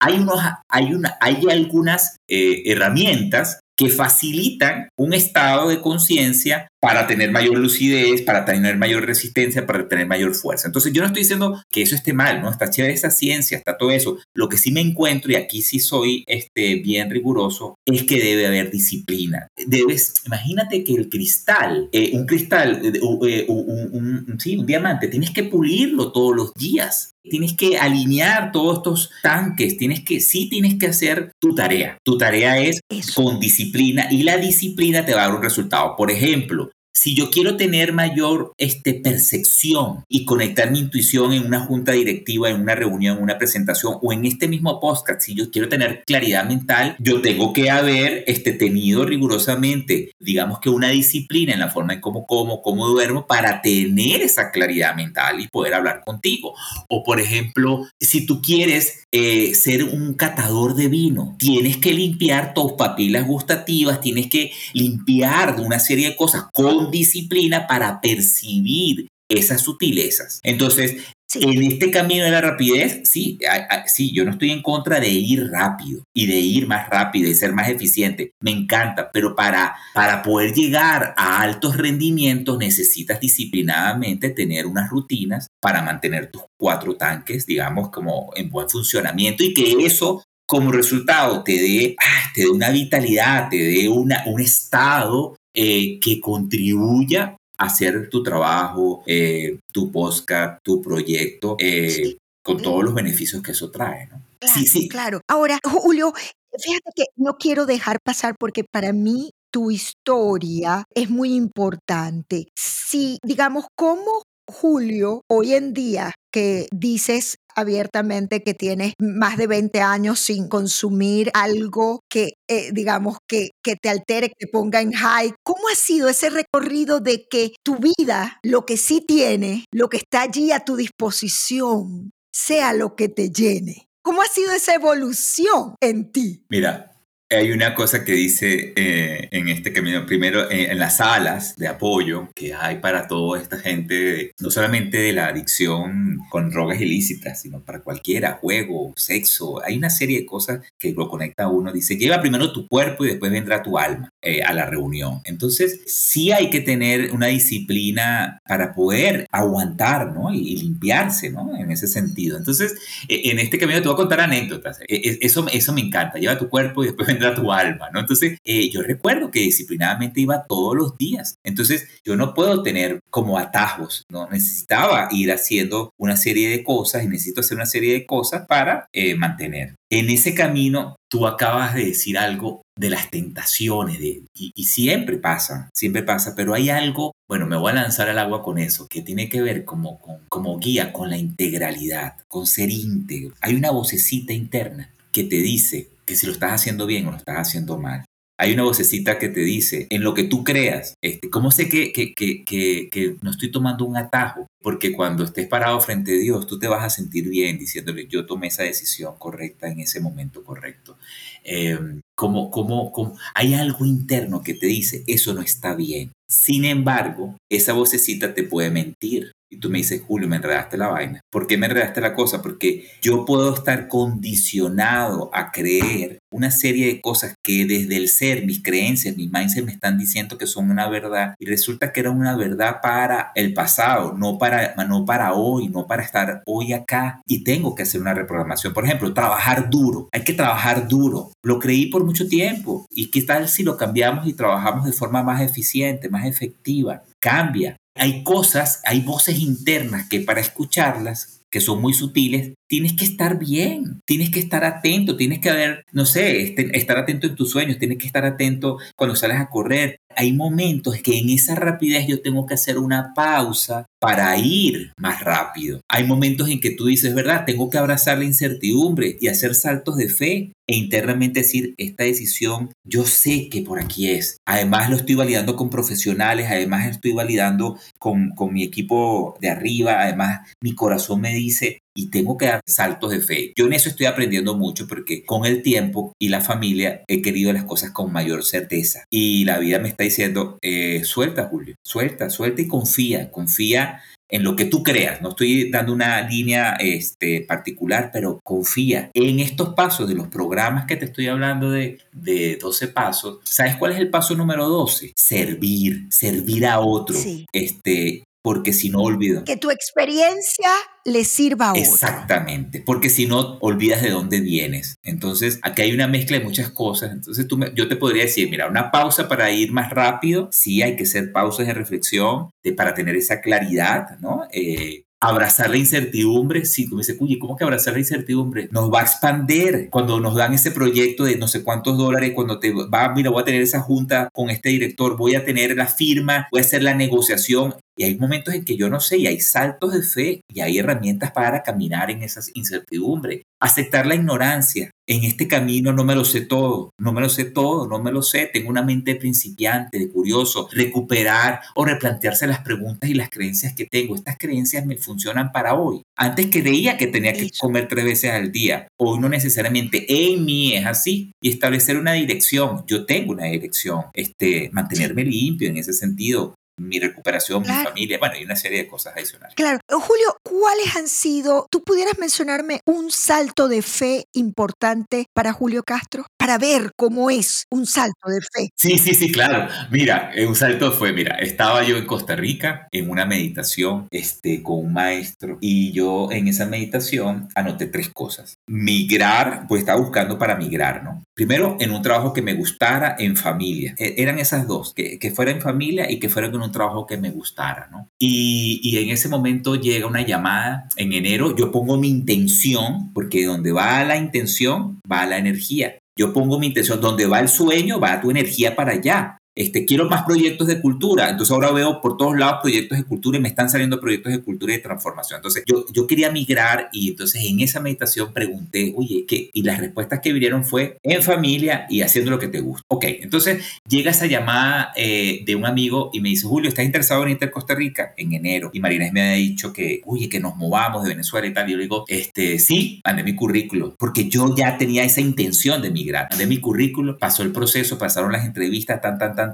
hay, 0.00 0.18
unos, 0.18 0.40
hay, 0.68 0.92
una, 0.94 1.16
hay 1.20 1.42
algunas 1.50 2.16
eh, 2.28 2.62
herramientas 2.66 3.60
que 3.76 3.88
facilitan 3.88 4.88
un 4.96 5.14
estado 5.14 5.68
de 5.68 5.80
conciencia 5.80 6.68
para 6.80 7.06
tener 7.06 7.30
mayor 7.30 7.58
lucidez, 7.58 8.22
para 8.22 8.44
tener 8.44 8.76
mayor 8.76 9.04
resistencia, 9.04 9.66
para 9.66 9.88
tener 9.88 10.06
mayor 10.06 10.34
fuerza. 10.34 10.68
Entonces 10.68 10.92
yo 10.92 11.02
no 11.02 11.08
estoy 11.08 11.22
diciendo 11.22 11.62
que 11.70 11.82
eso 11.82 11.94
esté 11.94 12.12
mal, 12.12 12.40
¿no? 12.40 12.50
Está 12.50 12.70
chévere 12.70 12.94
esa 12.94 13.10
ciencia, 13.10 13.58
está 13.58 13.76
todo 13.76 13.90
eso. 13.90 14.18
Lo 14.34 14.48
que 14.48 14.58
sí 14.58 14.70
me 14.70 14.80
encuentro, 14.80 15.32
y 15.32 15.36
aquí 15.36 15.62
sí 15.62 15.80
soy 15.80 16.24
este, 16.26 16.76
bien 16.76 17.10
riguroso, 17.10 17.76
es 17.84 18.04
que 18.04 18.22
debe 18.22 18.46
haber 18.46 18.70
disciplina. 18.70 19.48
Debes, 19.66 20.14
imagínate 20.26 20.84
que 20.84 20.94
el 20.94 21.08
cristal, 21.08 21.88
eh, 21.92 22.10
un 22.14 22.26
cristal, 22.26 22.80
eh, 22.84 23.00
eh, 23.26 23.46
un, 23.48 24.36
sí, 24.38 24.56
un 24.56 24.66
diamante, 24.66 25.08
tienes 25.08 25.30
que 25.30 25.44
pulirlo 25.44 26.12
todos 26.12 26.36
los 26.36 26.54
días 26.54 27.14
tienes 27.28 27.54
que 27.54 27.78
alinear 27.78 28.52
todos 28.52 28.78
estos 28.78 29.10
tanques, 29.22 29.76
tienes 29.76 30.00
que, 30.04 30.20
sí 30.20 30.48
tienes 30.48 30.76
que 30.76 30.86
hacer 30.86 31.32
tu 31.38 31.54
tarea. 31.54 31.98
Tu 32.04 32.18
tarea 32.18 32.58
es 32.58 32.80
con 33.14 33.38
disciplina 33.38 34.08
y 34.10 34.22
la 34.22 34.38
disciplina 34.38 35.04
te 35.04 35.14
va 35.14 35.24
a 35.24 35.26
dar 35.26 35.36
un 35.36 35.42
resultado. 35.42 35.94
Por 35.96 36.10
ejemplo, 36.10 36.67
si 36.98 37.14
yo 37.14 37.30
quiero 37.30 37.56
tener 37.56 37.92
mayor 37.92 38.52
este, 38.58 38.92
percepción 38.94 40.04
y 40.08 40.24
conectar 40.24 40.72
mi 40.72 40.80
intuición 40.80 41.32
en 41.32 41.46
una 41.46 41.60
junta 41.60 41.92
directiva, 41.92 42.50
en 42.50 42.60
una 42.60 42.74
reunión, 42.74 43.18
en 43.18 43.22
una 43.22 43.38
presentación 43.38 43.98
o 44.02 44.12
en 44.12 44.24
este 44.24 44.48
mismo 44.48 44.80
podcast, 44.80 45.20
si 45.20 45.36
yo 45.36 45.48
quiero 45.48 45.68
tener 45.68 46.02
claridad 46.04 46.44
mental, 46.44 46.96
yo 46.98 47.20
tengo 47.20 47.52
que 47.52 47.70
haber 47.70 48.24
este, 48.26 48.50
tenido 48.52 49.04
rigurosamente, 49.04 50.10
digamos 50.18 50.58
que 50.58 50.70
una 50.70 50.88
disciplina 50.88 51.52
en 51.52 51.60
la 51.60 51.70
forma 51.70 51.94
en 51.94 52.00
cómo 52.00 52.26
como, 52.26 52.62
cómo 52.62 52.88
duermo 52.88 53.28
para 53.28 53.62
tener 53.62 54.20
esa 54.20 54.50
claridad 54.50 54.96
mental 54.96 55.38
y 55.38 55.46
poder 55.46 55.74
hablar 55.74 56.02
contigo. 56.04 56.56
O 56.88 57.04
por 57.04 57.20
ejemplo, 57.20 57.86
si 58.00 58.26
tú 58.26 58.42
quieres 58.42 59.06
eh, 59.12 59.54
ser 59.54 59.84
un 59.84 60.14
catador 60.14 60.74
de 60.74 60.88
vino, 60.88 61.36
tienes 61.38 61.76
que 61.76 61.92
limpiar 61.92 62.54
tus 62.54 62.72
papilas 62.72 63.24
gustativas, 63.24 64.00
tienes 64.00 64.26
que 64.26 64.50
limpiar 64.72 65.54
de 65.54 65.62
una 65.62 65.78
serie 65.78 66.08
de 66.10 66.16
cosas 66.16 66.46
con 66.52 66.87
disciplina 66.90 67.66
para 67.66 68.00
percibir 68.00 69.08
esas 69.30 69.60
sutilezas. 69.62 70.40
Entonces, 70.42 70.96
en 71.34 71.62
este 71.62 71.90
camino 71.90 72.24
de 72.24 72.30
la 72.30 72.40
rapidez, 72.40 73.02
sí, 73.04 73.38
sí, 73.86 74.14
yo 74.14 74.24
no 74.24 74.30
estoy 74.30 74.50
en 74.50 74.62
contra 74.62 74.98
de 74.98 75.10
ir 75.10 75.50
rápido 75.50 76.02
y 76.16 76.26
de 76.26 76.38
ir 76.38 76.66
más 76.66 76.88
rápido 76.88 77.28
y 77.28 77.34
ser 77.34 77.52
más 77.52 77.68
eficiente. 77.68 78.30
Me 78.42 78.50
encanta, 78.50 79.10
pero 79.12 79.36
para, 79.36 79.76
para 79.92 80.22
poder 80.22 80.54
llegar 80.54 81.14
a 81.18 81.42
altos 81.42 81.76
rendimientos 81.76 82.56
necesitas 82.56 83.20
disciplinadamente 83.20 84.30
tener 84.30 84.66
unas 84.66 84.88
rutinas 84.88 85.48
para 85.60 85.82
mantener 85.82 86.30
tus 86.30 86.44
cuatro 86.58 86.96
tanques, 86.96 87.44
digamos, 87.44 87.90
como 87.90 88.30
en 88.34 88.48
buen 88.48 88.70
funcionamiento 88.70 89.44
y 89.44 89.52
que 89.52 89.84
eso 89.84 90.22
como 90.48 90.72
resultado 90.72 91.44
te 91.44 91.52
dé, 91.52 91.94
ah, 92.00 92.32
te 92.34 92.40
dé 92.42 92.48
una 92.48 92.70
vitalidad, 92.70 93.50
te 93.50 93.58
dé 93.58 93.88
una, 93.90 94.22
un 94.24 94.40
estado 94.40 95.36
eh, 95.60 95.98
que 95.98 96.20
contribuya 96.20 97.36
a 97.56 97.64
hacer 97.64 98.08
tu 98.08 98.22
trabajo, 98.22 99.02
eh, 99.08 99.58
tu 99.72 99.90
podcast, 99.90 100.62
tu 100.62 100.80
proyecto, 100.80 101.56
eh, 101.58 102.16
con 102.44 102.62
todos 102.62 102.84
los 102.84 102.94
beneficios 102.94 103.42
que 103.42 103.50
eso 103.50 103.68
trae, 103.68 104.06
¿no? 104.06 104.22
sí, 104.40 104.68
sí. 104.68 104.88
Claro. 104.88 105.20
Ahora, 105.26 105.58
Julio, 105.64 106.12
fíjate 106.56 106.90
que 106.94 107.06
no 107.16 107.38
quiero 107.38 107.66
dejar 107.66 107.98
pasar 108.04 108.36
porque 108.38 108.62
para 108.62 108.92
mí 108.92 109.30
tu 109.50 109.72
historia 109.72 110.84
es 110.94 111.10
muy 111.10 111.34
importante. 111.34 112.46
Si, 112.54 113.18
digamos, 113.24 113.64
cómo 113.74 114.22
Julio, 114.48 115.22
hoy 115.28 115.54
en 115.54 115.74
día 115.74 116.12
que 116.32 116.68
dices 116.72 117.36
abiertamente 117.54 118.42
que 118.42 118.54
tienes 118.54 118.94
más 118.98 119.36
de 119.36 119.46
20 119.46 119.80
años 119.80 120.20
sin 120.20 120.48
consumir 120.48 121.30
algo 121.34 122.00
que, 122.08 122.34
eh, 122.48 122.70
digamos, 122.72 123.18
que, 123.28 123.50
que 123.62 123.76
te 123.76 123.88
altere, 123.88 124.28
que 124.28 124.46
te 124.46 124.46
ponga 124.46 124.80
en 124.80 124.92
high. 124.92 125.34
¿Cómo 125.42 125.68
ha 125.70 125.74
sido 125.74 126.08
ese 126.08 126.30
recorrido 126.30 127.00
de 127.00 127.26
que 127.28 127.52
tu 127.62 127.76
vida, 127.76 128.38
lo 128.42 128.64
que 128.64 128.76
sí 128.76 129.04
tiene, 129.06 129.64
lo 129.72 129.88
que 129.88 129.98
está 129.98 130.22
allí 130.22 130.52
a 130.52 130.60
tu 130.60 130.76
disposición, 130.76 132.12
sea 132.32 132.72
lo 132.72 132.96
que 132.96 133.08
te 133.08 133.30
llene? 133.30 133.88
¿Cómo 134.02 134.22
ha 134.22 134.26
sido 134.26 134.52
esa 134.52 134.74
evolución 134.74 135.74
en 135.80 136.10
ti? 136.10 136.46
Mira, 136.48 136.97
hay 137.30 137.52
una 137.52 137.74
cosa 137.74 138.04
que 138.04 138.12
dice 138.12 138.72
eh, 138.74 139.28
en 139.30 139.48
este 139.48 139.72
camino, 139.72 140.06
primero 140.06 140.50
eh, 140.50 140.70
en 140.70 140.78
las 140.78 140.96
salas 140.96 141.56
de 141.56 141.68
apoyo 141.68 142.28
que 142.34 142.54
hay 142.54 142.76
para 142.76 143.06
toda 143.06 143.40
esta 143.40 143.58
gente, 143.58 144.32
no 144.40 144.50
solamente 144.50 144.98
de 144.98 145.12
la 145.12 145.26
adicción 145.26 146.20
con 146.30 146.50
drogas 146.50 146.80
ilícitas, 146.80 147.42
sino 147.42 147.60
para 147.60 147.80
cualquiera, 147.80 148.38
juego, 148.40 148.94
sexo, 148.96 149.62
hay 149.62 149.76
una 149.76 149.90
serie 149.90 150.20
de 150.20 150.26
cosas 150.26 150.60
que 150.78 150.92
lo 150.92 151.08
conecta 151.08 151.44
a 151.44 151.48
uno. 151.48 151.72
Dice, 151.72 151.96
lleva 151.96 152.20
primero 152.20 152.52
tu 152.52 152.66
cuerpo 152.66 153.04
y 153.04 153.08
después 153.08 153.30
vendrá 153.30 153.62
tu 153.62 153.78
alma 153.78 154.10
eh, 154.20 154.42
a 154.42 154.52
la 154.52 154.66
reunión. 154.66 155.20
Entonces, 155.24 155.80
sí 155.86 156.32
hay 156.32 156.50
que 156.50 156.60
tener 156.60 157.12
una 157.12 157.26
disciplina 157.26 158.40
para 158.46 158.74
poder 158.74 159.26
aguantar, 159.30 160.12
¿no? 160.12 160.34
Y, 160.34 160.56
limpiarse, 160.56 161.30
¿no? 161.30 161.56
En 161.56 161.70
ese 161.70 161.86
sentido. 161.86 162.36
Entonces, 162.36 162.74
e, 163.08 163.30
en 163.30 163.38
este 163.38 163.58
camino 163.58 163.80
te 163.80 163.86
voy 163.88 163.94
a 163.94 163.96
contar 163.96 164.20
anécdotas. 164.20 164.80
E, 164.88 164.96
e, 164.96 165.18
eso, 165.22 165.46
eso 165.52 165.72
me 165.72 165.82
encanta. 165.82 166.18
Lleva 166.18 166.36
tu 166.38 166.48
cuerpo 166.48 166.82
y 166.82 166.88
después 166.88 167.08
a 167.24 167.34
tu 167.34 167.52
alma, 167.52 167.90
¿no? 167.92 168.00
Entonces, 168.00 168.38
eh, 168.44 168.68
yo 168.70 168.82
recuerdo 168.82 169.30
que 169.30 169.40
disciplinadamente 169.40 170.20
iba 170.20 170.44
todos 170.48 170.76
los 170.76 170.98
días. 170.98 171.36
Entonces, 171.44 171.86
yo 172.04 172.16
no 172.16 172.34
puedo 172.34 172.62
tener 172.62 173.00
como 173.10 173.38
atajos, 173.38 174.04
¿no? 174.10 174.28
Necesitaba 174.28 175.08
ir 175.12 175.32
haciendo 175.32 175.92
una 175.96 176.16
serie 176.16 176.48
de 176.48 176.64
cosas 176.64 177.04
y 177.04 177.08
necesito 177.08 177.40
hacer 177.40 177.56
una 177.56 177.66
serie 177.66 177.92
de 177.92 178.06
cosas 178.06 178.46
para 178.46 178.88
eh, 178.92 179.14
mantener. 179.14 179.74
En 179.90 180.10
ese 180.10 180.34
camino, 180.34 180.96
tú 181.08 181.26
acabas 181.26 181.74
de 181.74 181.86
decir 181.86 182.18
algo 182.18 182.62
de 182.78 182.90
las 182.90 183.10
tentaciones, 183.10 183.98
de, 183.98 184.22
y, 184.32 184.64
siempre 184.64 185.18
pasa, 185.18 185.68
siempre 185.74 186.04
pasa, 186.04 186.34
pero 186.36 186.54
hay 186.54 186.70
algo, 186.70 187.12
bueno, 187.28 187.46
me 187.46 187.56
voy 187.56 187.72
a 187.72 187.74
lanzar 187.74 188.08
al 188.08 188.20
agua 188.20 188.42
con 188.42 188.58
eso, 188.58 188.86
que 188.88 189.02
tiene 189.02 189.28
que 189.28 189.42
ver 189.42 189.64
como, 189.64 190.00
como 190.28 190.58
guía 190.58 190.92
con 190.92 191.10
la 191.10 191.16
integralidad, 191.16 192.14
con 192.28 192.46
ser 192.46 192.70
íntegro. 192.70 193.34
Hay 193.40 193.56
una 193.56 193.72
vocecita 193.72 194.32
interna 194.32 194.90
que 195.10 195.24
te 195.24 195.36
dice, 195.36 195.90
que 196.06 196.14
si 196.14 196.26
lo 196.26 196.32
estás 196.32 196.52
haciendo 196.52 196.86
bien 196.86 197.06
o 197.06 197.10
lo 197.10 197.16
estás 197.16 197.36
haciendo 197.36 197.78
mal. 197.78 198.04
Hay 198.40 198.54
una 198.54 198.62
vocecita 198.62 199.18
que 199.18 199.28
te 199.28 199.40
dice, 199.40 199.88
en 199.90 200.04
lo 200.04 200.14
que 200.14 200.22
tú 200.22 200.44
creas, 200.44 200.94
este, 201.02 201.28
¿cómo 201.28 201.50
sé 201.50 201.68
que, 201.68 201.92
que, 201.92 202.14
que, 202.14 202.44
que, 202.44 203.16
no 203.20 203.32
estoy 203.32 203.50
tomando 203.50 203.84
un 203.84 203.96
atajo? 203.96 204.46
Porque 204.62 204.92
cuando 204.92 205.24
estés 205.24 205.48
parado 205.48 205.80
frente 205.80 206.12
a 206.12 206.18
Dios, 206.18 206.46
tú 206.46 206.60
te 206.60 206.68
vas 206.68 206.84
a 206.84 206.90
sentir 206.90 207.28
bien 207.28 207.58
diciéndole, 207.58 208.06
yo 208.06 208.24
tomé 208.24 208.46
esa 208.46 208.62
decisión 208.62 209.16
correcta 209.18 209.66
en 209.66 209.80
ese 209.80 209.98
momento 209.98 210.44
correcto. 210.44 210.96
Eh, 211.42 211.76
como, 212.18 212.50
como, 212.50 212.90
como, 212.90 213.16
hay 213.32 213.54
algo 213.54 213.86
interno 213.86 214.42
que 214.42 214.52
te 214.52 214.66
dice, 214.66 215.04
eso 215.06 215.34
no 215.34 215.40
está 215.40 215.76
bien. 215.76 216.10
Sin 216.28 216.64
embargo, 216.64 217.36
esa 217.48 217.74
vocecita 217.74 218.34
te 218.34 218.42
puede 218.42 218.72
mentir. 218.72 219.30
Y 219.50 219.58
tú 219.58 219.70
me 219.70 219.78
dices, 219.78 220.02
Julio, 220.06 220.28
me 220.28 220.36
enredaste 220.36 220.76
la 220.76 220.88
vaina. 220.88 221.20
¿Por 221.30 221.46
qué 221.46 221.56
me 221.56 221.66
enredaste 221.66 222.00
la 222.00 222.14
cosa? 222.14 222.42
Porque 222.42 222.84
yo 223.00 223.24
puedo 223.24 223.54
estar 223.54 223.88
condicionado 223.88 225.30
a 225.32 225.50
creer 225.50 226.18
una 226.30 226.50
serie 226.50 226.86
de 226.86 227.00
cosas 227.00 227.34
que 227.42 227.64
desde 227.64 227.96
el 227.96 228.08
ser, 228.08 228.44
mis 228.44 228.62
creencias, 228.62 229.16
mis 229.16 229.32
mindset 229.32 229.64
me 229.64 229.72
están 229.72 229.96
diciendo 229.96 230.36
que 230.36 230.46
son 230.46 230.70
una 230.70 230.88
verdad 230.88 231.34
y 231.38 231.46
resulta 231.46 231.92
que 231.92 232.00
era 232.00 232.10
una 232.10 232.36
verdad 232.36 232.80
para 232.82 233.32
el 233.34 233.54
pasado, 233.54 234.12
no 234.12 234.36
para, 234.36 234.74
no 234.86 235.06
para 235.06 235.32
hoy, 235.32 235.68
no 235.68 235.86
para 235.86 236.02
estar 236.02 236.42
hoy 236.44 236.74
acá 236.74 237.22
y 237.26 237.44
tengo 237.44 237.74
que 237.74 237.84
hacer 237.84 238.00
una 238.00 238.14
reprogramación. 238.14 238.74
Por 238.74 238.84
ejemplo, 238.84 239.14
trabajar 239.14 239.70
duro. 239.70 240.08
Hay 240.12 240.24
que 240.24 240.34
trabajar 240.34 240.88
duro. 240.88 241.32
Lo 241.42 241.58
creí 241.58 241.86
por 241.86 242.04
mucho 242.04 242.28
tiempo 242.28 242.86
y 242.90 243.10
qué 243.10 243.22
tal 243.22 243.48
si 243.48 243.62
lo 243.62 243.76
cambiamos 243.78 244.26
y 244.26 244.34
trabajamos 244.34 244.84
de 244.84 244.92
forma 244.92 245.22
más 245.22 245.40
eficiente, 245.40 246.10
más 246.10 246.26
efectiva. 246.26 247.02
Cambia 247.20 247.76
hay 247.98 248.24
cosas, 248.24 248.80
hay 248.84 249.00
voces 249.00 249.38
internas 249.38 250.08
que 250.08 250.20
para 250.20 250.40
escucharlas, 250.40 251.38
que 251.50 251.60
son 251.60 251.80
muy 251.80 251.94
sutiles, 251.94 252.54
tienes 252.66 252.92
que 252.94 253.04
estar 253.04 253.38
bien, 253.38 254.02
tienes 254.04 254.30
que 254.30 254.40
estar 254.40 254.64
atento, 254.64 255.16
tienes 255.16 255.40
que 255.40 255.48
haber, 255.50 255.84
no 255.92 256.04
sé, 256.04 256.42
este, 256.42 256.76
estar 256.76 256.98
atento 256.98 257.26
en 257.26 257.34
tus 257.34 257.50
sueños, 257.50 257.78
tienes 257.78 257.98
que 257.98 258.06
estar 258.06 258.24
atento 258.24 258.78
cuando 258.96 259.16
sales 259.16 259.38
a 259.38 259.48
correr. 259.48 260.00
Hay 260.20 260.32
momentos 260.32 260.96
que 261.00 261.16
en 261.16 261.30
esa 261.30 261.54
rapidez 261.54 262.08
yo 262.08 262.20
tengo 262.20 262.44
que 262.44 262.54
hacer 262.54 262.76
una 262.76 263.14
pausa 263.14 263.86
para 264.00 264.36
ir 264.36 264.90
más 264.98 265.22
rápido. 265.22 265.80
Hay 265.88 266.02
momentos 266.02 266.48
en 266.48 266.58
que 266.58 266.72
tú 266.72 266.86
dices, 266.86 267.14
¿verdad? 267.14 267.44
Tengo 267.46 267.70
que 267.70 267.78
abrazar 267.78 268.18
la 268.18 268.24
incertidumbre 268.24 269.16
y 269.20 269.28
hacer 269.28 269.54
saltos 269.54 269.96
de 269.96 270.08
fe 270.08 270.52
e 270.66 270.74
internamente 270.74 271.40
decir, 271.40 271.74
esta 271.78 272.02
decisión 272.02 272.72
yo 272.84 273.04
sé 273.04 273.48
que 273.48 273.62
por 273.62 273.78
aquí 273.78 274.10
es. 274.10 274.38
Además 274.44 274.90
lo 274.90 274.96
estoy 274.96 275.14
validando 275.14 275.54
con 275.54 275.70
profesionales, 275.70 276.48
además 276.50 276.88
estoy 276.88 277.12
validando 277.12 277.78
con, 278.00 278.30
con 278.30 278.52
mi 278.52 278.64
equipo 278.64 279.36
de 279.40 279.50
arriba, 279.50 280.02
además 280.02 280.40
mi 280.60 280.74
corazón 280.74 281.20
me 281.20 281.32
dice, 281.32 281.78
y 281.98 282.10
tengo 282.10 282.38
que 282.38 282.46
dar 282.46 282.60
saltos 282.64 283.10
de 283.10 283.20
fe. 283.20 283.52
Yo 283.56 283.66
en 283.66 283.72
eso 283.72 283.88
estoy 283.88 284.06
aprendiendo 284.06 284.56
mucho 284.56 284.86
porque 284.86 285.24
con 285.24 285.44
el 285.44 285.62
tiempo 285.62 286.12
y 286.16 286.28
la 286.28 286.40
familia 286.40 287.02
he 287.08 287.22
querido 287.22 287.52
las 287.52 287.64
cosas 287.64 287.90
con 287.90 288.12
mayor 288.12 288.44
certeza. 288.44 289.04
Y 289.10 289.44
la 289.44 289.58
vida 289.58 289.80
me 289.80 289.88
está 289.88 290.04
diciendo, 290.04 290.58
eh, 290.62 291.02
suelta 291.02 291.48
Julio, 291.50 291.74
suelta, 291.82 292.30
suelta 292.30 292.62
y 292.62 292.68
confía, 292.68 293.32
confía 293.32 294.00
en 294.30 294.44
lo 294.44 294.54
que 294.54 294.66
tú 294.66 294.84
creas. 294.84 295.20
No 295.22 295.30
estoy 295.30 295.70
dando 295.70 295.92
una 295.92 296.20
línea 296.22 296.76
este, 296.78 297.40
particular, 297.40 298.10
pero 298.12 298.38
confía 298.44 299.10
en 299.12 299.40
estos 299.40 299.74
pasos 299.74 300.08
de 300.08 300.14
los 300.14 300.28
programas 300.28 300.86
que 300.86 300.96
te 300.96 301.06
estoy 301.06 301.26
hablando 301.26 301.70
de, 301.70 301.98
de 302.12 302.58
12 302.60 302.88
pasos. 302.88 303.38
¿Sabes 303.42 303.76
cuál 303.76 303.92
es 303.92 303.98
el 303.98 304.10
paso 304.10 304.36
número 304.36 304.68
12? 304.68 305.14
Servir, 305.16 306.06
servir 306.10 306.66
a 306.66 306.78
otro. 306.78 307.16
Este, 307.52 308.22
porque 308.48 308.72
si 308.72 308.88
no 308.88 309.00
olvido. 309.00 309.44
Que 309.44 309.58
tu 309.58 309.70
experiencia 309.70 310.70
le 311.04 311.24
sirva 311.24 311.66
a 311.66 311.72
otro. 311.72 311.82
Exactamente, 311.82 312.80
porque 312.80 313.10
si 313.10 313.26
no 313.26 313.58
olvidas 313.60 314.00
de 314.00 314.08
dónde 314.08 314.40
vienes. 314.40 314.94
Entonces, 315.02 315.58
aquí 315.60 315.82
hay 315.82 315.92
una 315.92 316.08
mezcla 316.08 316.38
de 316.38 316.44
muchas 316.44 316.70
cosas. 316.70 317.12
Entonces, 317.12 317.46
tú 317.46 317.60
yo 317.74 317.88
te 317.88 317.96
podría 317.96 318.22
decir, 318.22 318.48
mira, 318.48 318.66
una 318.66 318.90
pausa 318.90 319.28
para 319.28 319.50
ir 319.50 319.70
más 319.70 319.90
rápido. 319.90 320.48
Sí, 320.50 320.80
hay 320.80 320.96
que 320.96 321.02
hacer 321.02 321.30
pausas 321.30 321.66
de 321.66 321.74
reflexión 321.74 322.48
de, 322.62 322.72
para 322.72 322.94
tener 322.94 323.16
esa 323.16 323.42
claridad, 323.42 324.18
¿no? 324.18 324.44
Eh, 324.50 325.04
abrazar 325.20 325.68
la 325.70 325.76
incertidumbre, 325.76 326.64
sí, 326.64 326.88
como 326.88 327.00
dice, 327.00 327.16
oye, 327.20 327.38
¿cómo 327.38 327.56
que 327.56 327.64
abrazar 327.64 327.94
la 327.94 327.98
incertidumbre? 327.98 328.68
Nos 328.70 328.92
va 328.92 329.00
a 329.00 329.02
expander 329.02 329.88
cuando 329.90 330.20
nos 330.20 330.36
dan 330.36 330.54
ese 330.54 330.70
proyecto 330.70 331.24
de 331.24 331.36
no 331.36 331.48
sé 331.48 331.64
cuántos 331.64 331.98
dólares, 331.98 332.32
cuando 332.34 332.60
te 332.60 332.72
va, 332.72 333.12
mira, 333.14 333.30
voy 333.30 333.42
a 333.42 333.44
tener 333.44 333.62
esa 333.62 333.80
junta 333.80 334.28
con 334.32 334.48
este 334.50 334.68
director, 334.68 335.16
voy 335.16 335.34
a 335.34 335.44
tener 335.44 335.76
la 335.76 335.86
firma, 335.86 336.46
voy 336.52 336.60
a 336.60 336.64
hacer 336.64 336.82
la 336.82 336.94
negociación. 336.94 337.74
Y 337.98 338.04
hay 338.04 338.16
momentos 338.16 338.54
en 338.54 338.64
que 338.64 338.76
yo 338.76 338.88
no 338.88 339.00
sé, 339.00 339.18
y 339.18 339.26
hay 339.26 339.40
saltos 339.40 339.92
de 339.92 340.02
fe, 340.02 340.40
y 340.48 340.60
hay 340.60 340.78
herramientas 340.78 341.32
para 341.32 341.64
caminar 341.64 342.12
en 342.12 342.22
esas 342.22 342.48
incertidumbres. 342.54 343.42
Aceptar 343.60 344.06
la 344.06 344.14
ignorancia. 344.14 344.92
En 345.04 345.24
este 345.24 345.48
camino 345.48 345.92
no 345.92 346.04
me 346.04 346.14
lo 346.14 346.24
sé 346.24 346.42
todo, 346.42 346.90
no 347.00 347.12
me 347.12 347.20
lo 347.20 347.28
sé 347.28 347.46
todo, 347.46 347.88
no 347.88 348.00
me 348.00 348.12
lo 348.12 348.22
sé. 348.22 348.48
Tengo 348.52 348.68
una 348.68 348.82
mente 348.82 349.16
principiante, 349.16 349.98
de 349.98 350.10
curioso. 350.10 350.68
Recuperar 350.70 351.60
o 351.74 351.84
replantearse 351.84 352.46
las 352.46 352.60
preguntas 352.60 353.10
y 353.10 353.14
las 353.14 353.30
creencias 353.30 353.74
que 353.74 353.86
tengo. 353.86 354.14
Estas 354.14 354.36
creencias 354.38 354.86
me 354.86 354.96
funcionan 354.96 355.50
para 355.50 355.74
hoy. 355.74 356.02
Antes 356.16 356.50
creía 356.52 356.96
que 356.96 357.08
tenía 357.08 357.32
que 357.32 357.50
comer 357.58 357.88
tres 357.88 358.04
veces 358.04 358.30
al 358.30 358.52
día. 358.52 358.86
Hoy 358.96 359.18
no 359.18 359.28
necesariamente. 359.28 360.06
En 360.08 360.44
mí 360.44 360.76
es 360.76 360.86
así. 360.86 361.32
Y 361.42 361.48
establecer 361.48 361.96
una 361.96 362.12
dirección. 362.12 362.84
Yo 362.86 363.06
tengo 363.06 363.32
una 363.32 363.46
dirección. 363.46 364.04
Este, 364.12 364.70
mantenerme 364.72 365.24
limpio 365.24 365.68
en 365.68 365.78
ese 365.78 365.94
sentido 365.94 366.54
mi 366.78 366.98
recuperación, 366.98 367.62
mi 367.62 367.68
familia, 367.68 368.18
bueno, 368.18 368.36
y 368.36 368.44
una 368.44 368.56
serie 368.56 368.78
de 368.78 368.88
cosas 368.88 369.14
adicionales. 369.16 369.54
Claro. 369.54 369.78
Julio, 369.88 370.38
¿cuáles 370.42 370.96
han 370.96 371.08
sido, 371.08 371.66
tú 371.70 371.82
pudieras 371.82 372.18
mencionarme 372.18 372.80
un 372.86 373.10
salto 373.10 373.68
de 373.68 373.82
fe 373.82 374.24
importante 374.32 375.26
para 375.34 375.52
Julio 375.52 375.82
Castro? 375.82 376.26
Para 376.48 376.56
ver 376.56 376.92
cómo 376.96 377.28
es 377.28 377.66
un 377.70 377.84
salto 377.84 378.30
de 378.30 378.40
fe. 378.40 378.70
Sí, 378.74 378.96
sí, 378.96 379.14
sí, 379.14 379.30
claro. 379.30 379.68
Mira, 379.90 380.30
eh, 380.34 380.46
un 380.46 380.56
salto 380.56 380.92
fue, 380.92 381.12
mira, 381.12 381.34
estaba 381.34 381.84
yo 381.84 381.98
en 381.98 382.06
Costa 382.06 382.36
Rica 382.36 382.88
en 382.90 383.10
una 383.10 383.26
meditación 383.26 384.06
este, 384.10 384.62
con 384.62 384.78
un 384.78 384.94
maestro 384.94 385.58
y 385.60 385.92
yo 385.92 386.32
en 386.32 386.48
esa 386.48 386.64
meditación 386.64 387.50
anoté 387.54 387.84
tres 387.84 388.08
cosas. 388.08 388.56
Migrar, 388.66 389.66
pues 389.68 389.80
estaba 389.80 390.00
buscando 390.00 390.38
para 390.38 390.56
migrar, 390.56 391.04
¿no? 391.04 391.22
Primero, 391.34 391.76
en 391.80 391.90
un 391.90 392.00
trabajo 392.00 392.32
que 392.32 392.40
me 392.40 392.54
gustara 392.54 393.14
en 393.18 393.36
familia. 393.36 393.94
E, 393.98 394.14
eran 394.16 394.38
esas 394.38 394.66
dos, 394.66 394.94
que, 394.94 395.18
que 395.18 395.30
fuera 395.30 395.50
en 395.50 395.60
familia 395.60 396.10
y 396.10 396.18
que 396.18 396.30
fuera 396.30 396.50
con 396.50 396.62
un 396.62 396.72
trabajo 396.72 397.06
que 397.06 397.18
me 397.18 397.30
gustara, 397.30 397.88
¿no? 397.92 398.08
Y, 398.18 398.80
y, 398.82 398.96
en 398.96 399.10
ese 399.10 399.28
momento 399.28 399.76
llega 399.76 400.06
una 400.06 400.22
llamada 400.22 400.88
en 400.96 401.12
enero, 401.12 401.54
yo 401.54 401.70
pongo 401.70 401.98
mi 401.98 402.08
intención, 402.08 403.12
porque 403.12 403.44
donde 403.44 403.70
va 403.70 404.02
la 404.04 404.16
intención, 404.16 404.98
va 405.12 405.26
la 405.26 405.36
energía. 405.36 405.98
Yo 406.18 406.32
pongo 406.32 406.58
mi 406.58 406.66
intención, 406.66 407.00
donde 407.00 407.26
va 407.26 407.38
el 407.38 407.48
sueño, 407.48 408.00
va 408.00 408.20
tu 408.20 408.32
energía 408.32 408.74
para 408.74 408.92
allá. 408.92 409.37
Este, 409.58 409.84
quiero 409.84 410.08
más 410.08 410.22
proyectos 410.22 410.68
de 410.68 410.80
cultura. 410.80 411.28
Entonces 411.28 411.52
ahora 411.52 411.72
veo 411.72 412.00
por 412.00 412.16
todos 412.16 412.38
lados 412.38 412.60
proyectos 412.62 412.96
de 412.96 413.02
cultura 413.02 413.38
y 413.38 413.40
me 413.40 413.48
están 413.48 413.68
saliendo 413.68 414.00
proyectos 414.00 414.32
de 414.32 414.40
cultura 414.40 414.72
y 414.72 414.76
de 414.76 414.82
transformación. 414.82 415.38
Entonces 415.38 415.64
yo, 415.66 415.84
yo 415.92 416.06
quería 416.06 416.30
migrar 416.30 416.88
y 416.92 417.10
entonces 417.10 417.42
en 417.44 417.58
esa 417.58 417.80
meditación 417.80 418.32
pregunté, 418.32 418.94
oye, 418.96 419.24
¿qué? 419.26 419.50
Y 419.52 419.62
las 419.62 419.80
respuestas 419.80 420.20
que 420.20 420.32
vinieron 420.32 420.64
fue 420.64 420.98
en 421.02 421.24
familia 421.24 421.86
y 421.90 422.02
haciendo 422.02 422.30
lo 422.30 422.38
que 422.38 422.46
te 422.46 422.60
gusta. 422.60 422.84
Ok, 422.86 423.04
entonces 423.20 423.64
llega 423.88 424.12
esa 424.12 424.26
llamada 424.26 424.92
eh, 424.94 425.42
de 425.44 425.56
un 425.56 425.66
amigo 425.66 426.10
y 426.12 426.20
me 426.20 426.28
dice, 426.28 426.46
Julio, 426.46 426.68
¿estás 426.68 426.84
interesado 426.84 427.24
en 427.24 427.30
irte 427.30 427.46
a 427.46 427.50
Costa 427.50 427.74
Rica? 427.74 428.14
En 428.16 428.34
enero. 428.34 428.70
Y 428.72 428.78
Marina 428.78 429.10
me 429.12 429.22
había 429.22 429.32
dicho 429.38 429.72
que, 429.72 430.02
oye, 430.06 430.28
que 430.28 430.38
nos 430.38 430.54
movamos 430.54 431.02
de 431.02 431.08
Venezuela 431.08 431.48
y 431.48 431.52
tal. 431.52 431.68
Y 431.68 431.72
yo 431.72 431.78
le 431.78 431.82
digo, 431.82 432.04
este, 432.06 432.60
sí, 432.60 433.00
mandé 433.04 433.24
mi 433.24 433.34
currículo, 433.34 433.96
porque 433.98 434.28
yo 434.28 434.54
ya 434.54 434.78
tenía 434.78 435.02
esa 435.02 435.20
intención 435.20 435.82
de 435.82 435.90
migrar. 435.90 436.28
Mandé 436.30 436.46
mi 436.46 436.60
currículo, 436.60 437.18
pasó 437.18 437.42
el 437.42 437.50
proceso, 437.50 437.98
pasaron 437.98 438.30
las 438.30 438.46
entrevistas, 438.46 439.00
tan, 439.00 439.18
tan, 439.18 439.34
tan, 439.34 439.47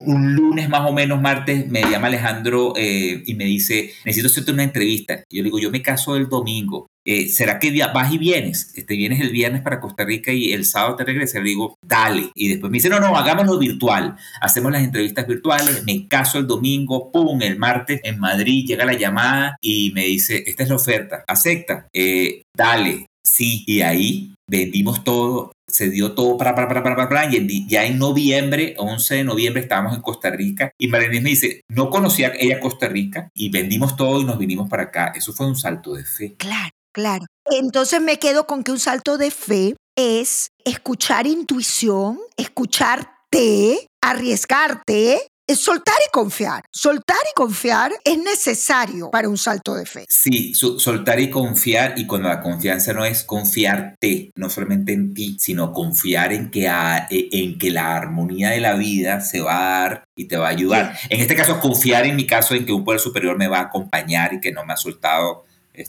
un 0.00 0.34
lunes 0.34 0.68
más 0.68 0.88
o 0.88 0.92
menos, 0.92 1.20
martes, 1.20 1.68
me 1.68 1.82
llama 1.82 2.06
Alejandro 2.06 2.72
eh, 2.76 3.22
y 3.26 3.34
me 3.34 3.44
dice, 3.44 3.92
necesito 4.04 4.28
hacerte 4.28 4.52
una 4.52 4.62
entrevista. 4.62 5.22
Yo 5.30 5.42
le 5.42 5.44
digo, 5.44 5.58
yo 5.58 5.70
me 5.70 5.82
caso 5.82 6.16
el 6.16 6.28
domingo. 6.28 6.86
Eh, 7.04 7.28
¿Será 7.28 7.58
que 7.58 7.70
vas 7.92 8.12
y 8.12 8.18
vienes? 8.18 8.72
Este, 8.76 8.96
vienes 8.96 9.20
el 9.20 9.30
viernes 9.30 9.62
para 9.62 9.80
Costa 9.80 10.04
Rica 10.04 10.32
y 10.32 10.52
el 10.52 10.64
sábado 10.64 10.96
te 10.96 11.04
regresas. 11.04 11.42
Le 11.42 11.50
digo, 11.50 11.74
dale. 11.86 12.30
Y 12.34 12.48
después 12.48 12.70
me 12.70 12.76
dice, 12.76 12.88
no, 12.88 12.98
no, 12.98 13.16
hagámoslo 13.16 13.58
virtual. 13.58 14.16
Hacemos 14.40 14.72
las 14.72 14.82
entrevistas 14.82 15.26
virtuales, 15.26 15.84
me 15.84 16.08
caso 16.08 16.38
el 16.38 16.46
domingo, 16.46 17.10
pum, 17.12 17.40
el 17.42 17.58
martes 17.58 18.00
en 18.02 18.18
Madrid 18.18 18.66
llega 18.66 18.84
la 18.86 18.94
llamada 18.94 19.56
y 19.60 19.92
me 19.94 20.04
dice, 20.04 20.44
esta 20.46 20.62
es 20.62 20.68
la 20.70 20.76
oferta, 20.76 21.24
acepta, 21.26 21.88
eh, 21.92 22.42
dale. 22.56 23.06
Sí, 23.22 23.64
y 23.66 23.82
ahí 23.82 24.34
vendimos 24.50 25.04
todo, 25.04 25.52
se 25.68 25.90
dio 25.90 26.12
todo 26.12 26.36
para, 26.36 26.54
para, 26.56 26.68
para, 26.68 26.82
para, 26.82 27.08
para, 27.08 27.32
y 27.32 27.68
ya 27.68 27.84
en 27.84 27.98
noviembre, 27.98 28.74
11 28.76 29.14
de 29.14 29.24
noviembre, 29.24 29.62
estábamos 29.62 29.94
en 29.94 30.02
Costa 30.02 30.28
Rica 30.30 30.72
y 30.76 30.88
María 30.88 31.08
me 31.08 31.30
dice, 31.30 31.62
no 31.68 31.88
conocía 31.88 32.32
ella 32.36 32.58
Costa 32.58 32.88
Rica 32.88 33.30
y 33.32 33.50
vendimos 33.50 33.94
todo 33.96 34.20
y 34.20 34.24
nos 34.24 34.38
vinimos 34.38 34.68
para 34.68 34.84
acá. 34.84 35.12
Eso 35.14 35.32
fue 35.32 35.46
un 35.46 35.56
salto 35.56 35.94
de 35.94 36.04
fe. 36.04 36.34
Claro, 36.36 36.72
claro. 36.92 37.24
Entonces 37.46 38.02
me 38.02 38.18
quedo 38.18 38.46
con 38.46 38.64
que 38.64 38.72
un 38.72 38.80
salto 38.80 39.18
de 39.18 39.30
fe 39.30 39.76
es 39.96 40.48
escuchar 40.64 41.28
intuición, 41.28 42.18
escucharte, 42.36 43.86
arriesgarte 44.02 45.29
soltar 45.58 45.96
y 46.06 46.10
confiar. 46.10 46.64
Soltar 46.70 47.18
y 47.30 47.34
confiar 47.34 47.92
es 48.04 48.18
necesario 48.18 49.10
para 49.10 49.28
un 49.28 49.38
salto 49.38 49.74
de 49.74 49.86
fe. 49.86 50.04
Sí, 50.08 50.54
soltar 50.54 51.20
y 51.20 51.30
confiar, 51.30 51.94
y 51.96 52.06
cuando 52.06 52.28
la 52.28 52.40
confianza 52.40 52.92
no 52.92 53.04
es 53.04 53.24
confiarte, 53.24 54.30
no 54.36 54.50
solamente 54.50 54.92
en 54.92 55.14
ti, 55.14 55.36
sino 55.38 55.72
confiar 55.72 56.32
en 56.32 56.50
que, 56.50 56.66
e, 56.66 57.28
en 57.32 57.58
que 57.58 57.70
la 57.70 57.96
armonía 57.96 58.50
de 58.50 58.60
la 58.60 58.74
vida 58.74 59.20
se 59.20 59.40
va 59.40 59.56
a 59.56 59.80
dar 59.80 60.04
y 60.14 60.26
te 60.26 60.36
va 60.36 60.46
a 60.46 60.50
ayudar. 60.50 60.96
En 61.08 61.20
este 61.20 61.34
caso, 61.34 61.60
confiar 61.60 62.06
en 62.06 62.16
mi 62.16 62.26
caso 62.26 62.54
en 62.54 62.66
que 62.66 62.72
un 62.72 62.84
poder 62.84 63.00
superior 63.00 63.36
me 63.36 63.48
va 63.48 63.58
a 63.58 63.62
acompañar 63.62 64.34
y 64.34 64.40
que 64.40 64.52
no 64.52 64.64
me 64.64 64.72
ha 64.72 64.76
soltado 64.76 65.44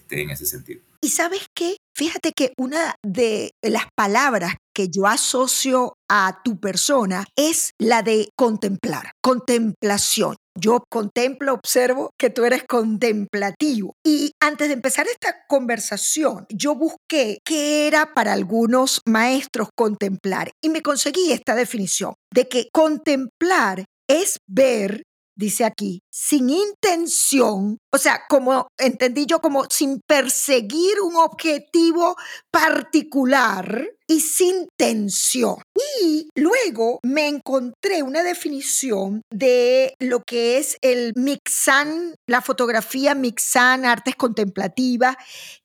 en 0.10 0.30
ese 0.32 0.46
sentido. 0.46 0.82
Y 1.02 1.10
sabes 1.10 1.48
qué? 1.56 1.78
Fíjate 1.96 2.32
que 2.32 2.54
una 2.58 2.96
de 3.04 3.52
las 3.62 3.86
palabras 3.96 4.56
que 4.74 4.88
yo 4.88 5.08
asocio 5.08 5.94
a 6.10 6.42
tu 6.44 6.60
persona 6.60 7.26
es 7.36 7.72
la 7.80 8.02
de 8.04 8.30
contemplar, 8.38 9.12
contemplación. 9.22 10.36
Yo 10.60 10.84
contemplo, 10.89 11.54
observo 11.54 12.12
que 12.20 12.30
tú 12.30 12.46
eres 12.46 12.64
contemplativo. 12.68 13.96
Y 14.06 14.32
antes 14.42 14.68
de 14.68 14.74
empezar 14.74 15.08
esta 15.08 15.46
conversación, 15.48 16.46
yo 16.50 16.76
busqué 16.76 17.39
qué 17.46 17.88
era 17.88 18.14
para 18.14 18.34
algunos 18.34 19.02
maestros 19.08 19.70
contemplar 19.76 20.52
y 20.62 20.70
me 20.70 20.82
conseguí 20.82 21.32
esta 21.32 21.56
definición 21.56 22.14
de 22.34 22.48
que 22.48 22.70
contemplar 22.72 23.86
es 24.08 24.38
ver 24.48 25.04
dice 25.36 25.66
aquí, 25.66 26.02
sin 26.12 26.50
intención, 26.50 27.78
o 27.94 27.98
sea, 27.98 28.22
como 28.30 28.68
entendí 28.78 29.26
yo, 29.26 29.40
como 29.40 29.66
sin 29.70 30.00
perseguir 30.08 31.02
un 31.02 31.16
objetivo 31.16 32.16
particular 32.52 33.88
y 34.08 34.20
sin 34.20 34.68
tensión. 34.78 35.56
Y 36.02 36.30
luego 36.36 37.00
me 37.04 37.28
encontré 37.28 38.04
una 38.04 38.24
definición 38.24 39.22
de 39.32 39.94
lo 40.00 40.22
que 40.26 40.58
es 40.58 40.78
el 40.82 41.14
mixan, 41.16 42.16
la 42.28 42.42
fotografía 42.42 43.16
mixan, 43.16 43.86
artes 43.86 44.16
contemplativas, 44.16 45.16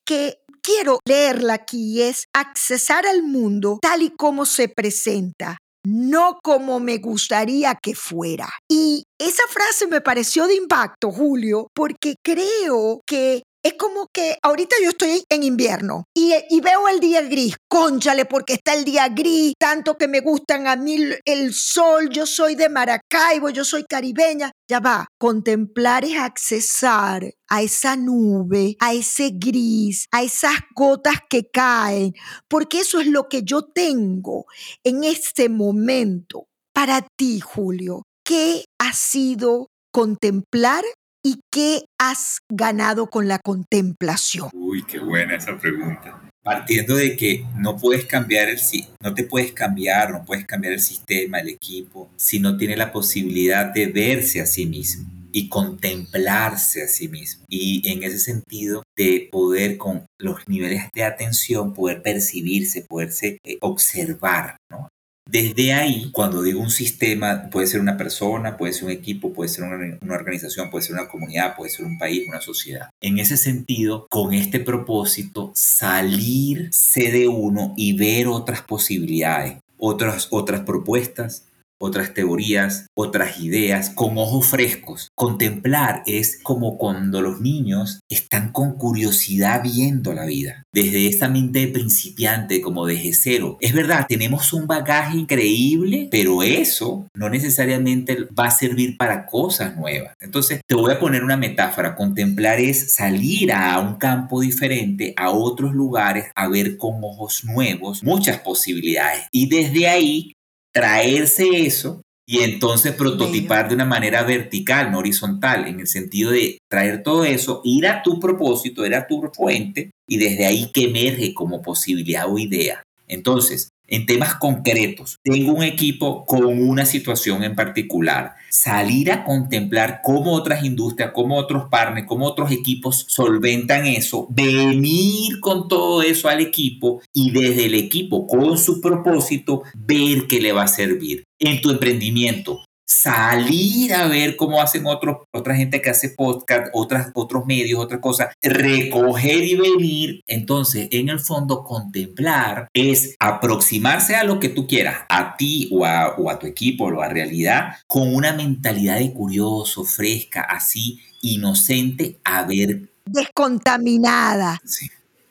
que 0.07 0.39
quiero 0.62 1.01
leerla 1.07 1.55
aquí, 1.55 2.03
es 2.03 2.25
accesar 2.33 3.07
al 3.07 3.23
mundo 3.23 3.79
tal 3.81 4.03
y 4.03 4.11
como 4.11 4.47
se 4.47 4.69
presenta, 4.69 5.59
no 5.87 6.39
como 6.43 6.81
me 6.81 6.99
gustaría 6.99 7.77
que 7.81 7.95
fuera. 7.95 8.49
Y 8.69 9.05
esa 9.19 9.43
frase 9.49 9.87
me 9.87 10.01
pareció 10.01 10.47
de 10.47 10.57
impacto, 10.57 11.11
Julio, 11.11 11.69
porque 11.75 12.17
creo 12.23 13.01
que 13.07 13.43
es 13.67 13.75
como 13.75 14.07
que 14.12 14.39
ahorita 14.43 14.77
yo 14.81 14.91
estoy 14.91 15.25
en 15.29 15.43
invierno 15.43 16.05
y, 16.14 16.31
veo 16.61 16.87
el 16.87 17.01
día 17.01 17.23
gris, 17.23 17.57
conchale, 17.69 18.25
porque 18.25 18.53
está 18.53 18.75
el 18.75 18.85
día 18.85 19.09
gris, 19.09 19.55
tanto 19.59 19.97
que 19.97 20.07
me 20.07 20.21
gustan 20.21 20.69
a 20.69 20.77
mí 20.77 20.99
el 21.25 21.53
sol, 21.53 22.09
yo 22.09 22.27
soy 22.27 22.55
de 22.55 22.69
Maracaibo, 22.69 23.51
yo 23.51 23.64
soy 23.64 23.85
caribeña. 23.85 24.53
Ya 24.69 24.79
va, 24.79 25.09
contemplar 25.19 26.05
es 26.05 26.17
accesar 26.17 27.29
a 27.49 27.62
esa 27.62 27.97
nube, 27.97 28.77
a 28.79 28.95
ese 28.95 29.31
gris, 29.35 30.07
a 30.12 30.23
esas 30.23 30.55
gotas 30.73 31.17
que 31.29 31.51
caen, 31.51 32.12
porque 32.49 32.81
eso 32.81 33.01
es 33.01 33.09
lo 33.09 33.29
que 33.29 33.43
yo 33.43 33.62
tengo 33.64 34.47
en 34.85 35.03
este 35.03 35.49
momento. 35.49 36.47
Para 36.73 37.05
ti, 37.17 37.41
Julio, 37.41 38.03
¿qué 38.27 38.64
ha 38.79 38.93
sido 38.93 39.68
contemplar 39.93 40.85
¿Y 41.27 41.41
qué 41.51 41.87
has 41.99 42.39
ganado 42.49 43.11
con 43.11 43.27
la 43.27 43.41
contemplación? 43.41 44.49
Uy, 44.55 44.85
qué 44.85 45.01
buena 45.01 45.35
esa 45.35 45.59
pregunta. 45.59 46.22
Partiendo 46.45 46.95
de 46.95 47.16
que 47.16 47.45
no 47.57 47.77
puedes 47.77 48.05
cambiar 48.05 48.49
el 48.49 48.61
no 49.01 49.12
te 49.12 49.24
puedes 49.24 49.51
cambiar, 49.51 50.12
no 50.12 50.24
puedes 50.24 50.47
cambiar 50.47 50.74
el 50.74 50.81
sistema, 50.81 51.41
el 51.41 51.49
equipo, 51.49 52.09
si 52.14 52.39
no 52.39 52.57
tiene 52.57 52.77
la 52.77 52.93
posibilidad 52.93 53.74
de 53.74 53.87
verse 53.89 54.41
a 54.41 54.47
sí 54.47 54.66
mismo 54.66 55.11
y 55.33 55.49
contemplarse 55.49 56.85
a 56.85 56.87
sí 56.87 57.09
mismo. 57.09 57.45
Y 57.49 57.83
en 57.91 58.05
ese 58.05 58.20
sentido, 58.20 58.85
de 58.97 59.29
poder 59.33 59.79
con 59.79 60.07
los 60.20 60.47
niveles 60.47 60.85
de 60.95 61.03
atención, 61.03 61.74
poder 61.74 62.03
percibirse, 62.03 62.83
poderse 62.83 63.39
eh, 63.43 63.59
observar, 63.61 64.59
¿no? 64.70 64.89
Desde 65.29 65.72
ahí, 65.72 66.11
cuando 66.12 66.41
digo 66.41 66.61
un 66.61 66.70
sistema, 66.70 67.51
puede 67.51 67.66
ser 67.66 67.81
una 67.81 67.97
persona, 67.97 68.57
puede 68.57 68.72
ser 68.72 68.85
un 68.85 68.91
equipo, 68.93 69.33
puede 69.33 69.49
ser 69.49 69.64
una, 69.64 70.14
organización, 70.14 70.70
puede 70.70 70.85
ser 70.85 70.95
una 70.95 71.09
comunidad, 71.09 71.57
puede 71.57 71.70
ser 71.70 71.85
un 71.85 71.99
país, 71.99 72.29
una 72.29 72.41
sociedad. 72.41 72.91
En 73.01 73.18
ese 73.18 73.37
sentido, 73.37 74.07
con 74.09 74.35
este 74.35 74.61
propósito, 74.61 75.51
salirse 75.53 77.11
de 77.11 77.27
uno 77.27 77.74
y 77.77 77.95
ver 77.95 78.29
otras 78.29 78.62
posibilidades, 78.62 79.59
otras, 79.79 80.29
otras 80.31 80.61
propuestas, 80.61 81.43
otras 81.79 82.14
teorías, 82.14 82.87
otras 82.95 83.41
ideas, 83.41 83.91
con 83.91 84.16
ojos 84.18 84.47
frescos. 84.47 85.11
Contemplar 85.14 86.03
es 86.07 86.41
como 86.43 86.79
cuando 86.79 87.22
los 87.22 87.41
niños 87.41 88.01
están 88.09 88.53
con 88.53 88.77
curiosidad 88.77 89.62
viendo 89.62 90.12
la 90.12 90.24
vida, 90.24 90.64
desde 90.72 91.07
esa 91.07 91.29
mente 91.29 91.66
principiante, 91.68 92.61
como 92.61 92.87
desde 92.87 93.12
cero. 93.12 93.59
Es 93.61 93.72
verdad, 93.72 94.07
tenemos 94.09 94.53
un 94.53 94.66
bagaje 94.66 95.18
increíble, 95.18 96.09
pero 96.11 96.43
eso 96.43 97.07
no 97.14 97.29
necesariamente 97.29 98.27
va 98.39 98.47
a 98.47 98.51
servir 98.51 98.97
para 98.97 99.27
cosas 99.27 99.77
nuevas. 99.77 100.14
Entonces, 100.20 100.61
te 100.66 100.74
voy 100.74 100.93
a 100.93 100.99
poner 100.99 101.24
una 101.24 101.37
metáfora. 101.37 101.95
Contemplar 101.95 102.61
es 102.61 102.95
salir 102.95 103.53
a 103.53 103.79
un 103.81 103.97
campo 103.97 104.41
diferente, 104.41 105.14
a 105.16 105.31
otros 105.31 105.72
lugares, 105.74 106.27
a 106.35 106.49
ver 106.49 106.77
con 106.77 107.03
ojos 107.03 107.45
nuevos 107.45 108.03
muchas 108.03 108.39
posibilidades. 108.39 109.27
Y 109.33 109.49
desde 109.49 109.89
ahí 109.89 110.36
traerse 110.77 111.64
eso 111.64 112.03
y 112.29 112.41
entonces 112.41 112.95
prototipar 112.95 113.66
de 113.66 113.77
una 113.77 113.87
manera 113.87 114.24
vertical, 114.24 114.93
no 114.93 114.99
horizontal, 114.99 115.66
en 115.66 115.81
el 115.81 115.87
sentido 115.87 116.33
de 116.33 116.59
traer 116.68 117.03
todo 117.03 117.24
eso, 117.24 117.62
ir 117.64 117.87
a 117.87 118.03
tu 118.03 118.20
propósito, 118.20 118.85
ir 118.85 118.95
a 118.95 119.07
tu 119.07 119.22
fuente 119.33 119.91
y 120.07 120.18
desde 120.18 120.45
ahí 120.45 120.70
que 120.74 120.85
emerge 120.85 121.33
como 121.33 121.62
posibilidad 121.62 122.31
o 122.31 122.39
idea. 122.39 122.83
Entonces, 123.09 123.70
en 123.89 124.07
temas 124.07 124.34
concretos, 124.34 125.18
tengo 125.22 125.53
un 125.53 125.62
equipo 125.62 126.24
con 126.24 126.45
una 126.47 126.84
situación 126.84 127.43
en 127.45 127.55
particular, 127.55 128.34
salir 128.51 129.12
a 129.12 129.24
contemplar 129.24 130.01
cómo 130.03 130.32
otras 130.32 130.64
industrias, 130.64 131.12
cómo 131.14 131.37
otros 131.37 131.68
partners, 131.70 132.07
cómo 132.07 132.26
otros 132.26 132.51
equipos 132.51 133.07
solventan 133.09 133.87
eso, 133.87 134.26
venir 134.30 135.41
con 135.41 135.68
todo 135.68 136.03
eso 136.03 136.28
al 136.28 136.41
equipo 136.41 137.01
y 137.12 137.30
desde 137.30 137.66
el 137.66 137.74
equipo 137.74 138.26
con 138.26 138.59
su 138.59 138.80
propósito 138.80 139.62
ver 139.74 140.26
qué 140.26 140.41
le 140.41 140.53
va 140.53 140.64
a 140.64 140.68
servir 140.68 141.24
en 141.39 141.61
tu 141.61 141.70
emprendimiento. 141.70 142.66
Salir 142.87 143.93
a 143.93 144.07
ver 144.07 144.37
cómo 144.37 144.62
hacen 144.62 144.87
otros, 144.87 145.18
otra 145.32 145.57
gente 145.57 145.82
que 145.82 145.91
hace 145.91 146.11
podcast, 146.11 146.68
otras, 146.72 147.11
otros 147.14 147.45
medios, 147.45 147.80
otras 147.80 148.01
cosas, 148.01 148.28
recoger 148.41 149.43
y 149.43 149.57
venir. 149.57 150.20
Entonces, 150.26 150.89
en 150.93 151.09
el 151.09 151.18
fondo, 151.18 151.64
contemplar 151.64 152.68
es 152.72 153.16
aproximarse 153.18 154.14
a 154.14 154.24
lo 154.24 154.39
que 154.39 154.49
tú 154.49 154.66
quieras, 154.66 155.01
a 155.09 155.37
ti 155.37 155.68
o 155.72 155.84
a, 155.84 156.14
o 156.16 156.30
a 156.30 156.39
tu 156.39 156.47
equipo 156.47 156.87
o 156.87 157.03
a 157.03 157.09
realidad, 157.09 157.74
con 157.87 158.14
una 158.14 158.32
mentalidad 158.32 158.99
de 158.99 159.12
curioso, 159.12 159.84
fresca, 159.84 160.43
así, 160.43 161.01
inocente, 161.22 162.18
a 162.24 162.45
ver. 162.45 162.89
Descontaminada. 163.05 164.61
Sí. 164.64 164.89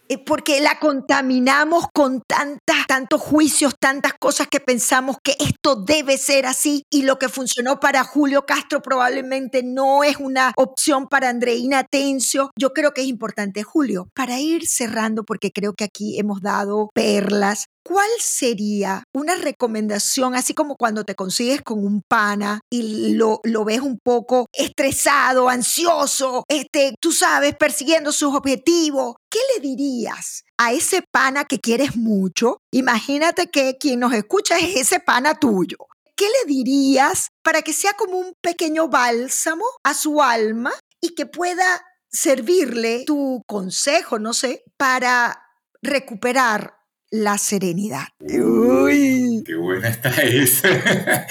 Eh, 0.08 0.24
porque 0.24 0.62
la 0.62 0.80
contaminamos 0.80 1.86
con 1.94 2.22
tantas, 2.28 2.86
tantos 2.88 3.22
juicios, 3.22 3.74
tantas 3.80 4.14
cosas 4.14 4.48
que 4.48 4.60
pensamos 4.60 5.18
que 5.24 5.36
esto 5.40 5.76
debe 5.76 6.18
ser 6.18 6.46
así 6.46 6.84
y 6.92 7.04
lo 7.04 7.18
que 7.18 7.28
funcionó 7.28 7.80
para 7.80 8.04
Julio 8.04 8.46
Castro 8.46 8.82
probablemente 8.82 9.64
no 9.64 10.04
es 10.04 10.18
una 10.18 10.54
opción 10.58 11.08
para 11.08 11.30
Andreina 11.30 11.84
Tencio. 11.84 12.52
Yo 12.56 12.72
creo 12.74 12.94
que 12.94 13.02
es 13.02 13.08
importante, 13.08 13.64
Julio, 13.64 14.08
para 14.14 14.40
ir 14.40 14.68
cerrando, 14.68 15.24
porque 15.24 15.52
creo 15.52 15.74
que 15.74 15.86
aquí 15.86 16.20
hemos 16.20 16.42
dado 16.42 16.90
perlas 16.94 17.66
¿Cuál 17.88 18.10
sería 18.18 19.04
una 19.14 19.36
recomendación, 19.36 20.34
así 20.34 20.56
como 20.56 20.76
cuando 20.76 21.04
te 21.04 21.14
consigues 21.14 21.62
con 21.62 21.86
un 21.86 22.02
pana 22.02 22.62
y 22.68 23.14
lo, 23.14 23.42
lo, 23.44 23.64
ves 23.64 23.82
un 23.82 24.00
poco 24.04 24.48
estresado, 24.52 25.50
ansioso, 25.50 26.46
este, 26.48 26.96
tú 27.00 27.12
sabes, 27.12 27.56
persiguiendo 27.56 28.12
sus 28.12 28.34
objetivos? 28.34 29.18
¿Qué 29.30 29.38
le 29.54 29.62
dirías 29.62 30.46
a 30.58 30.74
ese 30.74 31.04
pana 31.12 31.46
que 31.46 31.60
quieres 31.60 31.96
mucho? 31.96 32.58
Imagínate 32.72 33.52
que 33.52 33.78
quien 33.80 34.00
nos 34.00 34.14
escucha 34.14 34.58
es 34.58 34.76
ese 34.76 35.00
pana 35.00 35.36
tuyo. 35.36 35.78
¿Qué 36.16 36.26
le 36.26 36.52
dirías 36.52 37.28
para 37.44 37.62
que 37.62 37.72
sea 37.72 37.94
como 37.94 38.18
un 38.18 38.34
pequeño 38.42 38.88
bálsamo 38.88 39.66
a 39.84 39.94
su 39.94 40.24
alma 40.24 40.74
y 41.02 41.14
que 41.14 41.28
pueda 41.28 41.86
servirle 42.10 43.04
tu 43.06 43.44
consejo, 43.46 44.18
no 44.18 44.34
sé, 44.34 44.64
para 44.76 45.40
recuperar 45.84 46.75
la 47.12 47.38
serenidad. 47.38 48.08
Uy, 48.20 49.44
qué 49.46 49.56
buena 49.56 49.90
está 49.90 50.10
esa. 50.22 50.70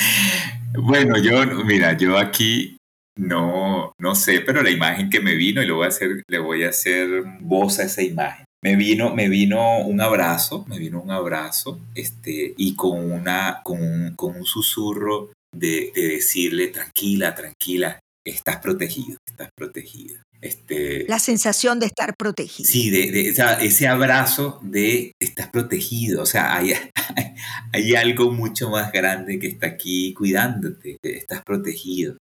bueno, 0.79 1.19
yo, 1.19 1.45
mira, 1.65 1.97
yo 1.97 2.19
aquí 2.19 2.77
no, 3.17 3.93
no 3.99 4.15
sé, 4.15 4.41
pero 4.41 4.63
la 4.63 4.71
imagen 4.71 5.11
que 5.11 5.21
me 5.21 5.35
vino 5.35 5.63
y 5.63 5.67
le 5.67 5.73
voy 5.73 5.87
a 5.87 5.89
hacer, 5.89 6.23
le 6.29 6.39
voy 6.39 6.65
a 6.65 6.71
hacer 6.71 7.09
voz 7.41 7.79
a 7.79 7.85
esa 7.85 8.03
imagen. 8.03 8.45
Me 8.63 8.77
vino, 8.77 9.15
me 9.15 9.29
vino 9.29 9.79
un 9.81 10.01
abrazo, 10.01 10.65
me 10.69 10.79
vino 10.79 11.01
un 11.01 11.11
abrazo, 11.11 11.81
este, 11.95 12.55
y 12.57 12.75
con 12.75 13.13
una, 13.13 13.61
con 13.63 13.83
un, 13.83 14.15
con 14.17 14.37
un 14.37 14.45
susurro 14.45 15.31
de, 15.55 15.93
de 15.95 16.09
decirle 16.09 16.69
tranquila, 16.69 17.35
tranquila, 17.35 18.01
estás 18.25 18.57
protegido, 18.59 19.19
estás 19.27 19.51
protegida. 19.55 20.23
Este, 20.41 21.07
la 21.09 21.19
sensación 21.19 21.81
de 21.81 21.87
estar 21.87 22.15
protegido. 22.17 22.69
Sí, 22.69 22.91
de, 22.91 23.31
ese 23.63 23.89
abrazo 23.89 24.61
de 24.63 25.13
estás 25.19 25.49
protegido. 25.49 26.23
O 26.23 26.27
sea, 26.27 26.55
hay, 26.55 26.75
hay, 27.73 27.95
algo 27.95 28.31
mucho 28.31 28.69
más 28.69 28.93
grande 28.93 29.39
que 29.39 29.47
está 29.47 29.69
aquí 29.69 30.13
cuidándote. 30.13 30.99
Estás 31.03 31.43
protegido. 31.45 32.19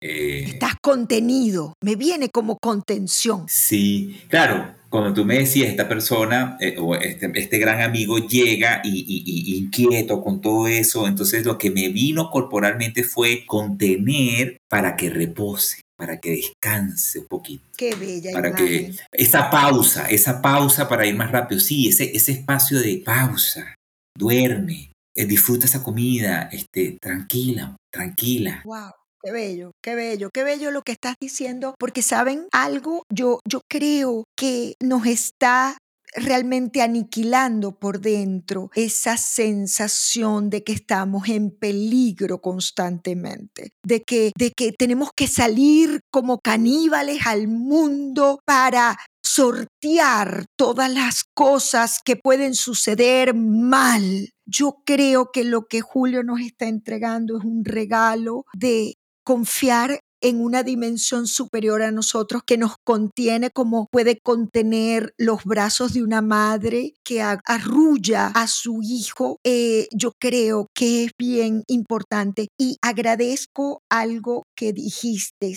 Eh, 0.00 0.44
estás 0.46 0.74
contenido. 0.80 1.74
Me 1.82 1.96
viene 1.96 2.28
como 2.28 2.58
contención. 2.58 3.46
Sí, 3.48 4.20
claro. 4.28 4.74
Cuando 4.94 5.12
tú 5.12 5.24
me 5.24 5.40
decías, 5.40 5.70
esta 5.70 5.88
persona 5.88 6.56
eh, 6.60 6.76
o 6.78 6.94
este, 6.94 7.28
este, 7.34 7.58
gran 7.58 7.80
amigo 7.80 8.16
llega 8.28 8.80
y, 8.84 9.58
inquieto 9.58 10.22
con 10.22 10.40
todo 10.40 10.68
eso, 10.68 11.08
entonces 11.08 11.44
lo 11.44 11.58
que 11.58 11.72
me 11.72 11.88
vino 11.88 12.30
corporalmente 12.30 13.02
fue 13.02 13.44
contener 13.44 14.56
para 14.70 14.94
que 14.94 15.10
repose 15.10 15.80
para 15.98 16.20
que 16.20 16.30
descanse 16.30 17.18
un 17.18 17.26
poquito. 17.26 17.64
Qué 17.76 17.96
bella. 17.96 18.30
Para 18.32 18.54
que 18.54 18.94
esa 19.10 19.50
pausa, 19.50 20.06
esa 20.06 20.40
pausa 20.40 20.88
para 20.88 21.06
ir 21.06 21.16
más 21.16 21.32
rápido. 21.32 21.60
Sí, 21.60 21.88
ese, 21.88 22.14
ese 22.14 22.30
espacio 22.30 22.78
de 22.78 23.02
pausa. 23.04 23.74
Duerme, 24.16 24.92
eh, 25.16 25.26
disfruta 25.26 25.66
esa 25.66 25.82
comida, 25.82 26.48
este, 26.52 26.98
tranquila, 27.00 27.74
tranquila. 27.92 28.62
Wow. 28.64 28.92
Qué 29.24 29.32
bello, 29.32 29.70
qué 29.82 29.94
bello, 29.94 30.28
qué 30.30 30.44
bello 30.44 30.70
lo 30.70 30.82
que 30.82 30.92
estás 30.92 31.14
diciendo, 31.18 31.74
porque 31.78 32.02
saben 32.02 32.46
algo, 32.52 33.04
yo, 33.10 33.40
yo 33.48 33.62
creo 33.70 34.23
que 34.36 34.74
nos 34.80 35.06
está 35.06 35.76
realmente 36.16 36.80
aniquilando 36.82 37.78
por 37.78 38.00
dentro 38.00 38.70
esa 38.74 39.16
sensación 39.16 40.48
de 40.50 40.62
que 40.62 40.72
estamos 40.72 41.28
en 41.28 41.50
peligro 41.50 42.40
constantemente, 42.40 43.72
de 43.82 44.02
que, 44.02 44.32
de 44.36 44.52
que 44.52 44.72
tenemos 44.72 45.10
que 45.14 45.26
salir 45.26 46.00
como 46.12 46.38
caníbales 46.38 47.26
al 47.26 47.48
mundo 47.48 48.38
para 48.44 48.96
sortear 49.24 50.44
todas 50.56 50.92
las 50.92 51.24
cosas 51.34 51.98
que 52.04 52.16
pueden 52.16 52.54
suceder 52.54 53.34
mal. 53.34 54.28
Yo 54.46 54.82
creo 54.84 55.30
que 55.32 55.44
lo 55.44 55.66
que 55.66 55.80
Julio 55.80 56.22
nos 56.22 56.40
está 56.40 56.66
entregando 56.66 57.38
es 57.38 57.44
un 57.44 57.64
regalo 57.64 58.44
de 58.52 58.94
confiar 59.24 60.00
en 60.24 60.40
una 60.40 60.62
dimensión 60.62 61.26
superior 61.26 61.82
a 61.82 61.90
nosotros 61.90 62.42
que 62.46 62.56
nos 62.56 62.76
contiene 62.82 63.50
como 63.50 63.88
puede 63.92 64.18
contener 64.20 65.12
los 65.18 65.44
brazos 65.44 65.92
de 65.92 66.02
una 66.02 66.22
madre 66.22 66.94
que 67.04 67.20
arrulla 67.20 68.28
a 68.28 68.46
su 68.46 68.80
hijo. 68.82 69.38
Eh, 69.44 69.86
yo 69.92 70.12
creo 70.18 70.68
que 70.74 71.04
es 71.04 71.10
bien 71.18 71.62
importante 71.66 72.48
y 72.58 72.78
agradezco 72.80 73.82
algo 73.90 74.44
que 74.56 74.72
dijiste. 74.72 75.54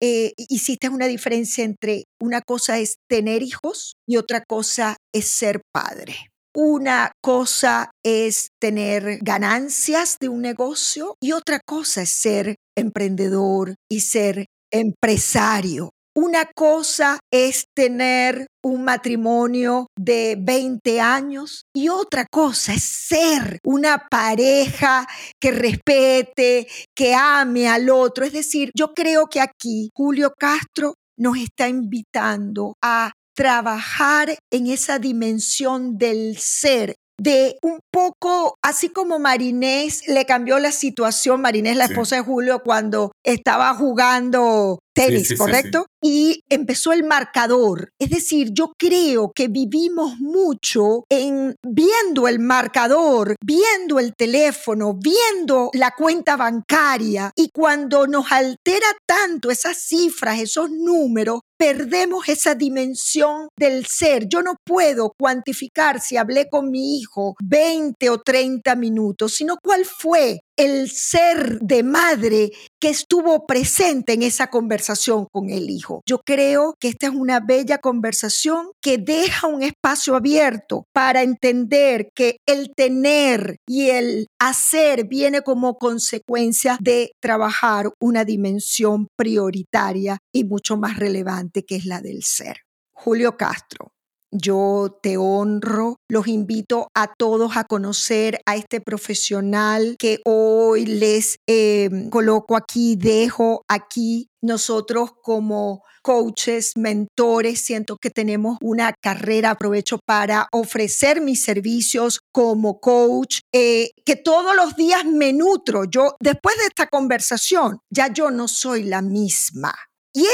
Eh, 0.00 0.32
hiciste 0.36 0.88
una 0.88 1.06
diferencia 1.06 1.62
entre 1.62 2.06
una 2.20 2.40
cosa 2.40 2.80
es 2.80 2.96
tener 3.08 3.44
hijos 3.44 3.94
y 4.04 4.16
otra 4.16 4.42
cosa 4.44 4.96
es 5.14 5.28
ser 5.28 5.62
padre. 5.72 6.31
Una 6.54 7.12
cosa 7.22 7.92
es 8.04 8.50
tener 8.60 9.20
ganancias 9.22 10.18
de 10.20 10.28
un 10.28 10.42
negocio 10.42 11.16
y 11.18 11.32
otra 11.32 11.60
cosa 11.64 12.02
es 12.02 12.10
ser 12.10 12.56
emprendedor 12.76 13.76
y 13.90 14.00
ser 14.00 14.44
empresario. 14.70 15.90
Una 16.14 16.44
cosa 16.54 17.18
es 17.32 17.64
tener 17.74 18.46
un 18.62 18.84
matrimonio 18.84 19.86
de 19.98 20.36
20 20.38 21.00
años 21.00 21.62
y 21.74 21.88
otra 21.88 22.26
cosa 22.30 22.74
es 22.74 22.82
ser 22.82 23.58
una 23.64 24.06
pareja 24.10 25.06
que 25.40 25.52
respete, 25.52 26.68
que 26.94 27.14
ame 27.14 27.66
al 27.66 27.88
otro. 27.88 28.26
Es 28.26 28.34
decir, 28.34 28.70
yo 28.76 28.92
creo 28.92 29.26
que 29.26 29.40
aquí 29.40 29.88
Julio 29.96 30.34
Castro 30.38 30.96
nos 31.16 31.38
está 31.38 31.66
invitando 31.66 32.74
a 32.82 33.12
trabajar 33.34 34.36
en 34.50 34.66
esa 34.66 34.98
dimensión 34.98 35.98
del 35.98 36.38
ser 36.38 36.94
de 37.18 37.56
un 37.62 37.78
poco, 37.92 38.56
así 38.62 38.88
como 38.88 39.20
Marinés 39.20 40.02
le 40.08 40.26
cambió 40.26 40.58
la 40.58 40.72
situación, 40.72 41.40
Marinés, 41.40 41.76
la 41.76 41.84
esposa 41.84 42.16
de 42.16 42.22
Julio, 42.22 42.62
cuando 42.64 43.12
estaba 43.22 43.74
jugando 43.74 44.80
tenis, 44.94 45.34
¿correcto? 45.36 45.86
y 46.02 46.42
empezó 46.50 46.92
el 46.92 47.04
marcador. 47.04 47.92
Es 47.98 48.10
decir, 48.10 48.50
yo 48.52 48.72
creo 48.76 49.30
que 49.34 49.48
vivimos 49.48 50.18
mucho 50.18 51.04
en 51.08 51.54
viendo 51.62 52.26
el 52.26 52.40
marcador, 52.40 53.36
viendo 53.42 54.00
el 54.00 54.14
teléfono, 54.14 54.98
viendo 54.98 55.70
la 55.74 55.92
cuenta 55.96 56.36
bancaria 56.36 57.30
y 57.36 57.50
cuando 57.54 58.06
nos 58.06 58.32
altera 58.32 58.88
tanto 59.06 59.50
esas 59.50 59.78
cifras, 59.78 60.40
esos 60.40 60.70
números, 60.70 61.40
perdemos 61.56 62.28
esa 62.28 62.56
dimensión 62.56 63.46
del 63.56 63.86
ser. 63.86 64.26
Yo 64.28 64.42
no 64.42 64.56
puedo 64.66 65.12
cuantificar 65.16 66.00
si 66.00 66.16
hablé 66.16 66.48
con 66.48 66.70
mi 66.70 66.98
hijo 66.98 67.36
20 67.40 68.10
o 68.10 68.20
30 68.20 68.74
minutos, 68.74 69.34
sino 69.34 69.56
cuál 69.62 69.84
fue 69.84 70.40
el 70.62 70.90
ser 70.90 71.58
de 71.60 71.82
madre 71.82 72.52
que 72.80 72.88
estuvo 72.88 73.46
presente 73.46 74.12
en 74.12 74.22
esa 74.22 74.46
conversación 74.46 75.26
con 75.32 75.50
el 75.50 75.70
hijo. 75.70 76.02
Yo 76.06 76.20
creo 76.24 76.76
que 76.78 76.86
esta 76.86 77.08
es 77.08 77.12
una 77.12 77.40
bella 77.40 77.78
conversación 77.78 78.70
que 78.80 78.96
deja 78.96 79.48
un 79.48 79.64
espacio 79.64 80.14
abierto 80.14 80.84
para 80.92 81.22
entender 81.22 82.10
que 82.14 82.36
el 82.46 82.72
tener 82.76 83.56
y 83.66 83.90
el 83.90 84.28
hacer 84.38 85.08
viene 85.08 85.42
como 85.42 85.78
consecuencia 85.78 86.78
de 86.80 87.10
trabajar 87.20 87.90
una 88.00 88.24
dimensión 88.24 89.08
prioritaria 89.16 90.18
y 90.32 90.44
mucho 90.44 90.76
más 90.76 90.96
relevante 90.96 91.64
que 91.64 91.74
es 91.74 91.86
la 91.86 92.00
del 92.00 92.22
ser. 92.22 92.58
Julio 92.92 93.36
Castro, 93.36 93.91
yo 94.32 94.98
te 95.02 95.16
honro. 95.16 95.96
Los 96.08 96.26
invito 96.26 96.88
a 96.94 97.12
todos 97.14 97.56
a 97.56 97.64
conocer 97.64 98.40
a 98.46 98.56
este 98.56 98.80
profesional 98.80 99.96
que 99.98 100.20
hoy 100.24 100.86
les 100.86 101.36
eh, 101.46 101.90
coloco 102.10 102.56
aquí, 102.56 102.96
dejo 102.96 103.62
aquí. 103.68 104.28
Nosotros 104.40 105.10
como 105.22 105.82
coaches, 106.02 106.72
mentores, 106.76 107.64
siento 107.64 107.96
que 107.96 108.10
tenemos 108.10 108.58
una 108.60 108.92
carrera, 109.00 109.50
aprovecho 109.50 110.00
para 110.04 110.48
ofrecer 110.52 111.20
mis 111.20 111.44
servicios 111.44 112.20
como 112.32 112.80
coach, 112.80 113.38
eh, 113.52 113.90
que 114.04 114.16
todos 114.16 114.56
los 114.56 114.74
días 114.74 115.04
me 115.04 115.32
nutro. 115.32 115.84
Yo, 115.84 116.16
después 116.20 116.56
de 116.56 116.64
esta 116.64 116.88
conversación, 116.88 117.78
ya 117.88 118.12
yo 118.12 118.30
no 118.32 118.48
soy 118.48 118.82
la 118.82 119.00
misma. 119.00 119.74
Y 120.14 120.26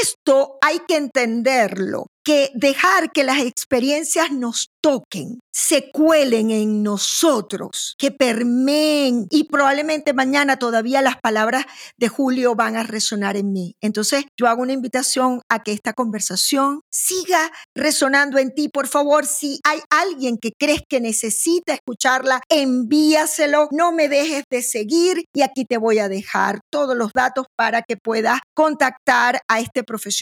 hay 0.60 0.80
que 0.86 0.96
entenderlo 0.96 2.06
que 2.24 2.50
dejar 2.54 3.10
que 3.10 3.24
las 3.24 3.38
experiencias 3.40 4.30
nos 4.30 4.68
toquen, 4.82 5.40
se 5.50 5.90
cuelen 5.90 6.50
en 6.50 6.82
nosotros, 6.82 7.94
que 7.98 8.10
permeen 8.10 9.26
y 9.30 9.44
probablemente 9.44 10.12
mañana 10.12 10.58
todavía 10.58 11.00
las 11.00 11.16
palabras 11.22 11.64
de 11.96 12.08
Julio 12.08 12.54
van 12.54 12.76
a 12.76 12.82
resonar 12.82 13.38
en 13.38 13.52
mí. 13.52 13.76
Entonces 13.80 14.26
yo 14.38 14.46
hago 14.46 14.60
una 14.60 14.74
invitación 14.74 15.40
a 15.48 15.62
que 15.62 15.72
esta 15.72 15.94
conversación 15.94 16.80
siga 16.92 17.50
resonando 17.74 18.36
en 18.36 18.54
ti. 18.54 18.68
Por 18.68 18.88
favor, 18.88 19.24
si 19.24 19.58
hay 19.64 19.80
alguien 19.88 20.36
que 20.36 20.52
crees 20.52 20.82
que 20.86 21.00
necesita 21.00 21.72
escucharla, 21.72 22.42
envíaselo, 22.50 23.68
no 23.72 23.90
me 23.90 24.08
dejes 24.08 24.44
de 24.50 24.60
seguir 24.60 25.24
y 25.34 25.40
aquí 25.40 25.64
te 25.64 25.78
voy 25.78 25.98
a 25.98 26.10
dejar 26.10 26.60
todos 26.70 26.94
los 26.94 27.12
datos 27.14 27.46
para 27.56 27.80
que 27.80 27.96
puedas 27.96 28.40
contactar 28.54 29.40
a 29.48 29.60
este 29.60 29.82
profesional 29.82 30.17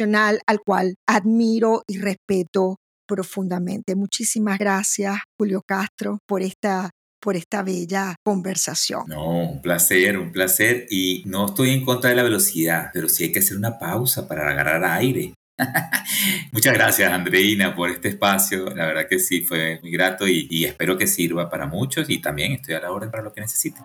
al 0.46 0.60
cual 0.64 0.96
admiro 1.06 1.82
y 1.86 1.98
respeto 1.98 2.76
profundamente. 3.06 3.94
Muchísimas 3.94 4.58
gracias, 4.58 5.16
Julio 5.38 5.62
Castro, 5.66 6.18
por 6.26 6.42
esta 6.42 6.90
por 7.18 7.34
esta 7.34 7.62
bella 7.62 8.14
conversación. 8.24 9.04
No, 9.08 9.40
un 9.40 9.62
placer, 9.62 10.16
un 10.16 10.30
placer. 10.30 10.86
Y 10.90 11.24
no 11.26 11.46
estoy 11.46 11.70
en 11.70 11.84
contra 11.84 12.10
de 12.10 12.16
la 12.16 12.22
velocidad, 12.22 12.90
pero 12.92 13.08
sí 13.08 13.24
hay 13.24 13.32
que 13.32 13.40
hacer 13.40 13.56
una 13.56 13.80
pausa 13.80 14.28
para 14.28 14.48
agarrar 14.48 14.84
aire. 14.84 15.34
Muchas 16.52 16.74
gracias, 16.74 17.10
Andreina, 17.10 17.74
por 17.74 17.90
este 17.90 18.10
espacio. 18.10 18.66
La 18.70 18.86
verdad 18.86 19.08
que 19.08 19.18
sí, 19.18 19.40
fue 19.40 19.80
muy 19.82 19.90
grato 19.90 20.28
y, 20.28 20.46
y 20.50 20.66
espero 20.66 20.96
que 20.96 21.08
sirva 21.08 21.50
para 21.50 21.66
muchos 21.66 22.08
y 22.10 22.20
también 22.20 22.52
estoy 22.52 22.74
a 22.74 22.80
la 22.80 22.92
orden 22.92 23.10
para 23.10 23.24
lo 23.24 23.32
que 23.32 23.40
necesiten. 23.40 23.82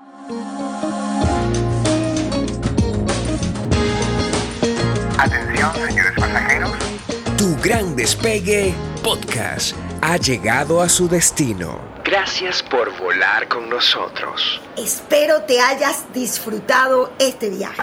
Tu 7.42 7.58
gran 7.58 7.96
despegue 7.96 8.72
podcast 9.02 9.76
ha 10.00 10.16
llegado 10.18 10.80
a 10.80 10.88
su 10.88 11.10
destino. 11.10 11.82
Gracias 12.04 12.62
por 12.62 12.96
volar 13.00 13.48
con 13.48 13.68
nosotros. 13.68 14.62
Espero 14.78 15.42
te 15.42 15.60
hayas 15.60 16.06
disfrutado 16.14 17.12
este 17.18 17.50
viaje. 17.50 17.82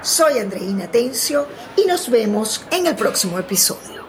Soy 0.00 0.38
Andreina 0.38 0.88
Tencio 0.92 1.48
y 1.76 1.86
nos 1.86 2.08
vemos 2.08 2.64
en 2.70 2.86
el 2.86 2.94
próximo 2.94 3.36
episodio. 3.40 3.99